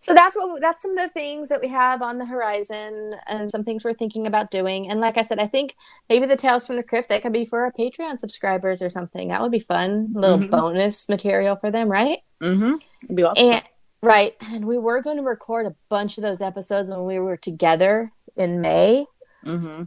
so 0.04 0.12
that's 0.12 0.36
what 0.36 0.60
that's 0.60 0.82
some 0.82 0.90
of 0.90 0.98
the 0.98 1.08
things 1.08 1.48
that 1.48 1.62
we 1.62 1.68
have 1.68 2.02
on 2.02 2.18
the 2.18 2.26
horizon 2.26 3.14
and 3.26 3.50
some 3.50 3.64
things 3.64 3.84
we're 3.84 3.94
thinking 3.94 4.26
about 4.26 4.50
doing. 4.50 4.90
And 4.90 5.00
like 5.00 5.16
I 5.16 5.22
said, 5.22 5.38
I 5.38 5.46
think 5.46 5.74
maybe 6.10 6.26
the 6.26 6.36
Tales 6.36 6.66
from 6.66 6.76
the 6.76 6.82
Crypt 6.82 7.08
that 7.08 7.22
could 7.22 7.32
be 7.32 7.46
for 7.46 7.62
our 7.62 7.72
Patreon 7.72 8.20
subscribers 8.20 8.82
or 8.82 8.90
something. 8.90 9.28
That 9.28 9.40
would 9.40 9.50
be 9.50 9.60
fun, 9.60 10.10
little 10.12 10.38
Mhm. 10.38 10.50
bonus 10.50 11.08
material 11.08 11.56
for 11.56 11.70
them, 11.70 11.88
right? 11.88 12.18
Mm-hmm. 12.42 12.74
It'd 13.04 13.16
be 13.16 13.22
awesome. 13.22 13.48
And 13.48 13.62
right, 14.02 14.36
and 14.42 14.66
we 14.66 14.76
were 14.76 15.00
going 15.00 15.16
to 15.16 15.22
record 15.22 15.64
a 15.64 15.74
bunch 15.88 16.18
of 16.18 16.22
those 16.22 16.42
episodes 16.42 16.90
when 16.90 17.06
we 17.06 17.18
were 17.18 17.38
together 17.38 18.12
in 18.36 18.60
May, 18.60 19.06
mm-hmm. 19.42 19.84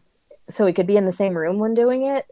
so 0.49 0.65
we 0.65 0.73
could 0.73 0.87
be 0.87 0.97
in 0.97 1.05
the 1.05 1.11
same 1.11 1.37
room 1.37 1.59
when 1.59 1.75
doing 1.75 2.07
it. 2.07 2.25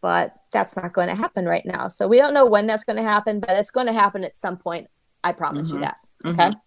But 0.00 0.34
that's 0.50 0.76
not 0.76 0.92
going 0.92 1.10
to 1.10 1.14
happen 1.14 1.46
right 1.46 1.64
now. 1.64 1.86
So 1.86 2.08
we 2.08 2.16
don't 2.16 2.34
know 2.34 2.46
when 2.46 2.66
that's 2.66 2.82
going 2.82 2.96
to 2.96 3.02
happen, 3.04 3.38
but 3.38 3.50
it's 3.50 3.70
going 3.70 3.86
to 3.86 3.92
happen 3.92 4.24
at 4.24 4.36
some 4.40 4.56
point. 4.56 4.88
I 5.22 5.30
promise 5.30 5.70
you 5.70 5.76
Mhm. 5.76 5.82
that. 5.82 5.96
Mhm. 6.24 6.32
Okay. 6.32 6.58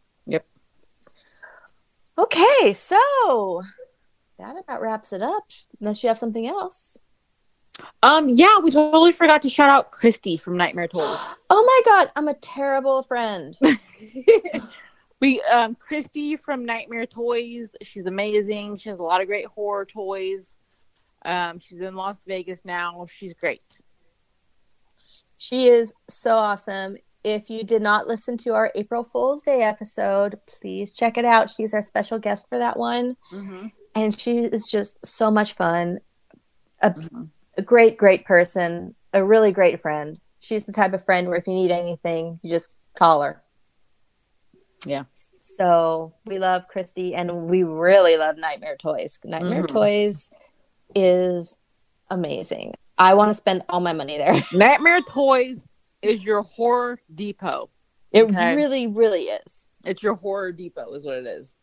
Yep. 2.18 2.26
Okay, 2.26 2.74
so 2.74 3.64
that 4.40 4.56
about 4.58 4.82
wraps 4.82 5.14
it 5.14 5.22
up. 5.22 5.44
Unless 5.80 6.04
you 6.04 6.10
have 6.10 6.18
something 6.18 6.48
else. 6.48 6.98
Um, 8.04 8.30
yeah, 8.30 8.60
we 8.60 8.72
totally 8.72 9.12
forgot 9.12 9.42
to 9.42 9.50
shout 9.50 9.70
out 9.70 9.92
Christy 9.92 10.38
from 10.38 10.58
Nightmare 10.58 10.88
Toys. 10.88 11.20
Oh 11.56 11.64
my 11.66 11.82
god, 11.92 12.12
I'm 12.16 12.28
a 12.28 12.34
terrible 12.34 13.04
friend. 13.04 13.56
we 15.22 15.40
um 15.42 15.76
Christy 15.76 16.36
from 16.36 16.66
Nightmare 16.66 17.06
Toys. 17.06 17.76
She's 17.84 18.06
amazing. 18.06 18.78
She 18.78 18.90
has 18.90 19.00
a 19.00 19.04
lot 19.04 19.22
of 19.22 19.28
great 19.28 19.46
horror 19.46 19.86
toys. 19.86 20.56
Um, 21.24 21.60
she's 21.60 21.80
in 21.80 21.96
Las 21.96 22.20
Vegas 22.26 22.62
now. 22.66 23.06
She's 23.10 23.34
great. 23.34 23.82
She 25.38 25.68
is 25.68 25.94
so 26.10 26.32
awesome. 26.36 26.98
If 27.24 27.50
you 27.50 27.64
did 27.64 27.82
not 27.82 28.08
listen 28.08 28.38
to 28.40 28.54
our 28.54 28.72
April 28.76 29.04
Fool's 29.04 29.44
Day 29.44 29.62
episode, 29.62 30.40
please 30.46 30.94
check 30.94 31.18
it 31.18 31.26
out. 31.26 31.50
She's 31.50 31.74
our 31.74 31.82
special 31.82 32.20
guest 32.20 32.50
for 32.50 32.60
that 32.60 32.78
one. 32.78 33.16
Mm-hmm. 33.32 33.68
And 33.96 34.20
she 34.20 34.40
is 34.40 34.68
just 34.70 35.06
so 35.06 35.32
much 35.32 35.54
fun. 35.54 36.00
A, 36.82 36.94
a 37.58 37.62
great, 37.62 37.98
great 37.98 38.26
person. 38.26 38.96
A 39.14 39.24
really 39.24 39.52
great 39.52 39.80
friend. 39.80 40.20
She's 40.40 40.66
the 40.66 40.74
type 40.74 40.94
of 40.94 41.06
friend 41.06 41.28
where 41.30 41.38
if 41.38 41.48
you 41.48 41.54
need 41.54 41.72
anything, 41.72 42.40
you 42.44 42.50
just 42.50 42.76
call 42.98 43.22
her. 43.22 43.42
Yeah. 44.86 45.04
So 45.42 46.14
we 46.26 46.40
love 46.40 46.68
Christy 46.68 47.16
and 47.16 47.32
we 47.50 47.64
really 47.64 48.18
love 48.18 48.38
Nightmare 48.38 48.76
Toys. 48.76 49.20
Nightmare 49.24 49.64
Mhm. 49.64 49.68
Toys 49.74 50.32
is 50.96 51.58
amazing. 52.10 52.74
I 52.98 53.14
want 53.14 53.30
to 53.30 53.34
spend 53.36 53.64
all 53.70 53.80
my 53.80 53.94
money 53.94 54.18
there. 54.18 54.36
Nightmare 54.54 55.02
Toys 55.02 55.64
is 56.04 56.24
your 56.26 56.42
horror 56.44 57.00
depot. 57.14 57.70
It 58.12 58.24
Okay. 58.26 58.56
really, 58.56 58.88
really 58.88 59.24
is. 59.24 59.68
It's 59.84 60.04
your 60.04 60.16
horror 60.16 60.52
depot, 60.52 60.94
is 60.94 61.06
what 61.06 61.16
it 61.16 61.26
is. 61.26 61.56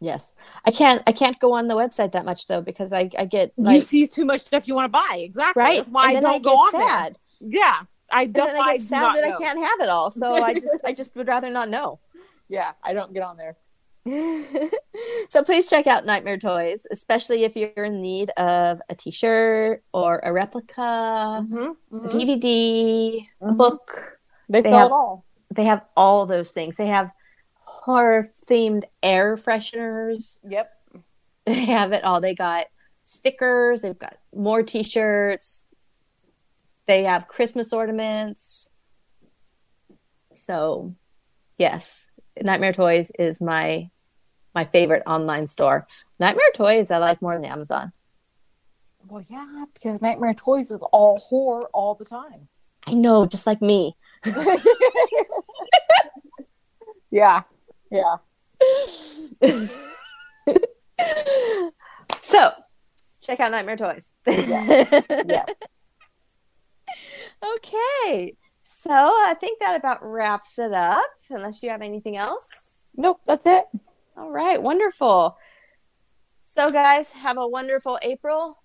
Yes. 0.00 0.34
I 0.64 0.70
can't 0.70 1.02
I 1.06 1.12
can't 1.12 1.38
go 1.40 1.54
on 1.54 1.68
the 1.68 1.74
website 1.74 2.12
that 2.12 2.24
much 2.24 2.46
though 2.46 2.62
because 2.62 2.92
I, 2.92 3.08
I 3.18 3.24
get 3.24 3.52
you 3.56 3.80
see 3.80 4.06
too 4.06 4.24
much 4.26 4.42
stuff 4.42 4.68
you 4.68 4.74
want 4.74 4.92
to 4.92 4.98
buy. 5.00 5.16
Exactly. 5.22 5.62
right. 5.62 5.76
That's 5.78 5.88
why 5.88 6.08
and 6.12 6.18
I 6.18 6.20
don't 6.20 6.34
I 6.34 6.38
go 6.38 6.50
on 6.50 6.72
there. 6.72 7.12
Yeah, 7.40 7.82
I 8.10 8.22
And 8.24 8.34
that's 8.34 8.52
then 8.52 8.62
I 8.62 8.64
I 8.64 8.72
get 8.74 8.80
do 8.80 8.84
sad 8.86 9.16
that 9.16 9.24
I 9.24 9.38
can't 9.38 9.58
have 9.58 9.80
it 9.80 9.88
all. 9.88 10.10
So 10.10 10.34
I 10.34 10.52
just 10.54 10.80
I 10.84 10.92
just 10.92 11.16
would 11.16 11.28
rather 11.28 11.50
not 11.50 11.68
know. 11.68 12.00
Yeah, 12.48 12.72
I 12.84 12.92
don't 12.92 13.12
get 13.12 13.24
on 13.24 13.36
there. 13.36 13.56
so 15.28 15.42
please 15.42 15.68
check 15.68 15.86
out 15.86 16.06
Nightmare 16.06 16.38
Toys, 16.38 16.86
especially 16.90 17.44
if 17.44 17.56
you're 17.56 17.70
in 17.84 18.00
need 18.00 18.30
of 18.30 18.80
a 18.88 18.94
t-shirt 18.94 19.82
or 19.92 20.20
a 20.22 20.32
replica, 20.32 21.44
Mm-hmm. 21.46 21.96
a 22.06 22.08
DVD, 22.08 23.26
a 23.40 23.52
book. 23.52 24.18
They, 24.48 24.60
They 24.62 24.70
have- 24.70 24.92
all. 24.92 25.24
They 25.54 25.64
have 25.64 25.84
all 25.96 26.26
those 26.26 26.50
things. 26.52 26.76
They 26.76 26.88
have 26.88 27.10
horror 27.60 28.28
themed 28.48 28.84
air 29.02 29.36
fresheners. 29.36 30.40
Yep. 30.48 30.72
They 31.46 31.64
have 31.66 31.92
it 31.92 32.02
all. 32.02 32.20
They 32.20 32.34
got 32.34 32.66
stickers, 33.04 33.80
they've 33.80 33.96
got 33.98 34.16
more 34.34 34.64
t-shirts. 34.64 35.64
They 36.86 37.04
have 37.04 37.28
Christmas 37.28 37.72
ornaments. 37.72 38.72
So, 40.32 40.94
yes, 41.58 42.08
Nightmare 42.42 42.72
Toys 42.72 43.12
is 43.18 43.40
my 43.40 43.90
my 44.56 44.64
favorite 44.64 45.04
online 45.06 45.46
store. 45.46 45.86
Nightmare 46.18 46.50
Toys 46.54 46.90
I 46.90 46.98
like 46.98 47.22
more 47.22 47.34
than 47.34 47.44
Amazon. 47.44 47.92
Well, 49.06 49.22
yeah, 49.28 49.66
because 49.72 50.02
Nightmare 50.02 50.34
Toys 50.34 50.72
is 50.72 50.82
all 50.90 51.18
horror 51.20 51.68
all 51.72 51.94
the 51.94 52.04
time. 52.04 52.48
I 52.88 52.94
know, 52.94 53.24
just 53.26 53.46
like 53.46 53.62
me. 53.62 53.94
Yeah, 57.16 57.42
yeah. 57.90 58.16
so, 62.22 62.50
check 63.22 63.40
out 63.40 63.52
Nightmare 63.52 63.78
Toys. 63.78 64.12
yeah. 64.26 65.44
Okay. 67.56 68.36
So, 68.64 68.90
I 68.90 69.34
think 69.40 69.60
that 69.60 69.76
about 69.76 70.00
wraps 70.02 70.58
it 70.58 70.74
up, 70.74 71.00
unless 71.30 71.62
you 71.62 71.70
have 71.70 71.80
anything 71.80 72.18
else. 72.18 72.90
Nope, 72.96 73.20
that's 73.24 73.46
it. 73.46 73.64
All 74.16 74.30
right, 74.30 74.60
wonderful. 74.60 75.36
So, 76.42 76.70
guys, 76.70 77.10
have 77.12 77.36
a 77.36 77.46
wonderful 77.46 77.98
April. 78.02 78.62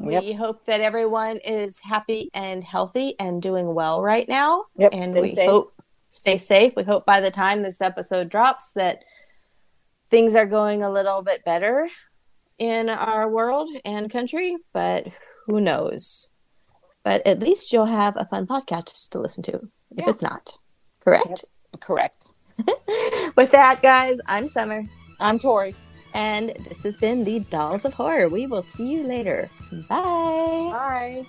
Yep. 0.00 0.22
We 0.24 0.32
hope 0.32 0.64
that 0.66 0.80
everyone 0.80 1.38
is 1.38 1.78
happy 1.80 2.30
and 2.32 2.62
healthy 2.62 3.16
and 3.18 3.42
doing 3.42 3.74
well 3.74 4.00
right 4.00 4.28
now. 4.28 4.66
Yep, 4.76 4.92
And 4.94 5.20
we 5.20 5.28
safe. 5.30 5.48
hope 5.50 5.66
stay 6.08 6.38
safe. 6.38 6.72
We 6.76 6.84
hope 6.84 7.04
by 7.04 7.20
the 7.20 7.30
time 7.30 7.62
this 7.62 7.80
episode 7.80 8.28
drops 8.28 8.72
that 8.72 9.02
things 10.08 10.34
are 10.36 10.46
going 10.46 10.82
a 10.82 10.90
little 10.90 11.20
bit 11.22 11.44
better 11.44 11.88
in 12.58 12.88
our 12.88 13.28
world 13.28 13.70
and 13.84 14.10
country, 14.10 14.56
but 14.72 15.06
who 15.46 15.60
knows? 15.60 16.30
But 17.04 17.26
at 17.26 17.40
least 17.40 17.72
you'll 17.72 17.86
have 17.86 18.16
a 18.16 18.24
fun 18.24 18.46
podcast 18.46 19.10
to 19.10 19.18
listen 19.20 19.42
to 19.44 19.54
if 19.90 19.98
Yeah. 19.98 20.10
it's 20.10 20.22
not. 20.22 20.58
Correct? 21.00 21.44
Correct. 21.80 22.30
With 23.36 23.50
that, 23.52 23.80
guys, 23.82 24.18
I'm 24.26 24.48
Summer. 24.48 24.84
I'm 25.20 25.38
Tori. 25.38 25.74
And 26.14 26.50
this 26.68 26.82
has 26.84 26.96
been 26.96 27.24
the 27.24 27.40
Dolls 27.40 27.84
of 27.84 27.94
Horror. 27.94 28.28
We 28.28 28.46
will 28.46 28.62
see 28.62 28.88
you 28.88 29.04
later. 29.04 29.50
Bye. 29.88 30.68
Bye. 30.72 31.26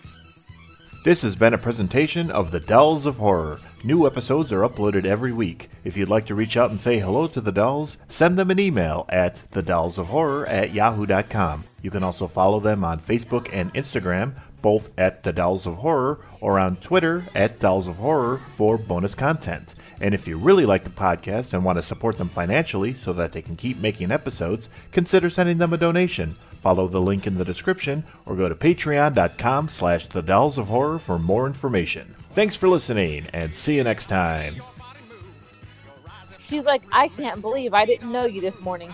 This 1.05 1.21
has 1.21 1.35
been 1.35 1.53
a 1.53 1.57
presentation 1.57 2.29
of 2.29 2.51
the 2.51 2.59
Dolls 2.59 3.05
of 3.05 3.17
Horror. 3.17 3.59
New 3.83 4.05
episodes 4.05 4.51
are 4.51 4.67
uploaded 4.67 5.05
every 5.05 5.31
week. 5.31 5.69
If 5.83 5.95
you'd 5.95 6.09
like 6.09 6.25
to 6.25 6.35
reach 6.35 6.57
out 6.57 6.71
and 6.71 6.81
say 6.81 6.99
hello 6.99 7.27
to 7.27 7.39
the 7.39 7.53
dolls, 7.53 7.97
send 8.09 8.37
them 8.37 8.51
an 8.51 8.59
email 8.59 9.05
at 9.07 9.43
thedollsofhorror 9.51 10.49
at 10.49 10.73
yahoo.com. 10.73 11.63
You 11.81 11.91
can 11.91 12.03
also 12.03 12.27
follow 12.27 12.59
them 12.59 12.83
on 12.83 12.99
Facebook 12.99 13.49
and 13.53 13.73
Instagram, 13.73 14.33
both 14.61 14.89
at 14.97 15.23
The 15.23 15.31
Dolls 15.31 15.65
of 15.65 15.75
Horror, 15.75 16.19
or 16.41 16.59
on 16.59 16.75
Twitter 16.75 17.23
at 17.33 17.59
Dolls 17.59 17.87
of 17.87 17.95
Horror 17.95 18.41
for 18.57 18.77
bonus 18.77 19.15
content. 19.15 19.75
And 20.01 20.13
if 20.13 20.27
you 20.27 20.37
really 20.37 20.65
like 20.65 20.83
the 20.83 20.89
podcast 20.89 21.53
and 21.53 21.65
want 21.65 21.77
to 21.77 21.83
support 21.83 22.17
them 22.17 22.29
financially 22.29 22.93
so 22.93 23.13
that 23.13 23.31
they 23.31 23.41
can 23.41 23.55
keep 23.55 23.77
making 23.77 24.11
episodes, 24.11 24.69
consider 24.91 25.29
sending 25.29 25.57
them 25.57 25.73
a 25.73 25.77
donation. 25.77 26.35
Follow 26.61 26.87
the 26.87 27.01
link 27.01 27.25
in 27.25 27.37
the 27.37 27.45
description 27.45 28.03
or 28.25 28.35
go 28.35 28.49
to 28.49 28.55
patreon.com 28.55 29.69
slash 29.69 30.07
the 30.07 30.21
dolls 30.21 30.57
of 30.57 30.67
horror 30.67 30.99
for 30.99 31.17
more 31.17 31.47
information. 31.47 32.15
Thanks 32.31 32.55
for 32.55 32.67
listening 32.67 33.27
and 33.33 33.55
see 33.55 33.75
you 33.75 33.83
next 33.83 34.07
time. 34.07 34.61
She's 36.45 36.63
like, 36.63 36.81
I 36.91 37.09
can't 37.09 37.41
believe 37.41 37.73
I 37.73 37.85
didn't 37.85 38.11
know 38.11 38.25
you 38.25 38.41
this 38.41 38.59
morning. 38.59 38.93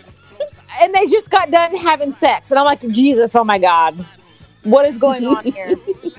and 0.80 0.94
they 0.94 1.06
just 1.06 1.30
got 1.30 1.50
done 1.50 1.76
having 1.76 2.12
sex. 2.12 2.50
And 2.50 2.58
I'm 2.58 2.64
like, 2.64 2.86
Jesus, 2.88 3.34
oh 3.34 3.44
my 3.44 3.58
God. 3.58 3.94
What 4.62 4.84
is 4.84 4.98
going 4.98 5.26
on 5.26 5.44
here? 5.44 5.76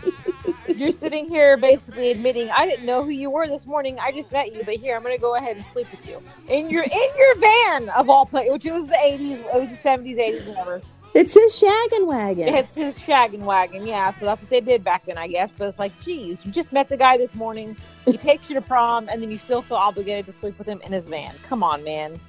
You're 0.77 0.93
sitting 0.93 1.27
here 1.27 1.57
basically 1.57 2.11
admitting 2.11 2.51
I 2.51 2.67
didn't 2.67 2.85
know 2.85 3.03
who 3.03 3.09
you 3.09 3.31
were 3.31 3.47
this 3.47 3.65
morning. 3.65 3.97
I 3.99 4.11
just 4.11 4.31
met 4.31 4.53
you, 4.53 4.63
but 4.63 4.75
here 4.75 4.95
I'm 4.95 5.01
going 5.01 5.15
to 5.15 5.21
go 5.21 5.35
ahead 5.35 5.57
and 5.57 5.65
sleep 5.73 5.89
with 5.89 6.07
you 6.07 6.21
in 6.47 6.69
your 6.69 6.83
in 6.83 7.09
your 7.17 7.35
van 7.35 7.89
of 7.89 8.11
all 8.11 8.27
places, 8.27 8.51
which 8.51 8.65
was 8.65 8.85
the 8.85 8.93
80s, 8.93 9.39
it 9.39 9.59
was 9.59 9.71
the 9.71 9.77
70s, 9.77 10.17
80s, 10.17 10.49
whatever. 10.49 10.81
It's 11.15 11.33
his 11.33 11.59
shaggin' 11.59 12.05
wagon. 12.05 12.47
It's 12.49 12.75
his 12.75 12.95
shaggin' 12.99 13.39
wagon, 13.39 13.87
yeah. 13.87 14.11
So 14.11 14.25
that's 14.25 14.39
what 14.39 14.51
they 14.51 14.61
did 14.61 14.83
back 14.83 15.05
then, 15.05 15.17
I 15.17 15.27
guess. 15.27 15.51
But 15.51 15.67
it's 15.69 15.79
like, 15.79 15.99
geez, 16.01 16.45
you 16.45 16.51
just 16.51 16.71
met 16.71 16.89
the 16.89 16.97
guy 16.97 17.17
this 17.17 17.33
morning. 17.33 17.75
He 18.05 18.17
takes 18.17 18.47
you 18.47 18.53
to 18.53 18.61
prom, 18.61 19.09
and 19.09 19.19
then 19.19 19.31
you 19.31 19.39
still 19.39 19.63
feel 19.63 19.77
obligated 19.77 20.27
to 20.27 20.39
sleep 20.39 20.59
with 20.59 20.67
him 20.67 20.79
in 20.85 20.91
his 20.91 21.07
van. 21.07 21.33
Come 21.49 21.63
on, 21.63 21.83
man. 21.83 22.19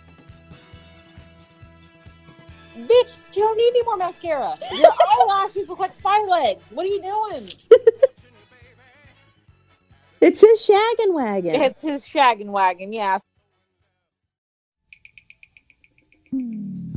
Bitch, 2.79 3.16
you 3.35 3.43
don't 3.43 3.59
need 3.59 3.69
any 3.69 3.83
more 3.83 3.99
mascara. 3.99 4.55
Your 4.73 4.93
eyelashes 5.20 5.69
look 5.69 5.81
like 5.81 5.93
spy 5.93 6.19
legs. 6.31 6.70
What 6.70 6.87
are 6.87 6.89
you 6.89 7.03
doing? 7.03 7.51
It's 10.20 10.40
his 10.40 10.61
shaggin' 10.61 11.15
wagon. 11.15 11.55
It's 11.55 11.82
his 11.82 12.05
shaggin' 12.05 12.47
wagon, 12.47 12.93
yeah. 12.93 13.19
Hmm. 16.31 16.89